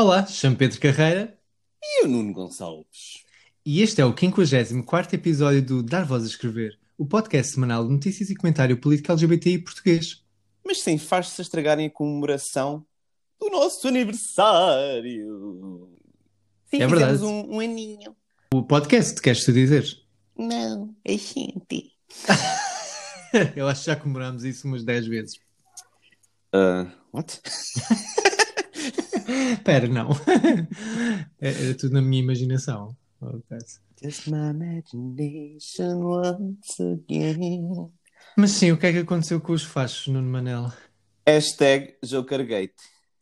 Olá, 0.00 0.24
chamo 0.26 0.54
Pedro 0.54 0.78
Carreira 0.78 1.36
E 1.82 2.04
o 2.04 2.08
Nuno 2.08 2.32
Gonçalves? 2.32 3.24
e 3.66 3.82
este 3.82 4.00
é 4.00 4.04
o 4.04 4.16
54 4.16 5.12
episódio 5.16 5.60
do 5.60 5.82
Dar 5.82 6.04
Voz 6.04 6.22
a 6.22 6.26
Escrever, 6.28 6.78
o 6.96 7.04
podcast 7.04 7.54
semanal 7.54 7.84
de 7.84 7.92
notícias 7.94 8.30
e 8.30 8.36
comentário 8.36 8.80
político 8.80 9.10
LGBTI 9.10 9.58
português. 9.58 10.22
Mas 10.64 10.82
sem 10.82 10.98
faz-se 10.98 11.42
estragarem 11.42 11.88
a 11.88 11.90
comemoração 11.90 12.86
do 13.40 13.50
nosso 13.50 13.88
aniversário. 13.88 15.90
Sim, 16.70 16.80
É 16.80 16.86
verdade. 16.86 17.20
um, 17.24 17.56
um 17.56 17.58
aninho. 17.58 18.14
O 18.54 18.62
podcast, 18.62 19.20
queres 19.20 19.44
tu 19.44 19.52
dizer? 19.52 19.84
Não, 20.38 20.94
é 21.04 21.18
gente. 21.18 21.90
Eu 23.56 23.66
acho 23.66 23.80
que 23.80 23.86
já 23.90 23.96
comemorámos 23.96 24.44
isso 24.44 24.68
umas 24.68 24.84
10 24.84 25.08
vezes. 25.08 25.34
Uh, 26.54 26.88
what? 27.12 27.40
Espera, 29.52 29.88
não. 29.88 30.08
É- 31.40 31.64
Era 31.64 31.74
tudo 31.76 31.94
na 31.94 32.02
minha 32.02 32.22
imaginação. 32.22 32.96
Just 34.02 34.28
my 34.28 34.50
imagination 34.50 36.02
once 36.04 36.80
again. 36.82 37.90
Mas 38.36 38.52
sim, 38.52 38.70
o 38.72 38.78
que 38.78 38.86
é 38.86 38.92
que 38.92 38.98
aconteceu 38.98 39.40
com 39.40 39.52
os 39.52 39.64
fachos, 39.64 40.06
Nuno 40.06 40.28
Manel? 40.30 40.72
Hashtag 41.26 41.96
Jokergate. 42.04 42.74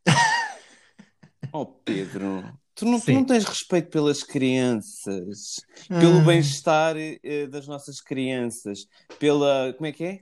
oh 1.53 1.67
Pedro, 1.67 2.45
tu 2.75 2.85
não, 2.85 3.01
tu 3.01 3.13
não 3.13 3.25
tens 3.25 3.45
respeito 3.45 3.89
pelas 3.91 4.23
crianças, 4.23 5.57
pelo 5.89 6.19
Ah. 6.21 6.25
bem-estar 6.25 6.95
eh, 6.97 7.47
das 7.47 7.67
nossas 7.67 8.01
crianças, 8.01 8.81
pela. 9.19 9.73
Como 9.75 9.87
é 9.87 9.93
que 9.93 10.05
é? 10.05 10.21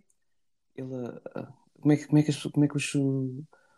Pela. 0.74 1.20
ah, 1.34 1.48
Como 1.80 1.92
é 1.92 1.96
que, 1.96 2.06
como 2.06 2.18
é 2.18 2.22
que, 2.22 2.30
as- 2.30 2.42
como 2.42 2.64
é 2.64 2.68
que 2.68 2.76
os, 2.76 2.92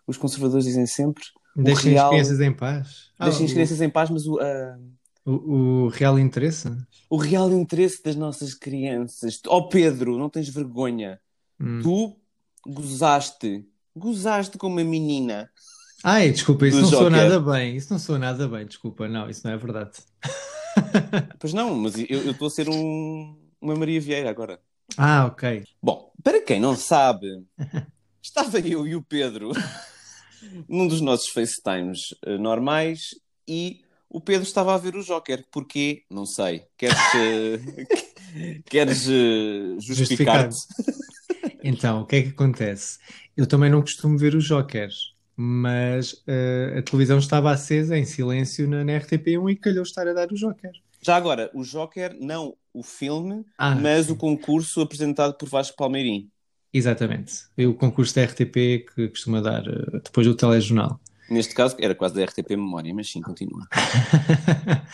os 0.06 0.16
conservadores 0.16 0.64
dizem 0.66 0.86
sempre? 0.86 1.24
Deixem 1.56 1.92
real- 1.92 2.06
as 2.06 2.10
crianças 2.10 2.40
em 2.40 2.52
paz. 2.52 3.10
Ah, 3.18 3.24
Deixem 3.26 3.44
as 3.46 3.50
o- 3.50 3.54
crianças 3.54 3.80
em 3.80 3.88
paz, 3.90 4.10
mas 4.10 4.26
o, 4.26 4.38
ah, 4.38 4.78
o, 5.24 5.32
o 5.32 5.88
real 5.88 6.18
interesse? 6.18 6.68
o 7.08 7.16
real 7.16 7.50
interesse 7.52 8.02
das 8.02 8.16
nossas 8.16 8.54
crianças. 8.54 9.40
Oh 9.48 9.68
Pedro, 9.68 10.18
não 10.18 10.28
tens 10.28 10.48
vergonha. 10.48 11.18
Hum. 11.60 11.80
Tu 11.82 12.16
gozaste. 12.70 13.64
Gozaste 13.96 14.58
com 14.58 14.66
uma 14.66 14.84
menina. 14.84 15.48
Ai, 16.04 16.30
desculpa, 16.30 16.66
isso 16.66 16.76
Do 16.76 16.82
não 16.82 16.88
soa 16.90 17.10
Joker. 17.10 17.16
nada 17.16 17.40
bem. 17.40 17.76
Isso 17.76 17.92
não 17.92 17.98
soa 17.98 18.18
nada 18.18 18.46
bem, 18.48 18.66
desculpa. 18.66 19.08
Não, 19.08 19.28
isso 19.30 19.40
não 19.46 19.54
é 19.54 19.56
verdade. 19.56 19.92
Pois 21.38 21.54
não, 21.54 21.74
mas 21.74 21.96
eu 21.98 22.04
eu 22.08 22.30
estou 22.32 22.48
a 22.48 22.50
ser 22.50 22.68
um, 22.68 23.34
uma 23.58 23.74
Maria 23.74 23.98
Vieira 23.98 24.28
agora. 24.28 24.60
Ah, 24.98 25.24
ok. 25.24 25.64
Bom, 25.82 26.12
para 26.22 26.42
quem 26.42 26.60
não 26.60 26.76
sabe, 26.76 27.26
estava 28.22 28.58
eu 28.60 28.86
e 28.86 28.94
o 28.94 29.02
Pedro 29.02 29.52
num 30.68 30.86
dos 30.86 31.00
nossos 31.00 31.28
FaceTimes 31.28 32.14
eh, 32.24 32.38
normais 32.38 33.14
e 33.48 33.80
o 34.08 34.20
Pedro 34.20 34.42
estava 34.44 34.74
a 34.74 34.78
ver 34.78 34.96
o 34.96 35.02
Joker. 35.02 35.44
Porquê? 35.50 36.04
Não 36.10 36.24
sei. 36.26 36.64
Queres, 36.76 36.96
eh, 37.14 38.60
queres 38.68 39.08
eh, 39.08 39.76
justificar-te? 39.80 40.56
Então, 41.62 42.02
o 42.02 42.06
que 42.06 42.16
é 42.16 42.22
que 42.22 42.28
acontece? 42.28 42.98
Eu 43.36 43.46
também 43.46 43.70
não 43.70 43.80
costumo 43.80 44.16
ver 44.16 44.34
os 44.34 44.44
Jokers, 44.44 45.14
mas 45.36 46.22
eh, 46.26 46.76
a 46.78 46.82
televisão 46.82 47.18
estava 47.18 47.50
acesa 47.50 47.96
em 47.98 48.04
silêncio 48.04 48.68
na, 48.68 48.84
na 48.84 48.92
RTP1 48.92 49.50
e 49.52 49.56
calhou 49.56 49.82
estar 49.82 50.06
a 50.06 50.12
dar 50.12 50.30
o 50.30 50.36
Joker. 50.36 50.70
Já 51.00 51.16
agora, 51.16 51.50
o 51.54 51.62
Joker, 51.62 52.16
não 52.20 52.56
o 52.72 52.82
filme, 52.82 53.44
Ah, 53.58 53.74
mas 53.74 54.06
sim. 54.06 54.12
o 54.12 54.16
concurso 54.16 54.80
apresentado 54.80 55.34
por 55.34 55.48
Vasco 55.48 55.76
Palmeirim. 55.76 56.30
Exatamente. 56.76 57.32
O 57.58 57.72
concurso 57.72 58.14
da 58.14 58.22
RTP 58.24 58.84
que 58.94 59.08
costuma 59.08 59.40
dar 59.40 59.66
eh, 59.66 60.00
depois 60.04 60.26
do 60.26 60.34
telejornal. 60.34 61.00
Neste 61.30 61.54
caso, 61.54 61.74
era 61.80 61.94
quase 61.94 62.14
da 62.14 62.22
RTP 62.22 62.50
Memória, 62.50 62.92
mas 62.94 63.10
sim, 63.10 63.20
continua. 63.22 63.66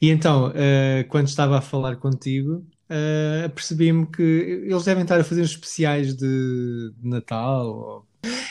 E 0.00 0.10
então, 0.10 0.52
eh, 0.54 1.04
quando 1.08 1.26
estava 1.26 1.58
a 1.58 1.60
falar 1.60 1.96
contigo, 1.96 2.64
eh, 2.88 3.50
percebi-me 3.52 4.06
que 4.06 4.22
eles 4.70 4.84
devem 4.84 5.02
estar 5.02 5.18
a 5.20 5.24
fazer 5.24 5.42
uns 5.42 5.50
especiais 5.50 6.14
de, 6.14 6.92
de 6.96 7.08
Natal. 7.08 7.66
ou- 7.66 8.06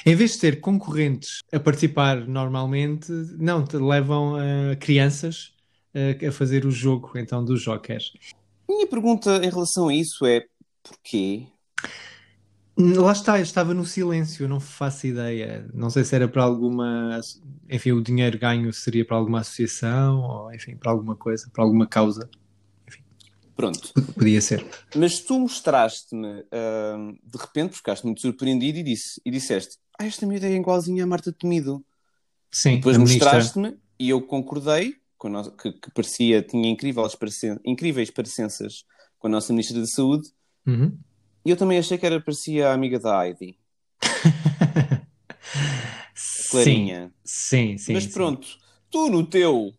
Em 0.06 0.14
vez 0.14 0.34
de 0.34 0.40
ter 0.40 0.60
concorrentes 0.60 1.40
a 1.50 1.58
participar 1.58 2.28
normalmente, 2.28 3.10
não, 3.40 3.64
levam 3.76 4.34
crianças 4.82 5.54
a 6.28 6.32
fazer 6.34 6.66
o 6.66 6.72
jogo 6.72 7.12
então 7.16 7.46
do 7.46 7.56
Joker. 7.58 8.00
Minha 8.68 8.86
pergunta 8.88 9.38
em 9.38 9.50
relação 9.50 9.88
a 9.88 9.94
isso 9.94 10.26
é: 10.26 10.44
porquê? 10.84 11.48
Lá 12.80 13.12
está, 13.12 13.40
eu 13.40 13.44
estava 13.44 13.74
no 13.74 13.84
silêncio, 13.84 14.48
não 14.48 14.60
faço 14.60 15.08
ideia. 15.08 15.68
Não 15.74 15.90
sei 15.90 16.04
se 16.04 16.16
era 16.16 16.28
para 16.28 16.44
alguma. 16.44 17.20
Enfim, 17.70 17.92
o 17.92 18.04
dinheiro 18.04 18.38
ganho 18.38 18.72
seria 18.72 19.04
para 19.04 19.18
alguma 19.18 19.40
associação, 19.40 20.20
ou 20.22 20.54
enfim, 20.54 20.76
para 20.76 20.92
alguma 20.92 21.16
coisa, 21.16 21.50
para 21.52 21.64
alguma 21.64 21.88
causa. 21.88 22.30
Pronto. 23.56 23.92
Podia 24.14 24.40
ser. 24.40 24.64
Mas 24.96 25.20
tu 25.20 25.40
mostraste-me, 25.40 26.46
ahm, 26.52 27.14
de 27.24 27.38
repente, 27.40 27.70
porque 27.70 27.78
ficaste 27.78 28.04
muito 28.04 28.22
surpreendido 28.22 28.78
e, 28.78 28.84
disse, 28.84 29.20
e 29.26 29.32
disseste: 29.32 29.78
Ah, 30.00 30.06
esta 30.06 30.28
miúda 30.28 30.46
é 30.46 30.54
igualzinha 30.56 31.04
à 31.04 31.08
Marta 31.08 31.34
Temido. 31.34 31.84
Sim, 32.52 32.76
Depois 32.76 32.98
mostraste-me 32.98 33.76
e 34.00 34.10
eu 34.10 34.22
concordei, 34.22 34.96
com 35.18 35.30
nossa- 35.30 35.52
que, 35.52 35.72
que 35.72 35.92
parecia, 35.92 36.44
tinha 36.44 36.70
incríveis 36.70 38.12
parecenças 38.12 38.86
com 39.18 39.28
a 39.28 39.32
nossa 39.32 39.52
Ministra 39.52 39.80
da 39.80 39.88
Saúde. 39.88 40.30
Uhum. 40.66 40.96
E 41.48 41.50
eu 41.50 41.56
também 41.56 41.80
achei 41.80 41.98
que 41.98 42.06
era, 42.06 42.20
parecia 42.20 42.68
a 42.68 42.74
amiga 42.74 43.00
da 43.00 43.26
Heidi, 43.26 43.58
Clarinha. 46.52 47.10
Sim, 47.24 47.78
sim, 47.78 47.94
Mas 47.94 48.04
sim. 48.04 48.12
pronto, 48.12 48.46
tu 48.92 49.10
no 49.10 49.26
teu, 49.26 49.74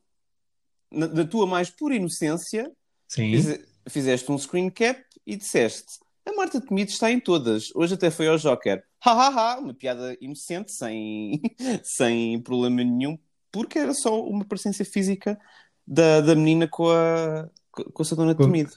na, 0.90 1.06
na 1.08 1.26
tua 1.26 1.46
mais 1.46 1.68
pura 1.68 1.94
inocência, 1.94 2.72
Sim. 3.06 3.32
Fize- 3.32 3.68
Fizeste 3.86 4.32
um 4.32 4.38
screen 4.38 4.70
cap 4.70 4.98
e 5.26 5.36
disseste: 5.36 5.98
A 6.24 6.32
Marta 6.32 6.58
Temido 6.58 6.90
está 6.90 7.12
em 7.12 7.20
todas. 7.20 7.68
Hoje 7.74 7.92
até 7.94 8.10
foi 8.10 8.28
ao 8.28 8.38
Joker. 8.38 8.82
Ha 9.04 9.12
ha 9.12 9.28
ha! 9.28 9.58
Uma 9.60 9.74
piada 9.74 10.16
inocente, 10.22 10.72
sem, 10.72 11.42
sem 11.84 12.40
problema 12.40 12.82
nenhum, 12.82 13.18
porque 13.52 13.78
era 13.78 13.92
só 13.92 14.24
uma 14.26 14.46
presença 14.46 14.86
física 14.86 15.38
da, 15.86 16.22
da 16.22 16.34
menina 16.34 16.66
com 16.66 16.88
a, 16.90 17.46
com 17.70 18.02
a 18.02 18.04
sua 18.06 18.16
dona 18.16 18.34
Com- 18.34 18.44
Temido. 18.44 18.72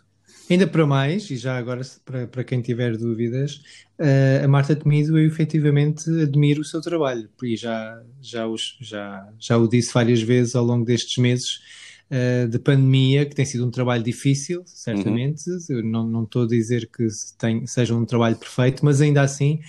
Ainda 0.51 0.67
para 0.67 0.85
mais, 0.85 1.31
e 1.31 1.37
já 1.37 1.57
agora 1.57 1.81
para, 2.03 2.27
para 2.27 2.43
quem 2.43 2.61
tiver 2.61 2.97
dúvidas, 2.97 3.61
eh, 3.97 4.41
a 4.43 4.47
Marta 4.49 4.75
Temido 4.75 5.17
eu 5.17 5.25
efetivamente 5.25 6.09
admiro 6.09 6.59
o 6.59 6.65
seu 6.65 6.81
trabalho 6.81 7.29
e 7.41 7.55
já, 7.55 8.03
já, 8.21 8.45
os- 8.45 8.77
já, 8.81 9.29
já 9.39 9.57
o 9.57 9.65
disse 9.65 9.93
várias 9.93 10.21
vezes 10.21 10.53
ao 10.53 10.65
longo 10.65 10.83
destes 10.83 11.17
meses 11.17 11.61
eh, 12.09 12.47
de 12.47 12.59
pandemia, 12.59 13.25
que 13.25 13.33
tem 13.33 13.45
sido 13.45 13.65
um 13.65 13.71
trabalho 13.71 14.03
difícil, 14.03 14.61
certamente. 14.65 15.43
Eu 15.69 15.81
não, 15.81 16.05
não 16.05 16.23
estou 16.23 16.43
a 16.43 16.47
dizer 16.47 16.89
que 16.91 17.07
tem- 17.37 17.65
seja 17.65 17.95
um 17.95 18.03
trabalho 18.05 18.35
perfeito, 18.35 18.83
mas 18.83 18.99
ainda 18.99 19.21
assim 19.21 19.61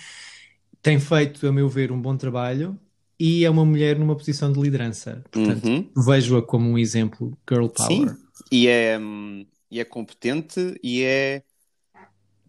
tem 0.82 0.98
feito, 0.98 1.46
a 1.46 1.52
meu 1.52 1.68
ver, 1.68 1.92
um 1.92 2.00
bom 2.02 2.16
trabalho 2.16 2.76
e 3.20 3.44
é 3.44 3.50
uma 3.50 3.64
mulher 3.64 3.96
numa 3.96 4.16
posição 4.16 4.52
de 4.52 4.60
liderança. 4.60 5.22
Portanto, 5.30 5.64
Uhum. 5.68 5.88
vejo-a 5.96 6.42
como 6.42 6.68
um 6.68 6.76
exemplo 6.76 7.38
girl 7.48 7.68
power. 7.68 8.08
Sim. 8.08 8.16
E 8.50 8.66
é, 8.66 8.98
hum, 8.98 9.46
e 9.72 9.80
é 9.80 9.84
competente 9.84 10.78
e 10.82 11.02
é. 11.02 11.42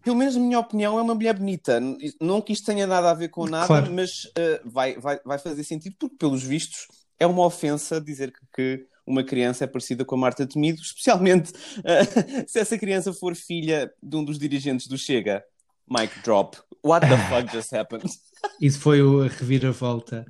Pelo 0.02 0.16
menos, 0.16 0.36
na 0.36 0.42
minha 0.42 0.58
opinião, 0.58 0.98
é 0.98 1.02
uma 1.02 1.14
mulher 1.14 1.32
bonita. 1.34 1.80
Não 2.20 2.42
que 2.42 2.52
isto 2.52 2.66
tenha 2.66 2.86
nada 2.86 3.10
a 3.10 3.14
ver 3.14 3.30
com 3.30 3.46
nada, 3.46 3.66
Claro. 3.66 3.90
mas 3.90 4.26
uh, 4.26 4.60
vai, 4.66 4.98
vai, 4.98 5.18
vai 5.24 5.38
fazer 5.38 5.64
sentido, 5.64 5.96
porque, 5.98 6.16
pelos 6.16 6.42
vistos, 6.42 6.86
é 7.18 7.26
uma 7.26 7.42
ofensa 7.46 7.98
dizer 7.98 8.30
que, 8.30 8.40
que 8.54 8.86
uma 9.06 9.24
criança 9.24 9.64
é 9.64 9.66
parecida 9.66 10.04
com 10.04 10.14
a 10.14 10.18
Marta 10.18 10.46
Temido, 10.46 10.78
especialmente 10.84 11.50
uh, 11.52 12.44
se 12.46 12.58
essa 12.58 12.76
criança 12.76 13.14
for 13.14 13.34
filha 13.34 13.90
de 14.02 14.14
um 14.16 14.22
dos 14.22 14.38
dirigentes 14.38 14.86
do 14.86 14.98
Chega. 14.98 15.42
Mic 15.88 16.12
drop. 16.22 16.58
What 16.84 17.06
the 17.08 17.16
fuck 17.30 17.50
just 17.50 17.72
happened? 17.74 18.04
Isso 18.60 18.78
foi 18.80 19.00
o- 19.02 19.22
a 19.22 19.28
reviravolta. 19.28 20.26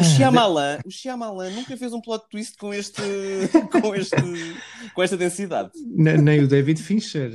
O 0.00 0.04
Shyamalan, 0.04 0.78
o 0.84 0.90
Shyamalan 0.90 1.50
nunca 1.50 1.76
fez 1.76 1.92
um 1.92 2.00
plot 2.00 2.24
twist 2.30 2.56
com 2.58 2.72
este, 2.74 3.00
com 3.80 3.94
este, 3.94 4.16
com 4.94 5.02
esta 5.02 5.16
densidade. 5.16 5.70
Ne- 5.86 6.16
Nem 6.18 6.40
o 6.44 6.48
David 6.48 6.80
Fincher. 6.82 7.30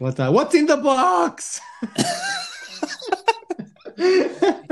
Lá 0.00 0.10
está. 0.10 0.30
What's 0.30 0.54
in 0.54 0.66
the 0.66 0.76
box? 0.76 1.60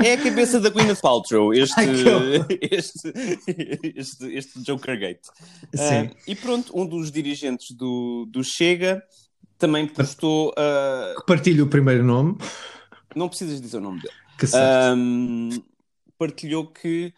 É 0.03 0.13
a 0.13 0.17
cabeça 0.23 0.59
da 0.59 0.69
Gwyneth 0.69 1.01
Paltrow, 1.01 1.51
este, 1.53 1.81
este, 2.71 3.11
este, 3.95 4.25
este 4.35 4.59
Joker 4.63 4.99
Gate. 4.99 5.25
Sim. 5.73 6.09
Ah, 6.11 6.15
e 6.27 6.35
pronto, 6.35 6.71
um 6.79 6.85
dos 6.85 7.11
dirigentes 7.11 7.75
do, 7.75 8.27
do 8.29 8.43
Chega 8.43 9.01
também 9.57 9.87
postou. 9.87 10.53
ah, 10.57 11.15
Partilho 11.25 11.65
o 11.65 11.67
primeiro 11.67 12.03
nome. 12.03 12.37
não 13.15 13.27
precisas 13.27 13.59
dizer 13.59 13.77
o 13.77 13.81
nome 13.81 14.01
dele. 14.01 14.13
Que 14.37 14.45
certo. 14.45 14.93
Ahm, 14.93 15.49
partilhou 16.19 16.67
que 16.67 17.11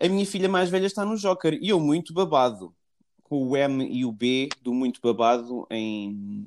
a 0.00 0.08
minha 0.08 0.26
filha 0.26 0.48
mais 0.48 0.68
velha 0.70 0.86
está 0.86 1.04
no 1.04 1.16
Joker 1.16 1.58
e 1.60 1.68
eu 1.68 1.80
muito 1.80 2.12
babado. 2.12 2.74
Com 3.22 3.48
o 3.48 3.56
M 3.56 3.86
e 3.90 4.04
o 4.04 4.12
B 4.12 4.48
do 4.62 4.74
muito 4.74 5.00
babado 5.02 5.66
em, 5.70 6.46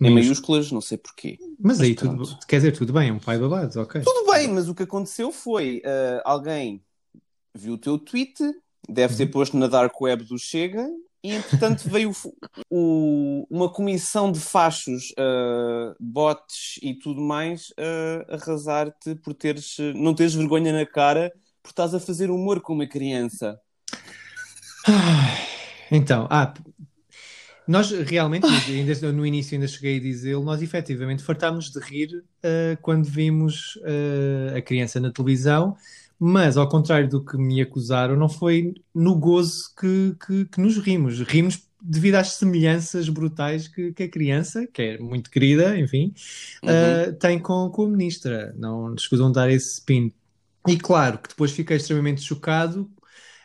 em 0.00 0.10
Mas- 0.10 0.12
maiúsculas, 0.12 0.72
não 0.72 0.80
sei 0.80 0.98
porquê. 0.98 1.38
Mas 1.58 1.80
aí 1.80 1.94
pronto. 1.94 2.24
tudo, 2.24 2.46
quer 2.46 2.56
dizer, 2.56 2.72
tudo 2.72 2.92
bem, 2.92 3.10
é 3.10 3.12
um 3.12 3.18
pai 3.20 3.38
babado, 3.38 3.80
ok. 3.80 4.02
Tudo 4.02 4.32
bem, 4.32 4.48
mas 4.48 4.68
o 4.68 4.74
que 4.74 4.82
aconteceu 4.82 5.30
foi 5.30 5.80
ah, 5.84 6.22
alguém 6.24 6.82
viu 7.54 7.74
o 7.74 7.78
teu 7.78 7.96
tweet, 7.98 8.34
deve 8.88 9.16
ter 9.16 9.26
posto 9.26 9.56
na 9.56 9.68
dark 9.68 9.98
web 10.00 10.24
do 10.24 10.36
Chega, 10.36 10.84
e 11.22 11.30
entretanto 11.32 11.88
veio 11.88 12.12
o- 12.68 13.46
uma 13.48 13.70
comissão 13.72 14.30
de 14.32 14.40
fachos, 14.40 15.14
ah, 15.16 15.94
bots 16.00 16.78
e 16.82 16.92
tudo 16.94 17.20
mais 17.20 17.72
a 18.28 18.34
arrasar-te 18.34 19.14
por 19.14 19.32
teres, 19.32 19.76
não 19.94 20.12
teres 20.12 20.34
vergonha 20.34 20.72
na 20.72 20.84
cara 20.84 21.32
por 21.64 21.70
estás 21.70 21.94
a 21.94 21.98
fazer 21.98 22.30
humor 22.30 22.60
com 22.60 22.74
uma 22.74 22.86
criança. 22.86 23.58
Então, 25.90 26.28
ah, 26.30 26.52
nós 27.66 27.90
realmente, 27.90 28.46
ainda 28.46 29.12
no 29.12 29.24
início 29.24 29.54
ainda 29.54 29.66
cheguei 29.66 29.96
a 29.96 30.00
dizê-lo, 30.00 30.44
nós 30.44 30.60
efetivamente 30.60 31.22
fartámos 31.22 31.70
de 31.70 31.80
rir 31.80 32.22
ah, 32.42 32.76
quando 32.82 33.06
vimos 33.06 33.78
ah, 33.82 34.58
a 34.58 34.62
criança 34.62 35.00
na 35.00 35.10
televisão, 35.10 35.74
mas 36.18 36.56
ao 36.58 36.68
contrário 36.68 37.08
do 37.08 37.24
que 37.24 37.36
me 37.38 37.60
acusaram, 37.62 38.14
não 38.14 38.28
foi 38.28 38.74
no 38.94 39.14
gozo 39.16 39.74
que, 39.80 40.14
que, 40.26 40.44
que 40.44 40.60
nos 40.60 40.76
rimos. 40.78 41.20
Rimos 41.20 41.62
devido 41.80 42.16
às 42.16 42.32
semelhanças 42.34 43.08
brutais 43.08 43.68
que, 43.68 43.92
que 43.92 44.02
a 44.04 44.08
criança, 44.08 44.66
que 44.66 44.80
é 44.82 44.98
muito 44.98 45.30
querida, 45.30 45.78
enfim, 45.78 46.12
Uhum. 46.62 46.68
ah, 46.70 47.12
tem 47.18 47.38
com, 47.38 47.70
com 47.70 47.86
a 47.86 47.88
ministra. 47.88 48.54
Não 48.58 48.94
escusam 48.94 49.28
de 49.28 49.34
dar 49.34 49.50
esse 49.50 49.74
spin. 49.74 50.12
E 50.66 50.76
claro 50.78 51.18
que 51.18 51.28
depois 51.28 51.52
fiquei 51.52 51.76
extremamente 51.76 52.22
chocado 52.22 52.90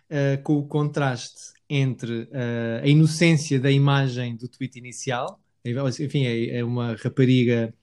uh, 0.10 0.42
com 0.44 0.57
o 0.57 0.68
contraste 0.68 1.54
entre 1.69 2.24
uh, 2.24 2.83
a 2.83 2.88
inocência 2.88 3.60
da 3.60 3.71
imagem 3.71 4.36
do 4.36 4.48
tweet 4.48 4.77
inicial. 4.80 5.39
Enfim, 5.66 6.25
é, 6.25 6.60
é 6.60 6.63
uma 6.63 6.95
rapariga 6.95 7.74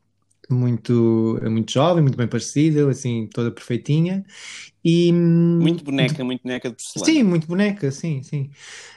muito, 0.48 1.38
muito 1.50 1.72
jovem, 1.72 2.02
muito 2.02 2.16
bem 2.16 2.26
parecida, 2.26 2.88
assim, 2.88 3.28
toda 3.32 3.50
perfeitinha. 3.50 4.24
E, 4.84 5.12
Muito 5.12 5.84
boneca, 5.84 6.24
muito 6.24 6.42
boneca 6.42 6.70
de 6.70 6.76
porcelana. 6.76 7.12
Sim, 7.12 7.22
muito 7.24 7.46
boneca, 7.46 7.90
sim, 7.90 8.22
sim. 8.22 8.50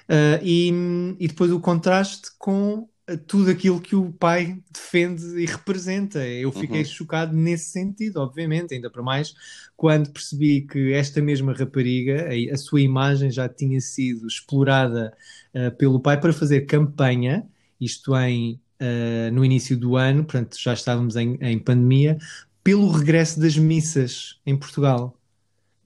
Uh, 0.07 0.39
e, 0.43 0.71
e 1.19 1.27
depois 1.27 1.51
o 1.51 1.59
contraste 1.59 2.29
com 2.37 2.87
tudo 3.17 3.49
aquilo 3.51 3.79
que 3.81 3.95
o 3.95 4.11
pai 4.11 4.59
defende 4.71 5.23
e 5.41 5.45
representa. 5.45 6.25
Eu 6.25 6.51
fiquei 6.51 6.79
Uhum. 6.81 6.85
chocado 6.85 7.35
nesse 7.35 7.71
sentido, 7.71 8.17
obviamente, 8.17 8.73
ainda 8.73 8.89
para 8.89 9.01
mais 9.03 9.33
quando 9.75 10.11
percebi 10.11 10.61
que 10.61 10.93
esta 10.93 11.21
mesma 11.21 11.53
rapariga, 11.53 12.27
a, 12.29 12.53
a 12.53 12.57
sua 12.57 12.81
imagem 12.81 13.31
já 13.31 13.47
tinha 13.49 13.79
sido 13.81 14.27
explorada 14.27 15.13
uh, 15.53 15.75
pelo 15.77 15.99
pai 15.99 16.19
para 16.19 16.33
fazer 16.33 16.61
campanha, 16.61 17.47
isto 17.79 18.15
em, 18.17 18.59
uh, 18.81 19.31
no 19.33 19.43
início 19.43 19.77
do 19.77 19.95
ano, 19.95 20.23
portanto 20.23 20.57
já 20.59 20.73
estávamos 20.73 21.15
em, 21.15 21.37
em 21.41 21.57
pandemia, 21.59 22.17
pelo 22.63 22.91
regresso 22.91 23.39
das 23.39 23.57
missas 23.57 24.39
em 24.45 24.55
Portugal. 24.57 25.18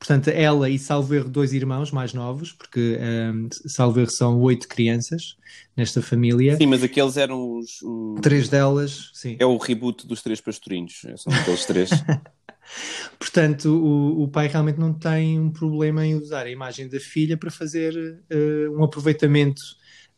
Portanto, 0.04 0.28
ela 0.28 0.70
e 0.70 0.78
Salveiro, 0.78 1.30
dois 1.30 1.54
irmãos 1.54 1.90
mais 1.90 2.14
novos, 2.14 2.52
porque 2.52 3.00
um, 3.34 3.48
Salveiro 3.70 4.12
são 4.12 4.38
oito 4.42 4.68
crianças 4.68 5.38
nesta 5.78 6.02
família. 6.02 6.58
Sim, 6.58 6.66
mas 6.66 6.84
aqueles 6.84 7.16
eram 7.16 7.58
os. 7.58 7.82
os- 7.82 8.20
Três 8.22 8.50
delas, 8.50 9.12
sim. 9.14 9.38
É 9.40 9.46
o 9.46 9.56
reboot 9.56 10.06
dos 10.06 10.22
Três 10.22 10.42
Pastorinhos. 10.42 11.06
São 11.16 11.32
aqueles 11.32 11.64
três. 11.66 11.90
Portanto, 13.18 13.70
o, 13.70 14.24
o 14.24 14.28
pai 14.28 14.50
realmente 14.50 14.78
não 14.78 14.94
tem 14.94 15.40
um 15.40 15.50
problema 15.50 16.06
em 16.06 16.16
usar 16.16 16.48
a 16.48 16.52
imagem 16.52 16.90
da 16.90 17.00
filha 17.00 17.38
para 17.38 17.50
fazer 17.50 17.96
uh, 18.30 18.78
um 18.78 18.84
aproveitamento 18.84 19.62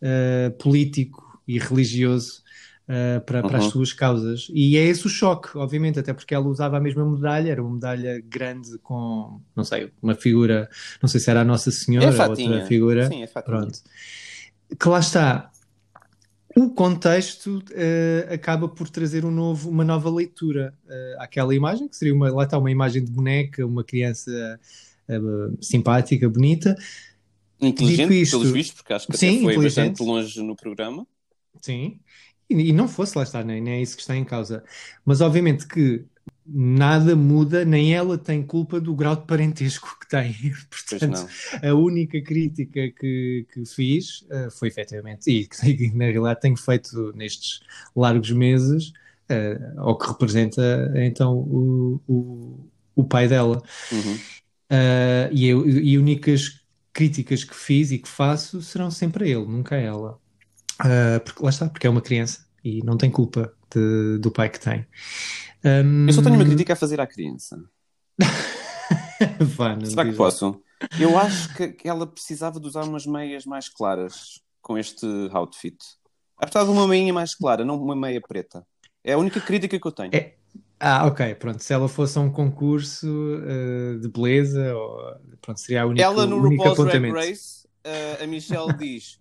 uh, 0.02 0.50
político 0.58 1.40
e 1.48 1.60
religioso 1.60 2.42
uh, 2.90 3.22
para, 3.26 3.44
para 3.44 3.58
as 3.58 3.66
Uhum. 3.66 3.72
suas 3.72 3.94
causas. 3.94 4.48
E 4.54 4.78
é 4.78 4.84
esse 4.86 5.06
o 5.06 5.10
choque, 5.10 5.58
obviamente, 5.58 6.00
até 6.00 6.14
porque 6.14 6.34
ela 6.34 6.48
usava 6.48 6.78
a 6.78 6.80
mesma 6.80 7.06
medalha, 7.06 7.52
era 7.52 7.62
uma 7.64 7.74
medalha 7.76 8.22
grande 8.22 8.78
com, 8.80 9.42
não 9.56 9.64
sei, 9.64 9.92
uma 10.02 10.16
figura, 10.16 10.70
não 11.02 11.08
sei 11.10 11.20
se 11.20 11.30
era 11.30 11.42
a 11.42 11.46
Nossa 11.46 11.72
Senhora 11.72 12.08
É 12.08 12.24
ou 12.24 12.30
outra 12.30 12.62
figura. 12.66 13.08
Sim, 13.08 13.24
é 13.24 13.28
fatinha. 13.28 13.58
Pronto. 13.60 13.80
Que 14.80 14.90
lá 14.90 15.00
está. 15.00 15.52
O 16.58 16.70
contexto 16.70 17.62
eh, 17.72 18.28
acaba 18.32 18.70
por 18.70 18.90
trazer 18.90 19.26
um 19.26 19.32
novo, 19.32 19.70
uma 19.70 19.84
nova 19.84 20.10
leitura 20.10 20.74
eh, 20.88 21.16
àquela 21.20 21.54
imagem, 21.54 21.86
que 21.90 21.96
seria 21.98 22.14
uma, 22.14 22.32
lá 22.32 22.46
está, 22.46 22.58
uma 22.58 22.72
imagem 22.72 23.04
de 23.04 23.12
boneca, 23.12 23.66
uma 23.66 23.84
criança 23.84 24.32
eh, 25.10 25.20
simpática, 25.60 26.30
bonita. 26.30 26.74
Inteligente, 27.60 28.22
isto- 28.22 28.38
pelos 28.40 28.52
vistos, 28.54 28.76
porque 28.78 28.94
acho 28.94 29.08
que 29.08 29.18
Sim, 29.18 29.36
até 29.38 29.44
foi 29.54 29.64
bastante 29.64 30.02
longe 30.04 30.42
no 30.42 30.56
programa. 30.56 31.06
Sim. 31.62 32.00
E, 32.50 32.70
e 32.70 32.74
não 32.74 32.88
fosse, 32.88 33.18
lá 33.18 33.24
está, 33.24 33.44
nem, 33.44 33.62
nem 33.62 33.76
é 33.76 33.82
isso 33.82 33.96
que 33.96 34.02
está 34.02 34.16
em 34.16 34.24
causa. 34.24 34.64
Mas 35.06 35.22
obviamente 35.22 35.68
que 35.68 36.06
nada 36.46 37.16
muda, 37.16 37.66
nem 37.66 37.96
ela 37.96 38.18
tem 38.18 38.44
culpa 38.44 38.80
do 38.80 38.94
grau 38.94 39.16
de 39.16 39.26
parentesco 39.26 39.98
que 40.00 40.08
tem. 40.08 40.36
Portanto, 40.70 41.28
a 41.64 41.74
única 41.74 42.22
crítica 42.22 42.90
que, 42.92 43.48
que 43.52 43.66
fiz 43.66 44.22
uh, 44.22 44.52
foi 44.52 44.68
efetivamente, 44.68 45.30
e 45.32 45.48
que 45.48 45.92
na 45.96 46.06
realidade 46.06 46.42
tenho 46.42 46.58
feito 46.58 47.12
nestes 47.16 47.62
largos 47.96 48.32
meses, 48.32 48.90
uh, 49.30 49.80
ao 49.80 49.98
que 49.98 50.08
representa 50.08 50.94
então 50.96 51.36
o, 51.36 52.02
o, 52.08 52.70
o 52.96 53.04
pai 53.04 53.28
dela. 53.28 53.62
Uhum. 53.92 54.16
Uh, 54.72 55.30
e, 55.32 55.48
eu, 55.48 55.68
e 55.68 55.98
únicas 55.98 56.62
críticas 56.94 57.44
que 57.44 57.56
fiz 57.56 57.92
e 57.92 58.00
que 58.00 58.08
faço 58.08 58.62
serão 58.62 58.90
sempre 58.90 59.26
a 59.26 59.28
ele, 59.28 59.46
nunca 59.46 59.76
a 59.76 59.80
ela. 59.80 60.20
Uh, 60.82 61.20
porque 61.24 61.44
lá 61.44 61.50
está, 61.50 61.70
porque 61.70 61.88
é 61.88 61.90
uma 61.90 62.02
criança 62.02 62.46
e 62.64 62.82
não 62.84 62.98
tem 62.98 63.10
culpa 63.10 63.54
de- 63.74 64.18
do 64.20 64.32
pai 64.32 64.50
que 64.50 64.60
tem. 64.60 64.86
Um, 65.64 66.08
Eu 66.08 66.14
só 66.14 66.22
tenho 66.22 66.36
uma 66.36 66.46
crítica 66.46 66.74
a 66.74 66.76
fazer 66.76 67.00
à 67.00 67.08
criança. 67.08 67.58
Vá, 69.40 69.76
não 69.76 69.86
Será 69.86 70.06
que 70.06 70.14
posso? 70.14 70.62
Eu 71.00 71.18
acho 71.18 71.54
que, 71.56 71.70
que 71.70 71.88
ela 71.88 72.06
precisava 72.06 72.60
de 72.60 72.68
usar 72.68 72.84
umas 72.84 73.06
meias 73.06 73.46
mais 73.46 73.70
claras 73.70 74.42
com 74.62 74.78
este 74.78 75.06
outfit. 75.32 75.78
Apesar 76.38 76.66
de 76.66 76.70
uma 76.70 76.88
meinha 76.88 77.14
mais 77.14 77.34
clara, 77.34 77.64
não 77.64 77.82
uma 77.82 77.96
meia 77.96 78.20
preta. 78.22 78.66
É 79.04 79.14
a 79.14 79.18
única 79.18 79.40
crítica 79.40 79.80
que 79.80 79.88
eu 79.88 79.92
tenho. 79.92 80.12
É, 80.14 80.36
Ah, 80.80 81.06
ok, 81.08 81.34
pronto. 81.36 81.64
Se 81.64 81.74
ela 81.74 81.88
fosse 81.88 82.18
a 82.18 82.22
um 82.22 82.30
concurso 82.30 83.08
uh, 83.08 84.00
de 84.00 84.10
beleza, 84.10 84.76
ou, 84.76 85.00
pronto, 85.42 85.60
seria 85.60 85.84
a 85.84 85.86
única, 85.86 86.04
Ela 86.04 86.26
no 86.26 86.38
RuPaul's 86.40 86.78
Drag. 86.78 87.12
Race, 87.12 87.66
uh, 87.86 88.24
a 88.24 88.28
Michelle 88.28 88.74
diz: 88.78 89.18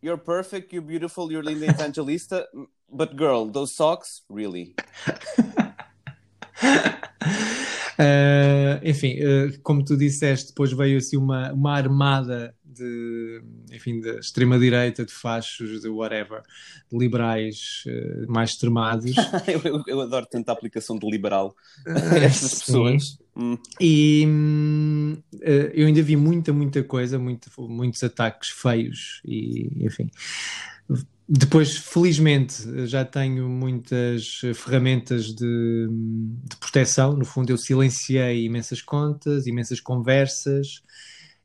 You're 0.00 0.16
perfect, 0.16 0.72
you're 0.72 0.82
beautiful, 0.82 1.30
you're 1.32 1.42
Linda 1.42 1.66
Evangelista, 1.70 2.46
but 2.90 3.16
girl, 3.16 3.46
those 3.46 3.74
socks, 3.74 4.22
really? 4.28 4.76
Uh, 7.98 8.78
enfim, 8.84 9.18
uh, 9.20 9.58
como 9.64 9.84
tu 9.84 9.96
disseste, 9.96 10.48
depois 10.50 10.72
veio 10.72 10.98
assim 10.98 11.16
uma, 11.16 11.52
uma 11.52 11.72
armada 11.74 12.54
de, 12.64 13.42
enfim, 13.72 14.00
da 14.00 14.20
extrema-direita, 14.20 15.04
de 15.04 15.12
fachos, 15.12 15.80
de 15.80 15.88
whatever, 15.88 16.42
de 16.92 16.96
liberais 16.96 17.82
uh, 17.88 18.30
mais 18.30 18.50
extremados. 18.50 19.16
eu, 19.48 19.82
eu- 19.88 20.00
adoro 20.00 20.26
tanto 20.30 20.48
a 20.48 20.52
aplicação 20.52 20.96
de 20.96 21.10
liberal 21.10 21.56
a 21.86 21.90
Uh, 21.90 22.16
estas 22.22 22.60
pessoas. 22.60 23.18
Hum. 23.38 23.56
E 23.80 24.24
hum, 24.26 25.16
eh, 25.40 25.70
eu 25.74 25.86
ainda 25.86 26.02
vi 26.02 26.16
muita, 26.16 26.52
muita 26.52 26.82
coisa, 26.82 27.18
muito- 27.18 27.48
muitos 27.68 28.02
ataques 28.02 28.48
feios 28.50 29.20
e 29.24 29.84
enfim. 29.84 30.10
Depois, 31.30 31.76
felizmente, 31.76 32.54
já 32.86 33.04
tenho 33.04 33.48
muitas 33.50 34.40
ferramentas 34.54 35.26
de, 35.26 35.88
de 36.48 36.56
proteção. 36.56 37.12
No 37.12 37.24
fundo, 37.26 37.50
eu 37.50 37.58
silenciei 37.58 38.46
imensas 38.46 38.80
contas, 38.80 39.46
imensas 39.46 39.78
conversas 39.78 40.82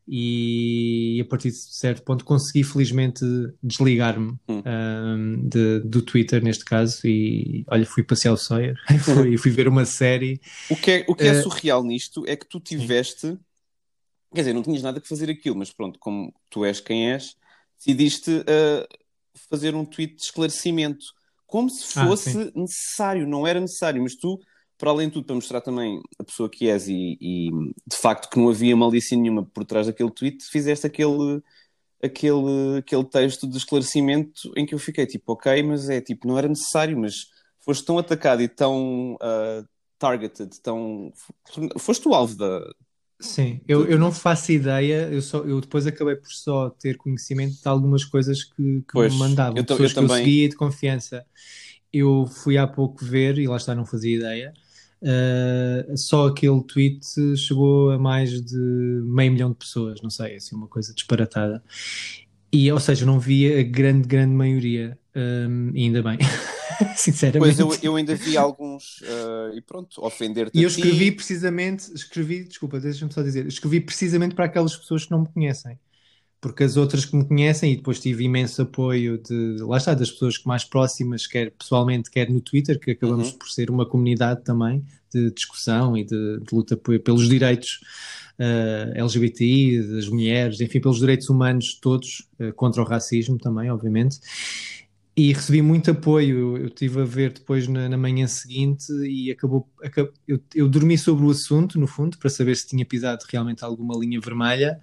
e 0.08 1.20
a 1.22 1.26
partir 1.30 1.50
de 1.50 1.58
certo 1.58 2.04
ponto 2.04 2.26
consegui, 2.26 2.64
felizmente, 2.64 3.24
desligar-me 3.62 4.36
Hum. 4.48 4.62
hum, 4.66 5.48
de- 5.50 5.80
do 5.82 6.02
Twitter, 6.02 6.44
neste 6.44 6.66
caso. 6.66 7.06
E 7.08 7.64
olha, 7.68 7.86
fui 7.86 8.04
passear 8.04 8.34
o 8.34 8.38
Sawyer, 8.38 8.76
fui, 9.04 9.38
fui 9.38 9.52
ver 9.52 9.68
uma 9.68 9.86
série. 9.86 10.40
O 10.70 10.76
que 10.76 10.92
é, 10.92 11.06
o 11.08 11.16
que 11.16 11.28
é 11.28 11.34
Eh, 11.34 11.42
surreal 11.42 11.84
nisto 11.84 12.24
é 12.28 12.36
que 12.36 12.48
tu 12.48 12.60
tiveste, 12.60 13.38
quer 14.34 14.42
dizer, 14.42 14.54
não 14.54 14.64
tinhas 14.64 14.82
nada 14.82 15.00
que 15.00 15.08
fazer 15.08 15.30
aquilo, 15.30 15.56
mas 15.56 15.72
pronto, 15.72 16.00
como 16.00 16.34
tu 16.50 16.66
és 16.66 16.80
quem 16.80 17.12
és, 17.12 17.36
decidiste 17.78 18.32
uh, 18.32 18.88
fazer 19.50 19.76
um 19.76 19.86
tweet 19.86 20.16
de 20.16 20.24
esclarecimento, 20.24 21.06
como 21.46 21.70
se 21.70 21.86
Ah, 21.96 22.06
fosse 22.06 22.52
necessário, 22.56 23.28
não 23.28 23.46
era 23.46 23.60
necessário, 23.60 24.02
mas 24.02 24.16
tu 24.16 24.40
para 24.84 24.92
além 24.92 25.08
de 25.08 25.14
tudo, 25.14 25.26
para 25.26 25.36
mostrar 25.36 25.62
também 25.62 26.02
a 26.20 26.26
pessoa 26.26 26.50
que 26.50 26.70
és 26.70 26.90
e, 26.90 27.18
e, 27.22 27.50
de 27.88 27.96
facto 27.96 28.30
que 28.30 28.38
não 28.38 28.50
havia 28.50 28.76
malícia 28.76 29.18
nenhuma 29.18 29.46
por 29.46 29.64
trás 29.64 29.88
daquele 29.88 30.12
tweet, 30.12 30.44
fizeste 30.44 30.86
aquele, 30.86 31.42
aquele, 32.04 32.80
aquele 32.80 33.06
texto 33.06 33.48
de 33.48 33.56
esclarecimento 33.58 34.52
em 34.58 34.66
que 34.66 34.76
eu 34.76 34.80
fiquei 34.80 35.06
tipo, 35.06 35.32
ok, 35.32 35.64
mas 35.64 35.90
é 35.90 36.02
tipo, 36.02 36.28
não 36.28 36.38
era 36.38 36.50
necessário, 36.50 36.98
mas 37.00 37.28
foste 37.62 37.86
tão 37.86 37.98
atacado 37.98 38.42
e 38.42 38.50
tão 38.50 39.14
uh, 39.14 39.66
targeted, 39.98 40.52
tão. 40.62 41.14
Foste 41.80 42.06
o 42.10 42.14
alvo 42.14 42.36
da. 42.36 42.60
Sim, 43.22 43.62
eu, 43.66 43.86
eu 43.86 43.98
não 43.98 44.12
faço 44.12 44.52
ideia, 44.52 45.08
eu, 45.10 45.22
só, 45.22 45.38
eu 45.46 45.62
depois 45.62 45.88
acabei 45.88 46.18
por 46.18 46.30
só 46.30 46.70
ter 46.72 46.98
conhecimento 46.98 47.54
de 47.54 47.68
algumas 47.70 48.04
coisas 48.04 48.44
que, 48.44 48.82
que 48.82 48.92
Pois, 48.92 49.14
me 49.14 49.20
mandavam, 49.20 49.58
eu 49.58 49.64
pessoas 49.64 49.92
eu 49.92 49.96
que 49.96 50.04
eu 50.04 50.08
também. 50.10 50.26
seguia 50.26 50.46
e 50.46 50.50
de 50.50 50.58
confiança. 50.58 51.26
Eu 51.94 52.26
fui 52.26 52.58
há 52.58 52.68
pouco 52.68 53.06
ver, 53.06 53.38
e 53.38 53.48
lá 53.48 53.56
está, 53.56 53.74
não 53.74 53.86
fazia 53.86 54.18
ideia. 54.18 54.54
Uh, 55.04 55.98
só 55.98 56.28
aquele 56.28 56.64
tweet 56.64 57.06
chegou 57.36 57.92
a 57.92 58.00
mais 58.00 58.42
de 58.42 58.58
meio 59.04 59.34
milhão 59.34 59.52
de 59.52 59.58
pessoas, 59.58 60.02
não 60.02 60.10
sei, 60.10 60.38
assim, 60.38 60.56
uma 60.56 60.68
coisa 60.68 60.94
disparatada. 60.94 61.62
E, 62.52 62.72
ou 62.72 62.80
seja, 62.80 63.06
não 63.06 63.20
via 63.20 63.60
a 63.60 63.64
grande, 63.64 64.08
grande 64.08 64.34
maioria, 64.34 64.98
um, 65.14 65.74
ainda 65.76 66.02
bem, 66.02 66.20
sinceramente. 66.96 67.58
Pois 67.58 67.82
eu, 67.82 67.92
eu 67.92 67.96
ainda 67.98 68.16
vi 68.16 68.38
alguns 68.38 69.04
ah, 69.04 69.52
e 69.54 69.62
pronto, 69.62 70.04
ofender-te 70.06 70.58
E 70.58 70.64
eu 70.64 70.68
escrevi 70.70 71.06
ti. 71.06 71.12
precisamente, 71.12 71.92
escrevi, 71.94 72.44
desculpa, 72.46 72.80
deixa-me 72.80 73.12
só 73.12 73.22
dizer, 73.22 73.46
escrevi 73.48 73.82
precisamente 73.82 74.36
para 74.36 74.46
aquelas 74.46 74.76
pessoas 74.76 75.04
que 75.04 75.12
não 75.12 75.22
me 75.22 75.28
conhecem. 75.28 75.78
Porque 76.44 76.64
as 76.66 76.76
outras 76.76 77.06
que 77.06 77.16
me 77.16 77.24
conhecem, 77.26 77.72
e 77.72 77.76
depois 77.78 78.02
tive 78.02 78.26
imenso 78.26 78.62
apoio 78.62 79.18
de, 79.18 79.56
lá 79.62 79.78
está, 79.78 79.94
das 79.94 80.12
pessoas 80.12 80.38
que 80.38 80.46
mais 80.46 80.66
próximas, 80.66 81.26
quer 81.26 81.52
pessoalmente, 81.52 82.12
quer 82.12 82.30
no 82.30 82.42
Twitter, 82.42 82.78
que 82.78 82.92
acabamos 82.92 83.32
Uhum. 83.32 83.38
por 83.38 83.48
ser 83.50 83.72
uma 83.72 83.86
comunidade 83.86 84.44
também 84.44 84.84
de 85.14 85.32
discussão 85.32 85.96
e 85.98 86.04
de, 86.04 86.40
de 86.42 86.54
luta 86.54 86.76
pe- 86.76 87.00
pelos 87.00 87.30
direitos 87.30 87.80
eh, 88.38 88.92
LGBTI, 88.96 89.82
das 89.84 90.10
mulheres, 90.10 90.60
enfim, 90.60 90.82
pelos 90.82 91.00
direitos 91.00 91.30
humanos 91.30 91.80
todos, 91.82 92.28
eh, 92.40 92.52
contra 92.52 92.82
o 92.82 92.86
racismo 92.86 93.38
também, 93.38 93.72
obviamente. 93.72 94.20
E 95.16 95.32
recebi 95.32 95.62
muito 95.62 95.92
apoio. 95.92 96.58
Eu, 96.58 96.66
estive 96.68 97.02
a 97.02 97.06
ver 97.06 97.32
depois 97.34 97.68
na, 97.68 97.88
na 97.88 97.98
manhã 97.98 98.26
seguinte 98.28 98.92
e 99.08 99.32
acabou. 99.32 99.70
acab- 99.84 100.12
eu, 100.28 100.40
eu 100.56 100.68
dormi 100.68 100.98
sobre 100.98 101.24
o 101.26 101.30
assunto, 101.30 101.80
no 101.80 101.86
fundo, 101.88 102.18
para 102.18 102.30
saber 102.30 102.56
se 102.58 102.68
tinha 102.68 102.84
pisado 102.86 103.24
realmente 103.32 103.64
alguma 103.64 103.96
linha 103.98 104.20
vermelha, 104.20 104.80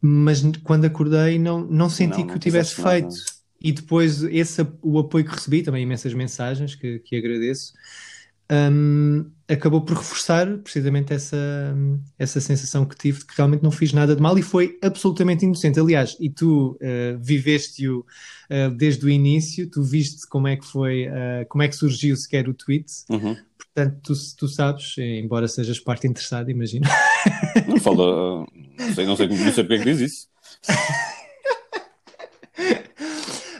mas 0.00 0.42
quando 0.64 0.84
acordei 0.86 1.38
não, 1.38 1.60
não 1.60 1.88
senti 1.90 2.18
Não, 2.18 2.22
que 2.26 2.28
não 2.28 2.36
o 2.36 2.38
tivesse 2.38 2.74
fizeste 2.74 2.80
nada. 3.02 3.14
feito. 3.14 3.40
E 3.62 3.72
depois 3.72 4.22
esse, 4.22 4.66
o 4.82 4.98
apoio 4.98 5.24
que 5.24 5.32
recebi, 5.32 5.62
também 5.62 5.82
imensas 5.82 6.14
mensagens 6.14 6.74
que, 6.74 6.98
que 7.00 7.14
agradeço, 7.16 7.74
hum, 8.50 9.26
acabou 9.48 9.82
por 9.82 9.96
reforçar 9.98 10.46
precisamente 10.58 11.12
essa, 11.12 11.36
essa 12.18 12.40
sensação 12.40 12.86
que 12.86 12.96
tive 12.96 13.18
de 13.18 13.26
que 13.26 13.34
realmente 13.36 13.62
não 13.62 13.70
fiz 13.70 13.92
nada 13.92 14.16
de 14.16 14.22
mal 14.22 14.38
e 14.38 14.42
foi 14.42 14.78
absolutamente 14.82 15.44
inocente. 15.44 15.78
Aliás, 15.78 16.16
e 16.20 16.30
tu 16.30 16.76
eh, 16.80 17.16
viveste-o 17.20 18.04
eh, 18.48 18.70
desde 18.70 19.04
o 19.04 19.10
início, 19.10 19.68
tu 19.68 19.82
viste 19.82 20.26
como 20.28 20.48
é 20.48 20.56
que 20.56 20.64
foi, 20.64 21.02
eh, 21.04 21.44
como 21.48 21.62
é 21.62 21.68
que 21.68 21.76
surgiu 21.76 22.16
sequer 22.16 22.48
o 22.48 22.54
tweet, 22.54 22.86
Uhum. 23.10 23.36
portanto 23.58 24.00
tu, 24.02 24.12
tu 24.38 24.48
sabes, 24.48 24.94
embora 24.98 25.46
sejas 25.48 25.78
parte 25.78 26.06
interessada, 26.06 26.50
imagino. 26.50 26.86
Não 27.68 27.78
fala. 27.78 28.46
Não 28.80 28.94
sei, 28.94 29.06
não 29.06 29.16
sei, 29.16 29.28
não 29.28 29.52
sei 29.52 29.64
porque 29.64 29.74
é 29.74 29.78
que 29.78 29.84
diz 29.84 30.00
isso. 30.00 30.28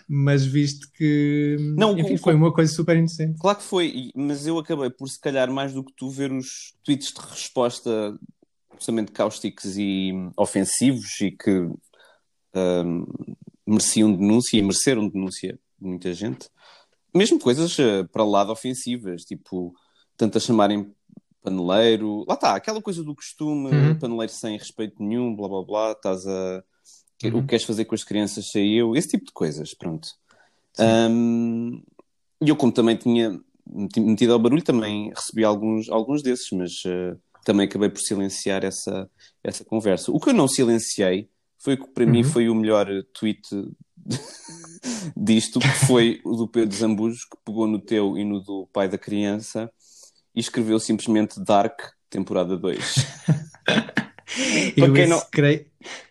Mas 0.09 0.45
viste 0.45 0.91
que 0.91 1.57
Não, 1.77 1.97
enfim, 1.97 2.17
foi 2.17 2.35
uma 2.35 2.53
coisa 2.53 2.73
super 2.73 2.97
inocente. 2.97 3.39
Claro 3.39 3.59
que 3.59 3.65
foi, 3.65 4.11
mas 4.12 4.45
eu 4.45 4.59
acabei 4.59 4.91
por, 4.91 5.09
se 5.09 5.21
calhar, 5.21 5.49
mais 5.53 5.73
do 5.73 5.85
que 5.85 5.93
tu, 5.97 6.11
ver 6.11 6.33
os 6.33 6.75
tweets 6.83 7.12
de 7.12 7.21
resposta 7.21 8.19
absolutamente 8.73 9.12
cáusticos 9.12 9.77
e 9.77 10.12
ofensivos 10.37 11.21
e 11.21 11.31
que 11.31 11.71
ahm, 12.55 13.05
mereciam 13.65 14.12
denúncia 14.12 14.59
e 14.59 14.62
mereceram 14.62 15.09
denúncia 15.09 15.53
de 15.81 15.89
muita 15.89 16.12
gente. 16.12 16.49
Mesmo 17.15 17.39
coisas 17.39 17.79
eh, 17.79 18.03
para 18.05 18.25
lá 18.25 18.45
de 18.45 18.50
ofensivas, 18.50 19.23
tipo, 19.23 19.73
tanto 20.17 20.39
a 20.39 20.41
chamarem 20.41 20.93
paneleiro. 21.43 22.25
Lá 22.29 22.35
está, 22.35 22.55
aquela 22.55 22.81
coisa 22.83 23.03
do 23.03 23.15
costume, 23.15 23.69
Uhum. 23.71 23.99
paneleiro 23.99 24.33
sem 24.33 24.57
respeito 24.59 25.03
nenhum, 25.03 25.35
blá 25.35 25.49
blá 25.49 25.63
blá, 25.63 25.93
estás 25.93 26.27
a. 26.27 26.63
O 27.23 27.27
Uhum. 27.27 27.41
que 27.43 27.49
queres 27.49 27.65
fazer 27.67 27.85
com 27.85 27.95
as 27.95 28.03
crianças 28.05 28.51
sei 28.51 28.81
eu, 28.81 28.97
esse 28.97 29.09
tipo 29.09 29.27
de 29.27 29.33
coisas, 29.33 29.75
pronto. 29.75 30.09
E 32.43 32.49
eu, 32.49 32.57
como 32.57 32.73
também 32.73 32.97
tinha 32.97 33.39
meti- 33.67 34.01
metido 34.01 34.33
ao 34.33 34.39
barulho, 34.39 34.63
também 34.63 35.11
recebi 35.15 35.45
alguns, 35.45 35.89
alguns 35.91 36.23
desses, 36.23 36.49
mas 36.53 36.73
eh, 36.87 37.15
também 37.45 37.67
acabei 37.67 37.91
por 37.91 38.01
silenciar 38.01 38.65
essa, 38.65 39.09
essa 39.45 39.65
conversa. 39.65 40.11
O 40.11 40.19
que 40.19 40.31
eu 40.31 40.35
não 40.35 40.49
silenciei 40.49 41.29
foi 41.59 41.75
o 41.75 41.79
que 41.85 41.91
para 41.91 42.07
mim 42.07 42.23
Uhum. 42.23 42.31
foi 42.31 42.49
o 42.49 42.55
melhor 42.55 42.87
tweet 43.13 43.43
disto, 45.17 45.61
que 45.61 45.69
foi 45.87 46.21
o 46.25 46.35
do 46.37 46.49
Pedro 46.49 46.75
Zambujo, 46.75 47.21
que 47.31 47.37
pegou 47.45 47.67
no 47.67 47.79
teu 47.79 48.17
e 48.17 48.25
no 48.25 48.41
do 48.41 48.67
pai 48.73 48.89
da 48.89 48.97
criança 48.99 49.71
e 50.35 50.41
escreveu 50.41 50.79
simplesmente 50.79 51.41
Dark, 51.41 51.81
temporada 52.09 52.57
2. 52.57 52.95
Eu 54.77 54.93
quem 54.93 55.07
não- 55.09 55.21
creio. 55.31 55.67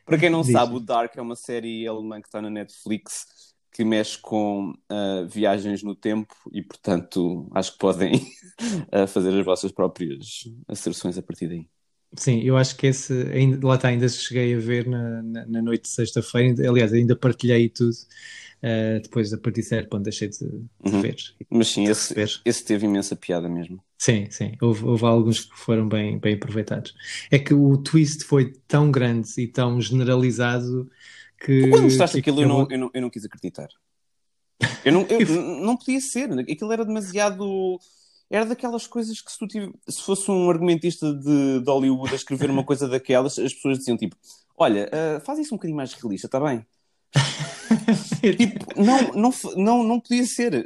Para 0.05 0.17
quem 0.17 0.29
não 0.29 0.41
Diz. 0.41 0.51
sabe, 0.51 0.75
o 0.75 0.79
Dark 0.79 1.15
é 1.15 1.21
uma 1.21 1.35
série 1.35 1.87
alemã 1.87 2.19
que 2.19 2.27
está 2.27 2.41
na 2.41 2.49
Netflix 2.49 3.27
que 3.71 3.85
mexe 3.85 4.17
com 4.17 4.73
ah, 4.89 5.23
viagens 5.29 5.83
no 5.83 5.95
tempo 5.95 6.33
e, 6.51 6.61
portanto, 6.61 7.47
acho 7.53 7.73
que 7.73 7.77
podem 7.77 8.11
ah, 8.91 9.07
fazer 9.07 9.37
as 9.37 9.45
vossas 9.45 9.71
próprias 9.71 10.43
asserções 10.67 11.17
a 11.17 11.21
partir 11.21 11.47
daí. 11.47 11.67
Sim, 12.17 12.41
eu 12.41 12.57
acho 12.57 12.75
que 12.75 12.87
esse 12.87 13.13
ainda, 13.31 13.65
lá 13.65 13.75
está, 13.75 13.89
ainda 13.89 14.09
cheguei 14.09 14.55
a 14.55 14.59
ver 14.59 14.87
na, 14.87 15.21
na, 15.21 15.45
na 15.45 15.61
noite 15.61 15.83
de 15.83 15.89
sexta-feira, 15.89 16.67
aliás, 16.69 16.91
ainda 16.91 17.15
partilhei 17.15 17.69
tudo. 17.69 17.95
eh, 18.61 18.99
depois, 18.99 19.31
a 19.31 19.37
partir 19.37 19.61
de 19.61 19.67
certo 19.67 19.89
ponto, 19.89 20.03
deixei 20.03 20.27
de, 20.27 20.37
de 20.39 20.45
Uhum. 20.83 21.01
ver. 21.01 21.15
Mas 21.49 21.67
sim, 21.69 21.85
esse, 21.87 22.13
esse 22.43 22.65
teve 22.65 22.85
imensa 22.85 23.15
piada 23.15 23.47
mesmo. 23.47 23.81
Sim, 23.97 24.29
sim, 24.31 24.51
houve, 24.61 24.83
houve 24.85 25.05
alguns 25.05 25.45
que 25.45 25.57
foram 25.57 25.87
bem, 25.87 26.17
bem 26.19 26.35
aproveitados. 26.35 26.93
É 27.31 27.37
que 27.39 27.53
o 27.53 27.77
twist 27.77 28.23
foi 28.25 28.53
tão 28.67 28.91
grande 28.91 29.29
e 29.37 29.47
tão 29.47 29.79
generalizado 29.79 30.89
que. 31.39 31.69
Quando 31.69 31.83
mostraste 31.83 32.19
aquilo, 32.19 32.41
eu 32.41 32.47
não, 32.47 32.67
eu, 32.69 32.77
não, 32.79 32.91
eu 32.93 33.01
não 33.01 33.09
quis 33.09 33.23
acreditar. 33.25 33.69
Eu 34.83 34.91
não, 34.91 35.05
eu, 35.09 35.19
não 35.61 35.77
podia 35.77 36.01
ser. 36.01 36.31
Aquilo 36.39 36.71
era 36.73 36.85
demasiado. 36.85 37.79
Era 38.29 38.45
daquelas 38.45 38.85
coisas 38.87 39.21
que 39.21 39.31
se 39.31 39.39
tu 39.39 39.47
tive- 39.47 39.73
se 39.87 40.01
fosse 40.03 40.29
um 40.29 40.49
argumentista 40.49 41.13
de, 41.13 41.59
de 41.61 41.65
Hollywood 41.69 42.11
a 42.13 42.15
escrever 42.15 42.49
uma 42.49 42.63
coisa 42.63 42.87
daquelas, 42.87 43.39
as 43.39 43.53
pessoas 43.53 43.79
diziam 43.79 43.97
tipo: 43.97 44.15
Olha, 44.57 44.89
ah, 44.93 45.19
faz 45.21 45.39
isso 45.39 45.53
um 45.53 45.57
bocadinho 45.57 45.77
mais 45.77 45.93
realista, 45.93 46.27
está 46.27 46.39
bem? 46.39 46.65
Tipo, 48.37 48.81
não, 48.81 49.13
não, 49.13 49.31
não, 49.55 49.83
não 49.83 49.99
podia 49.99 50.25
ser. 50.25 50.65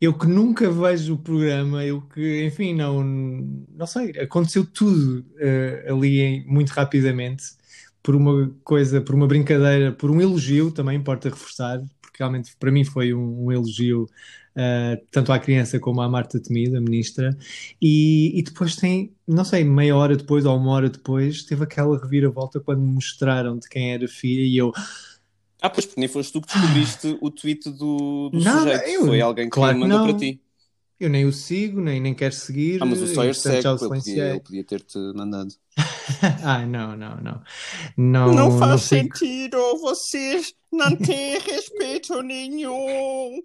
Eu 0.00 0.16
que 0.16 0.26
nunca 0.26 0.70
vejo 0.70 1.14
o 1.14 1.18
programa, 1.18 1.84
eu 1.84 2.00
que, 2.02 2.44
enfim, 2.46 2.74
não, 2.74 3.02
não 3.04 3.86
sei, 3.86 4.10
aconteceu 4.20 4.64
tudo 4.64 5.24
eh, 5.38 5.86
ali 5.88 6.20
em- 6.20 6.46
muito 6.46 6.70
rapidamente, 6.70 7.44
por 8.02 8.14
uma 8.14 8.48
coisa, 8.64 9.00
por 9.00 9.14
uma 9.14 9.26
brincadeira, 9.26 9.92
por 9.92 10.10
um 10.10 10.20
elogio, 10.20 10.70
também 10.70 10.96
importa 10.96 11.28
reforçar, 11.28 11.80
porque 12.00 12.18
realmente 12.18 12.56
para 12.58 12.70
mim 12.70 12.84
foi 12.84 13.12
um, 13.12 13.46
um 13.46 13.52
elogio 13.52 14.06
eh, 14.58 15.00
tanto 15.12 15.32
à 15.32 15.38
criança 15.38 15.78
como 15.80 16.00
à 16.02 16.08
Marta 16.08 16.40
Temido, 16.42 16.76
a 16.76 16.80
ministra, 16.80 17.36
e, 17.80 18.38
e 18.38 18.42
depois 18.42 18.76
tem, 18.76 19.14
não 19.26 19.44
sei, 19.44 19.64
meia 19.64 19.96
hora 19.96 20.16
depois 20.16 20.44
ou 20.44 20.56
uma 20.56 20.72
hora 20.72 20.90
depois, 20.90 21.44
teve 21.44 21.64
aquela 21.64 21.98
reviravolta 21.98 22.60
quando 22.60 22.80
me 22.82 22.92
mostraram 22.92 23.58
de 23.58 23.68
quem 23.68 23.92
era 23.94 24.04
a 24.06 24.08
filha 24.08 24.42
e 24.42 24.56
eu, 24.56 24.72
Ah, 25.60 25.70
pois 25.70 25.86
porque 25.86 26.00
nem 26.00 26.08
foste 26.08 26.32
tu 26.32 26.40
que 26.40 26.48
descobriste 26.48 27.18
o 27.20 27.30
tweet 27.30 27.70
do, 27.70 28.30
do 28.30 28.38
Não, 28.38 28.60
sujeito. 28.62 28.84
eu- 28.88 29.06
Foi 29.06 29.20
alguém 29.20 29.46
que 29.46 29.50
claro 29.50 29.74
que 29.74 29.80
mandou 29.80 29.98
não. 29.98 30.06
para 30.08 30.18
ti. 30.18 30.40
Eu 31.00 31.08
nem 31.08 31.24
o 31.24 31.32
sigo, 31.32 31.80
nem, 31.80 32.00
nem 32.00 32.14
quero 32.14 32.34
seguir, 32.34 32.82
Ah, 32.82 32.86
mas 32.86 33.00
o 33.00 33.04
e, 33.04 33.14
Sawyer 33.14 33.34
segue, 33.34 33.62
já 33.62 33.72
o 33.72 33.76
ele 33.76 33.88
podia, 33.88 34.40
podia 34.44 34.64
ter-te 34.64 34.98
mandado. 35.14 35.54
Ah, 36.42 36.64
não, 36.66 36.96
não, 36.96 37.16
não. 37.18 37.42
Não, 37.96 38.34
não 38.34 38.78
sigo. 38.78 39.14
sentido, 39.14 39.58
vocês 39.78 40.54
não 40.72 40.96
têm 40.96 41.38
respeito 41.38 42.22
nenhum. 42.22 43.42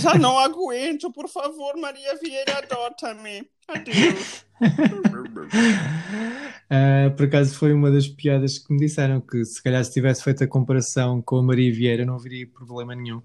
Já 0.00 0.14
não 0.16 0.38
aguento, 0.38 1.12
por 1.12 1.28
favor, 1.28 1.76
Maria 1.76 2.16
Vieira, 2.16 2.58
adota-me. 2.58 3.46
Adeus. 3.68 4.46
Ah, 6.70 7.10
por 7.16 7.26
acaso 7.26 7.54
foi 7.54 7.72
uma 7.72 7.90
das 7.90 8.06
piadas 8.08 8.58
que 8.58 8.72
me 8.72 8.78
disseram 8.78 9.20
que 9.20 9.42
se 9.44 9.62
calhar 9.62 9.82
se 9.84 9.92
tivesse 9.92 10.22
feito 10.22 10.44
a 10.44 10.46
comparação 10.46 11.22
com 11.22 11.36
a 11.38 11.42
Maria 11.42 11.72
Vieira 11.72 12.04
não 12.04 12.16
haveria 12.16 12.46
problema 12.46 12.94
nenhum. 12.94 13.22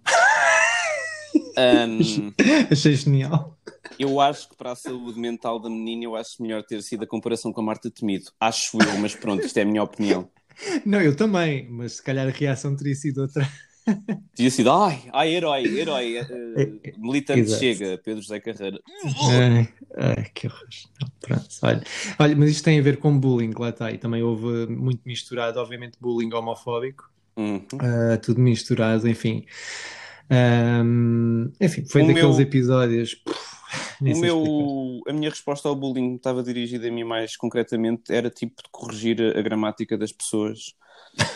Achei 2.72 2.96
genial. 2.96 3.58
eu 4.00 4.20
acho 4.20 4.50
que 4.50 4.56
para 4.56 4.72
a 4.72 4.76
saúde 4.76 5.20
mental 5.20 5.60
da 5.60 5.70
menina, 5.70 6.04
eu 6.06 6.16
acho 6.16 6.42
melhor 6.42 6.64
ter 6.64 6.82
sido 6.82 7.04
a 7.04 7.08
comparação 7.08 7.52
com 7.54 7.62
a 7.62 7.64
Marta 7.64 7.90
Temido. 7.92 8.26
Acho 8.40 8.78
eu, 8.82 8.98
mas 9.00 9.16
pronto, 9.16 9.46
isto 9.46 9.58
é 9.58 9.62
a 9.62 9.66
minha 9.66 9.84
opinião. 9.84 10.30
Não, 10.86 11.02
eu 11.02 11.16
também, 11.16 11.68
mas 11.70 11.94
se 11.94 12.04
calhar 12.04 12.28
a 12.28 12.32
reação 12.32 12.76
teria 12.76 12.96
sido 12.96 13.22
outra. 13.22 13.48
Tinha 14.34 14.50
sido, 14.50 14.72
ai, 14.72 15.04
ai, 15.12 15.36
herói, 15.36 15.64
herói, 15.66 16.18
É, 16.18 16.94
militante 16.98 17.42
exato. 17.42 17.60
chega, 17.60 17.98
Pedro 18.04 18.22
José 18.22 18.40
Carreira. 18.40 18.80
Ai, 19.30 19.68
ai, 19.98 20.26
que 20.34 20.48
horror. 20.48 20.68
Pronto, 21.20 21.48
olha. 21.64 21.84
Olha, 22.18 22.36
mas 22.36 22.50
isto 22.52 22.64
tem 22.64 22.80
a 22.80 22.82
ver 22.82 22.98
com 22.98 23.20
bullying, 23.20 23.52
lá 23.60 23.70
está. 23.70 23.92
E 23.92 23.98
também 23.98 24.24
houve 24.24 24.68
muito 24.68 25.02
misturado, 25.06 25.60
obviamente, 25.60 25.98
bullying 26.00 26.34
homofóbico, 26.34 27.12
Uhum. 27.36 27.66
ah, 27.80 28.18
tudo 28.18 28.40
misturado, 28.40 29.08
enfim. 29.10 29.46
Ahm, 30.30 31.52
enfim, 31.60 31.86
foi 31.86 32.04
O 32.04 32.08
daqueles 32.08 32.38
meu- 32.38 32.42
episódios. 32.46 33.16
puf, 33.16 33.38
O 34.02 34.08
explicar. 34.08 34.20
meu, 34.22 35.02
a 35.08 35.14
minha 35.14 35.30
resposta 35.30 35.68
ao 35.68 35.76
bullying 35.76 36.16
estava 36.16 36.44
dirigida 36.44 36.88
a 36.88 36.92
mim 36.92 37.04
mais 37.04 37.36
concretamente, 37.38 38.12
era 38.14 38.30
tipo 38.30 38.62
de 38.64 38.70
corrigir 38.72 39.22
a, 39.22 39.40
a 39.40 39.42
gramática 39.42 39.98
das 39.98 40.12
pessoas, 40.12 40.74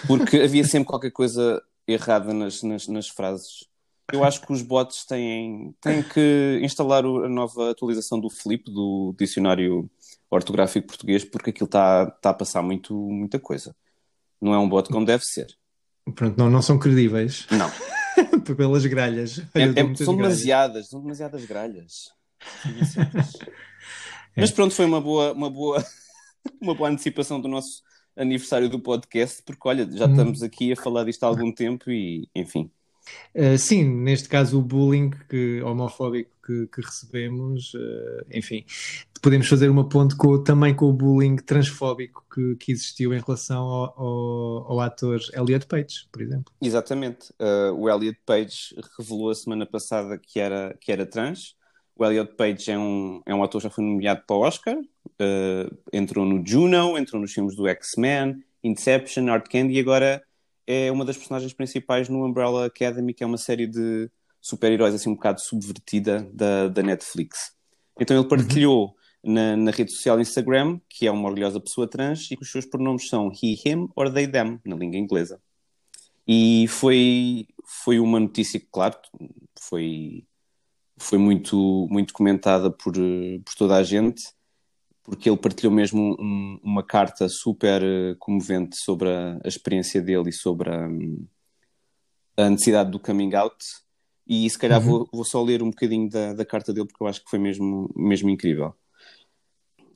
porque 0.08 0.38
havia 0.42 0.64
sempre 0.64 0.88
qualquer 0.88 1.12
coisa 1.12 1.62
errada 1.88 2.34
nas, 2.34 2.64
nas, 2.64 2.88
nas 2.88 3.08
frases. 3.08 3.66
Eu 4.12 4.24
acho 4.24 4.40
que 4.42 4.54
os 4.54 4.62
bots 4.62 5.06
têm, 5.06 5.76
têm 5.82 6.02
que 6.02 6.60
instalar 6.64 7.04
a 7.04 7.28
nova 7.30 7.72
atualização 7.72 8.20
do 8.20 8.30
Flip, 8.30 8.64
do 8.72 9.14
dicionário 9.20 9.90
ortográfico 10.32 10.88
português, 10.88 11.26
porque 11.26 11.50
aquilo 11.50 11.66
está 11.66 12.04
está 12.16 12.30
a 12.30 12.34
passar 12.34 12.62
muito, 12.62 12.94
muita 12.96 13.38
coisa. 13.38 13.76
Não 14.42 14.54
é 14.54 14.58
um 14.60 14.70
bot 14.70 14.88
como 14.90 15.06
deve 15.06 15.24
ser. 15.26 15.48
Pronto, 16.16 16.38
não, 16.38 16.50
não 16.50 16.62
são 16.62 16.80
credíveis 16.80 17.46
Não. 17.52 17.70
pelas 18.58 18.86
gralhas. 18.86 19.40
É- 19.54 19.64
Olha, 19.64 19.80
é- 19.80 19.96
são 19.96 20.16
gralhas. 20.16 20.38
demasiadas, 20.40 20.90
são 20.90 21.02
demasiadas 21.02 21.46
gralhas. 21.46 22.12
Demasiadas. 22.66 23.34
Mas 24.36 24.52
pronto, 24.52 24.74
foi 24.74 24.86
uma 24.86 25.02
boa, 25.02 25.34
uma 25.34 25.50
boa, 25.50 25.84
uma 26.62 26.76
boa 26.76 26.90
antecipação 26.90 27.42
do 27.42 27.48
nosso 27.48 27.82
aniversário 28.16 28.70
do 28.70 28.80
podcast, 28.80 29.42
porque 29.44 29.68
olha, 29.68 29.88
já 29.92 30.06
Hum. 30.06 30.12
estamos 30.12 30.44
aqui 30.44 30.72
a 30.72 30.76
falar 30.76 31.04
disto 31.06 31.24
há 31.24 31.28
algum 31.28 31.52
tempo 31.52 31.90
e, 31.92 32.28
enfim. 32.36 32.70
Uh, 33.36 33.58
sim, 33.58 33.84
neste 33.84 34.28
caso 34.28 34.60
o 34.60 34.62
bullying 34.62 35.12
que- 35.30 35.62
homofóbico 35.62 36.32
que, 36.46 36.68
que 36.68 36.82
recebemos, 36.82 37.74
uh, 37.74 38.26
enfim, 38.34 38.66
podemos 39.22 39.48
fazer 39.48 39.70
uma 39.70 39.88
ponte 39.88 40.16
com, 40.16 40.42
também 40.44 40.74
com 40.74 40.86
o 40.86 40.94
bullying 40.94 41.36
transfóbico 41.36 42.26
que, 42.34 42.56
que 42.56 42.72
existiu 42.72 43.14
em 43.14 43.20
relação 43.20 43.64
ao, 43.64 43.94
ao, 44.00 44.72
ao 44.72 44.80
ator 44.80 45.20
Elliot 45.34 45.68
Page, 45.68 46.08
por 46.12 46.22
exemplo. 46.22 46.54
Exatamente. 46.62 47.32
Uh, 47.40 47.74
o 47.74 47.90
Elliot 47.90 48.20
Page 48.26 48.76
revelou 48.98 49.30
a 49.30 49.36
semana 49.36 49.66
passada 49.66 50.18
que 50.18 50.40
era, 50.40 50.76
que 50.80 50.92
era 50.92 51.06
trans. 51.06 51.56
O 51.96 52.06
Elliot 52.06 52.34
Page 52.36 52.72
é 52.72 52.78
um, 52.78 53.22
é 53.26 53.34
um 53.34 53.44
ator 53.44 53.60
que 53.60 53.68
já 53.68 53.70
foi 53.72 53.84
nomeado 53.84 54.22
para 54.28 54.36
o 54.36 54.42
Oscar, 54.42 54.78
entrou 55.92 56.26
no 56.26 56.46
Juno, 56.46 56.96
entrou 56.96 57.20
nos 57.20 57.34
filmes 57.34 57.56
do 57.56 57.68
X-Men, 57.68 58.44
Inception, 58.64 59.30
Art 59.30 59.48
Candy 59.50 59.74
e 59.74 59.80
agora 59.80 60.22
é 60.68 60.92
uma 60.92 61.06
das 61.06 61.16
personagens 61.16 61.54
principais 61.54 62.10
no 62.10 62.26
Umbrella 62.26 62.66
Academy, 62.66 63.14
que 63.14 63.24
é 63.24 63.28
uma 63.28 63.38
série 63.38 63.66
de 63.66 64.12
super-heróis 64.42 64.94
assim 64.94 65.10
um 65.10 65.16
bocado 65.16 65.42
subvertida 65.42 66.30
da, 66.34 66.68
da 66.68 66.84
Netflix. 66.84 67.56
Então 68.00 68.20
ele 68.20 68.28
partilhou 68.28 68.96
na, 69.24 69.56
na 69.56 69.72
rede 69.72 69.92
social 69.92 70.20
Instagram 70.20 70.80
que 70.90 71.08
é 71.08 71.12
uma 71.12 71.28
orgulhosa 71.28 71.60
pessoa 71.60 71.88
trans 71.88 72.30
e 72.30 72.36
que 72.36 72.44
os 72.44 72.52
seus 72.52 72.66
pronomes 72.66 73.08
são 73.08 73.32
he, 73.32 73.58
him 73.66 73.88
or 73.96 74.12
they, 74.12 74.28
them, 74.28 74.60
na 74.66 74.76
língua 74.76 74.98
inglesa. 74.98 75.42
E 76.28 76.68
foi, 76.68 77.48
foi 77.66 78.00
uma 78.00 78.20
notícia 78.20 78.60
que, 78.60 78.68
claro, 78.70 78.98
foi, 79.58 80.26
foi 80.98 81.18
muito, 81.18 81.88
muito 81.90 82.14
comentada 82.14 82.70
por, 82.70 82.94
eh, 82.98 83.40
por 83.46 83.56
toda 83.56 83.78
a 83.78 83.84
gente, 83.84 84.24
porque 85.08 85.30
ele 85.30 85.38
partilhou 85.38 85.74
mesmo 85.74 86.18
um- 86.20 86.60
uma 86.62 86.84
carta 86.84 87.30
super 87.30 87.82
eh, 87.82 88.14
comovente 88.20 88.76
sobre 88.78 89.08
a, 89.10 89.40
a 89.42 89.48
experiência 89.48 90.02
dele 90.02 90.30
e 90.30 90.34
sobre 90.34 90.70
a, 90.70 90.86
a 92.36 92.50
necessidade 92.50 92.92
do 92.92 93.00
coming 93.00 93.34
out. 93.34 93.56
E 94.28 94.50
se 94.50 94.60
calhar 94.60 94.82
Uhum. 94.82 94.86
vou, 94.86 95.10
vou 95.12 95.24
só 95.24 95.42
ler 95.42 95.64
um 95.64 95.70
bocadinho 95.70 96.10
da, 96.10 96.34
da 96.34 96.46
carta 96.46 96.74
dele, 96.74 96.86
porque 96.88 97.02
eu 97.02 97.08
acho 97.08 97.24
que 97.24 97.30
foi 97.30 97.40
mesmo, 97.40 97.90
mesmo 97.96 98.30
incrível. 98.30 98.74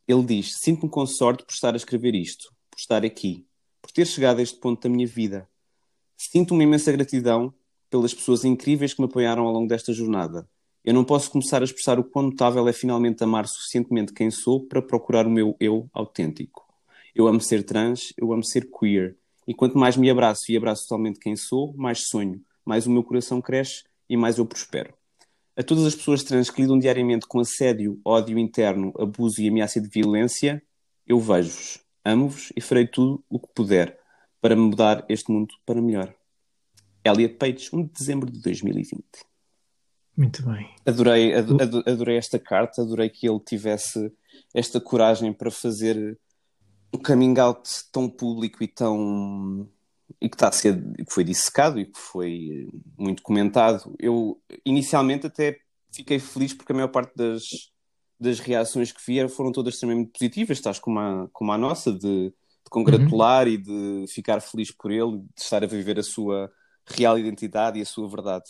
Ele 0.08 0.24
diz: 0.24 0.56
Sinto-me 0.62 0.90
com 0.90 1.06
sorte 1.06 1.44
por 1.44 1.52
estar 1.52 1.74
a 1.74 1.78
escrever 1.78 2.16
isto, 2.16 2.48
por 2.70 2.80
estar 2.80 3.04
aqui, 3.04 3.46
por 3.82 3.92
ter 3.92 4.08
chegado 4.08 4.40
a 4.40 4.42
este 4.42 4.58
ponto 4.60 4.82
da 4.82 4.90
minha 4.90 5.06
vida. 5.06 5.46
Sinto 6.18 6.54
uma 6.54 6.64
imensa 6.64 6.90
gratidão 6.92 7.54
pelas 7.90 8.14
pessoas 8.14 8.46
incríveis 8.46 8.94
que 8.94 9.02
me 9.02 9.08
apoiaram 9.08 9.46
ao 9.46 9.52
longo 9.52 9.68
desta 9.68 9.92
jornada. 9.92 10.48
Eu 10.84 10.96
não 10.96 11.04
posso 11.04 11.30
começar 11.30 11.62
a 11.62 11.64
expressar 11.64 12.00
o 12.00 12.04
quão 12.04 12.26
notável 12.26 12.68
é 12.68 12.74
finalmente 12.74 13.24
amar 13.24 13.48
suficientemente 13.48 14.14
quem 14.14 14.32
sou 14.32 14.66
para 14.66 14.82
procurar 14.82 15.28
o 15.28 15.30
meu 15.30 15.56
eu 15.60 15.88
autêntico. 15.94 16.66
Eu 17.14 17.28
amo 17.28 17.40
ser 17.40 17.64
trans, 17.64 18.12
eu 18.18 18.34
amo 18.34 18.44
ser 18.44 18.68
queer. 18.72 19.16
E 19.48 19.54
quanto 19.54 19.78
mais 19.78 19.96
me 19.96 20.10
abraço 20.10 20.52
e 20.52 20.58
abraço 20.58 20.88
totalmente 20.88 21.20
quem 21.20 21.36
sou, 21.36 21.72
mais 21.76 22.08
sonho, 22.08 22.42
mais 22.66 22.88
o 22.88 22.92
meu 22.92 23.04
coração 23.04 23.40
cresce 23.40 23.84
e 24.10 24.18
mais 24.18 24.40
eu 24.40 24.46
prospero. 24.46 24.92
A 25.56 25.62
todas 25.62 25.86
as 25.86 25.94
pessoas 25.94 26.24
trans 26.24 26.50
que 26.50 26.62
lidam 26.62 26.80
diariamente 26.80 27.28
com 27.28 27.40
assédio, 27.40 28.02
ódio 28.04 28.40
interno, 28.40 28.92
abuso 28.98 29.40
e 29.40 29.50
ameaça 29.50 29.80
de 29.80 29.88
violência, 29.88 30.64
eu 31.06 31.20
vejo-vos, 31.20 31.80
amo-vos 32.04 32.52
e 32.56 32.62
farei 32.62 32.88
tudo 32.88 33.24
o 33.30 33.40
que 33.40 33.54
puder 33.54 34.00
para 34.42 34.56
mudar 34.56 35.06
este 35.08 35.32
mundo 35.32 35.54
para 35.64 35.80
melhor. 35.80 36.12
Elliot 37.06 37.36
Page, 37.36 37.70
1 37.72 37.84
de 37.84 37.92
dezembro 37.92 38.32
de 38.32 38.42
2020. 38.42 39.31
Muito 40.18 40.44
bem. 40.44 40.70
Adorei, 40.86 41.34
ado- 41.34 41.62
ado- 41.62 41.84
adorei 41.86 42.18
esta 42.18 42.38
carta, 42.38 42.82
adorei 42.82 43.10
que 43.10 43.28
ele 43.28 43.40
tivesse 43.40 44.12
esta 44.54 44.80
coragem 44.80 45.32
para 45.34 45.50
fazer 45.50 46.18
um 46.94 46.98
coming 46.98 47.40
out 47.40 47.70
tão 47.92 48.10
público 48.10 48.64
e 48.64 48.68
tão 48.68 49.68
e 50.20 50.28
que 50.30 50.36
está 50.36 50.50
a 50.50 50.52
ser 50.52 50.82
que 51.06 51.12
foi 51.12 51.24
dissecado 51.24 51.80
e 51.80 51.86
que 51.86 51.98
foi 51.98 52.68
muito 52.98 53.24
comentado. 53.24 53.96
Eu 53.98 54.42
inicialmente 54.66 55.26
até 55.28 55.58
fiquei 55.94 56.20
feliz 56.20 56.54
porque 56.54 56.72
a 56.72 56.76
maior 56.76 56.90
parte 56.90 57.16
das, 57.16 57.44
das 58.20 58.40
reações 58.40 58.92
que 58.92 59.02
vieram 59.06 59.30
foram 59.30 59.52
todas 59.52 59.74
extremamente 59.74 60.12
positivas, 60.12 60.60
tais 60.60 60.80
como 60.80 61.00
a, 61.00 61.28
como 61.32 61.52
a 61.52 61.58
nossa, 61.58 61.92
de, 61.92 62.30
de 62.30 62.34
congratular 62.70 63.48
e 63.48 63.58
de 63.58 64.06
ficar 64.10 64.42
feliz 64.42 64.72
por 64.72 64.92
ele, 64.92 65.20
de 65.20 65.42
estar 65.42 65.64
a 65.64 65.68
viver 65.68 65.98
a 65.98 66.04
sua 66.04 66.52
real 66.86 67.18
identidade 67.18 67.80
e 67.80 67.82
a 67.82 67.86
sua 67.86 68.10
verdade. 68.10 68.46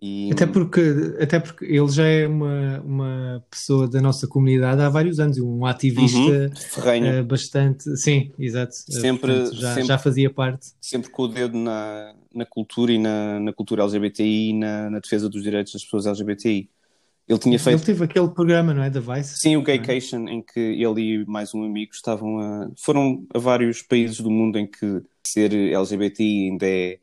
E, 0.00 0.30
Até 0.32 0.46
porque, 0.46 0.80
até 1.20 1.40
porque 1.40 1.64
ele 1.64 1.88
já 1.88 2.06
é 2.06 2.26
uma, 2.28 2.80
uma 2.84 3.44
pessoa 3.50 3.88
da 3.88 4.00
nossa 4.00 4.28
comunidade 4.28 4.80
há 4.80 4.88
vários 4.88 5.18
anos, 5.18 5.38
um 5.38 5.66
ativista 5.66 6.52
Uhum, 6.78 7.04
eh, 7.04 7.22
bastante. 7.22 7.96
Sim, 7.96 8.30
exato. 8.38 8.72
Eh, 8.90 8.92
Sempre- 9.00 9.32
portanto, 9.34 9.56
já, 9.56 9.68
sempre- 9.74 9.88
já 9.88 9.98
fazia 9.98 10.30
parte. 10.30 10.68
sempre 10.80 11.10
com 11.10 11.24
o 11.24 11.28
dedo 11.28 11.58
na, 11.58 12.14
na 12.32 12.46
cultura 12.46 12.92
e 12.92 12.98
na, 12.98 13.40
na 13.40 13.52
cultura 13.52 13.82
LGBTI 13.82 14.50
e 14.50 14.52
na, 14.52 14.88
na 14.88 14.98
defesa 15.00 15.28
dos 15.28 15.42
direitos 15.42 15.72
das 15.72 15.82
pessoas 15.82 16.06
LGBTI. 16.06 16.70
Ele 17.28 17.38
tinha 17.40 17.56
Ele 17.56 17.62
feito, 17.62 17.84
teve 17.84 18.04
aquele 18.04 18.28
programa, 18.28 18.72
não 18.72 18.82
é? 18.82 18.88
Da 18.88 19.00
Vice. 19.00 19.36
sim, 19.38 19.56
o 19.56 19.62
Gaycation, 19.62 20.28
em 20.28 20.40
que 20.42 20.60
ele 20.60 21.00
e 21.22 21.26
mais 21.26 21.52
um 21.52 21.64
amigo 21.64 21.90
estavam 21.92 22.38
a. 22.38 22.70
foram 22.78 23.26
a 23.34 23.38
vários 23.38 23.82
países 23.82 24.20
do 24.20 24.30
mundo 24.30 24.58
em 24.58 24.66
que 24.66 25.02
ser 25.26 25.52
LGBTI 25.52 26.50
ainda 26.50 26.66
é 26.66 26.98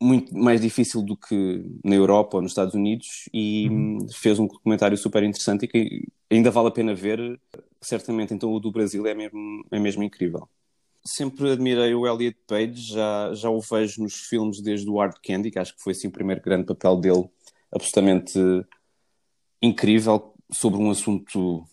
muito 0.00 0.34
mais 0.36 0.60
difícil 0.60 1.02
do 1.02 1.16
que 1.16 1.62
na 1.84 1.94
Europa 1.94 2.36
ou 2.38 2.42
nos 2.42 2.52
Estados 2.52 2.74
Unidos 2.74 3.28
e 3.34 3.68
hum, 3.70 4.06
fez 4.12 4.38
um 4.38 4.46
documentário 4.46 4.96
super 4.96 5.22
interessante 5.22 5.64
e 5.64 5.68
que 5.68 6.08
ainda 6.30 6.50
vale 6.50 6.68
a 6.68 6.70
pena 6.70 6.94
ver. 6.94 7.38
Certamente, 7.82 8.32
então, 8.32 8.50
o 8.52 8.60
do 8.60 8.70
Brasil 8.72 9.06
é 9.06 9.14
mesmo, 9.14 9.64
é 9.70 9.78
mesmo 9.78 10.02
incrível. 10.02 10.48
Sempre 11.04 11.52
admirei 11.52 11.94
o 11.94 12.06
Elliot 12.06 12.36
Page, 12.46 12.92
já, 12.92 13.32
já 13.34 13.48
o 13.50 13.60
vejo 13.60 14.02
nos 14.02 14.14
filmes 14.14 14.60
desde 14.60 14.88
o 14.88 14.98
Hard 14.98 15.16
Candy, 15.24 15.50
que 15.50 15.58
acho 15.58 15.74
que 15.74 15.82
foi 15.82 15.92
assim, 15.92 16.08
o 16.08 16.12
primeiro 16.12 16.42
grande 16.42 16.66
papel 16.66 16.96
dele, 16.96 17.28
absolutamente 17.74 18.38
incrível, 19.62 20.34
sobre 20.50 20.80
um 20.80 20.90
assunto 20.90 21.64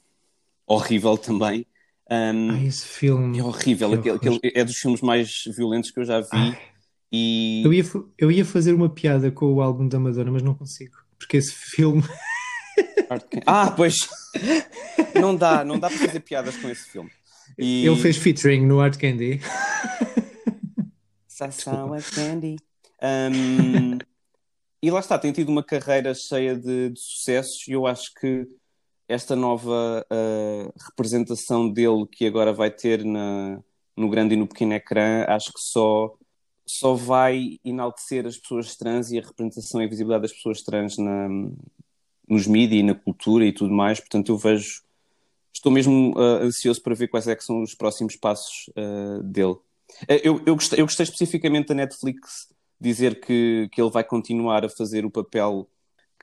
horrível 0.66 1.18
também. 1.18 1.66
Um, 2.10 2.52
Ai, 2.52 2.68
esse 2.68 2.86
filme. 2.88 3.38
é 3.38 3.44
horrível, 3.44 4.02
que 4.02 4.10
aquele, 4.10 4.36
aquele- 4.38 4.54
é 4.56 4.63
dos 4.63 4.78
filmes 4.78 5.02
mais 5.02 5.44
violentos 5.56 5.92
que 5.92 6.00
eu 6.00 6.06
já 6.06 6.22
vi. 6.22 6.28
Ai. 6.32 6.58
E 7.12 7.62
Eu 7.63 7.74
ia, 7.74 7.84
fa- 7.84 8.04
eu 8.17 8.32
ia 8.32 8.43
fazer 8.46 8.74
uma 8.74 8.89
piada 8.89 9.32
com 9.32 9.54
o 9.54 9.62
álbum 9.62 9.88
da 9.88 10.00
Madonna, 10.00 10.32
mas 10.32 10.43
não 10.43 10.54
consigo. 10.54 10.98
Porque 11.17 11.38
esse 11.38 11.54
filme. 11.54 12.04
Ah, 13.48 13.72
pois 13.72 13.96
não 15.20 15.36
dá, 15.36 15.63
não 15.63 15.80
dá 15.80 15.89
para 15.89 15.98
fazer 15.98 16.20
piadas 16.20 16.56
com 16.58 16.70
esse 16.70 16.89
filme. 16.89 17.10
E... 17.58 17.86
Ele 17.86 17.96
fez 17.96 18.17
featuring 18.17 18.67
no 18.67 18.80
Art 18.80 18.98
Candy. 19.00 19.41
Sour 21.28 22.02
Candy. 22.13 22.58
Um, 23.02 23.98
e 24.82 24.91
lá 24.91 25.00
está, 25.00 25.17
tem 25.17 25.32
tido 25.32 25.50
uma 25.50 25.63
carreira 25.63 26.13
cheia 26.13 26.56
de, 26.56 26.89
de 26.89 27.00
sucessos 27.00 27.67
e 27.67 27.72
eu 27.72 27.86
acho 27.88 28.13
que 28.20 28.48
esta 29.08 29.36
nova 29.36 30.06
uh, 30.12 30.74
representação 30.89 31.72
dele 31.72 32.06
que 32.12 32.26
agora 32.26 32.52
vai 32.52 32.70
ter 32.70 33.04
na, 33.06 33.60
no 33.96 34.10
grande 34.10 34.34
e 34.34 34.38
no 34.38 34.48
pequeno 34.48 34.74
ecrã, 34.74 35.26
acho 35.28 35.54
que 35.54 35.60
só, 35.60 36.13
só 36.68 36.94
vai 36.94 37.60
enaltecer 37.64 38.26
as 38.28 38.38
pessoas 38.38 38.76
trans 38.76 39.12
e 39.12 39.18
a 39.18 39.22
representação 39.22 39.82
e 39.82 39.86
a 39.86 39.90
visibilidade 39.90 40.24
das 40.24 40.34
pessoas 40.34 40.62
trans 40.62 40.98
na, 40.98 41.28
nos 42.28 42.46
mídias 42.46 42.82
e 42.82 42.84
na 42.84 42.94
cultura 42.94 43.46
e 43.46 43.54
tudo 43.54 43.74
mais. 43.74 44.00
Portanto, 44.00 44.32
eu 44.32 44.38
vejo, 44.38 44.82
estou 45.54 45.72
mesmo 45.72 46.14
uh, 46.16 46.44
ansioso 46.44 46.82
para 46.82 46.94
ver 46.94 47.08
quais 47.08 47.28
é 47.28 47.36
que 47.36 47.44
são 47.44 47.62
os 47.62 47.74
próximos 47.74 48.16
passos 48.16 48.70
uh, 48.78 49.24
dele. 49.24 49.54
Uh, 49.54 50.20
Eu, 50.24 50.42
eu, 50.46 50.56
gostei, 50.56 50.82
eu 50.82 50.86
gostei 50.86 51.04
especificamente 51.06 51.70
da 51.70 51.76
Netflix 51.76 52.50
dizer 52.80 53.20
que, 53.22 53.70
que 53.72 53.82
ele 53.82 53.90
vai 53.90 54.04
continuar 54.04 54.66
a 54.66 54.70
fazer 54.70 55.06
o 55.06 55.10
papel 55.10 55.68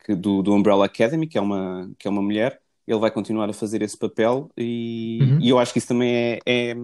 que, 0.05 0.15
do, 0.15 0.43
do 0.43 0.53
Umbrella 0.53 0.85
Academy, 0.85 1.27
que 1.27 1.39
é, 1.39 1.41
uma, 1.41 1.91
que 1.99 2.07
é 2.07 2.11
uma 2.11 2.23
mulher, 2.23 2.61
ele 2.87 3.01
vai 3.01 3.11
continuar 3.11 3.49
a 3.49 3.55
fazer 3.55 3.81
esse 3.81 3.97
papel 3.97 4.51
e, 4.57 5.19
Uhum. 5.23 5.41
e 5.41 5.49
eu 5.49 5.59
acho 5.59 5.73
que 5.73 5.79
isso 5.79 5.89
também 5.89 6.15
é, 6.15 6.39
é, 6.45 6.77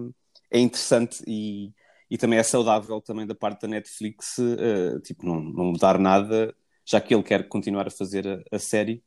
é 0.49 0.59
interessante 0.59 1.23
e, 1.27 1.71
e 2.11 2.19
também 2.19 2.39
é 2.39 2.43
saudável 2.43 3.01
também 3.01 3.27
da 3.27 3.35
parte 3.35 3.63
da 3.63 3.69
Netflix, 3.69 4.37
eh, 4.39 4.99
tipo, 5.01 5.25
não, 5.27 5.41
não 5.41 5.65
mudar 5.73 5.99
nada, 5.99 6.55
já 6.85 7.01
que 7.01 7.15
ele 7.15 7.23
quer 7.23 7.49
continuar 7.49 7.87
a 7.87 7.91
fazer 7.91 8.27
a, 8.27 8.57
a 8.57 8.59
série, 8.59 9.03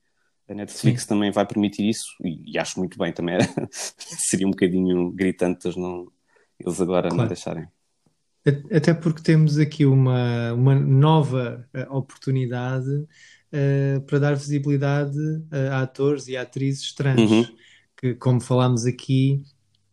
a 0.48 0.54
Netflix 0.54 1.06
também 1.06 1.32
vai 1.32 1.46
permitir 1.46 1.88
isso 1.88 2.06
e, 2.24 2.52
e 2.54 2.58
acho 2.58 2.78
muito 2.80 2.98
bem 2.98 3.12
também. 3.12 3.36
era- 3.36 3.46
seria 3.98 4.46
um 4.48 4.52
bocadinho 4.52 5.12
gritante 5.12 5.66
eles, 5.68 5.76
não, 5.76 6.10
eles 6.60 6.80
agora 6.80 7.12
não 7.14 7.26
Claro. 7.26 7.28
deixarem. 7.28 7.68
Até 8.72 8.92
porque 8.92 9.22
temos 9.22 9.58
aqui 9.58 9.86
uma, 9.86 10.52
uma 10.52 10.74
nova 10.74 11.66
eh, 11.72 11.86
oportunidade 11.88 13.06
eh, 13.50 14.00
para 14.06 14.18
dar 14.18 14.34
visibilidade 14.36 15.16
a 15.50 15.80
atores 15.82 16.28
e 16.28 16.36
atrizes 16.36 16.92
trans, 16.92 17.32
Uhum. 17.32 17.56
que, 17.96 18.14
como 18.16 18.40
falámos 18.42 18.84
aqui, 18.84 19.42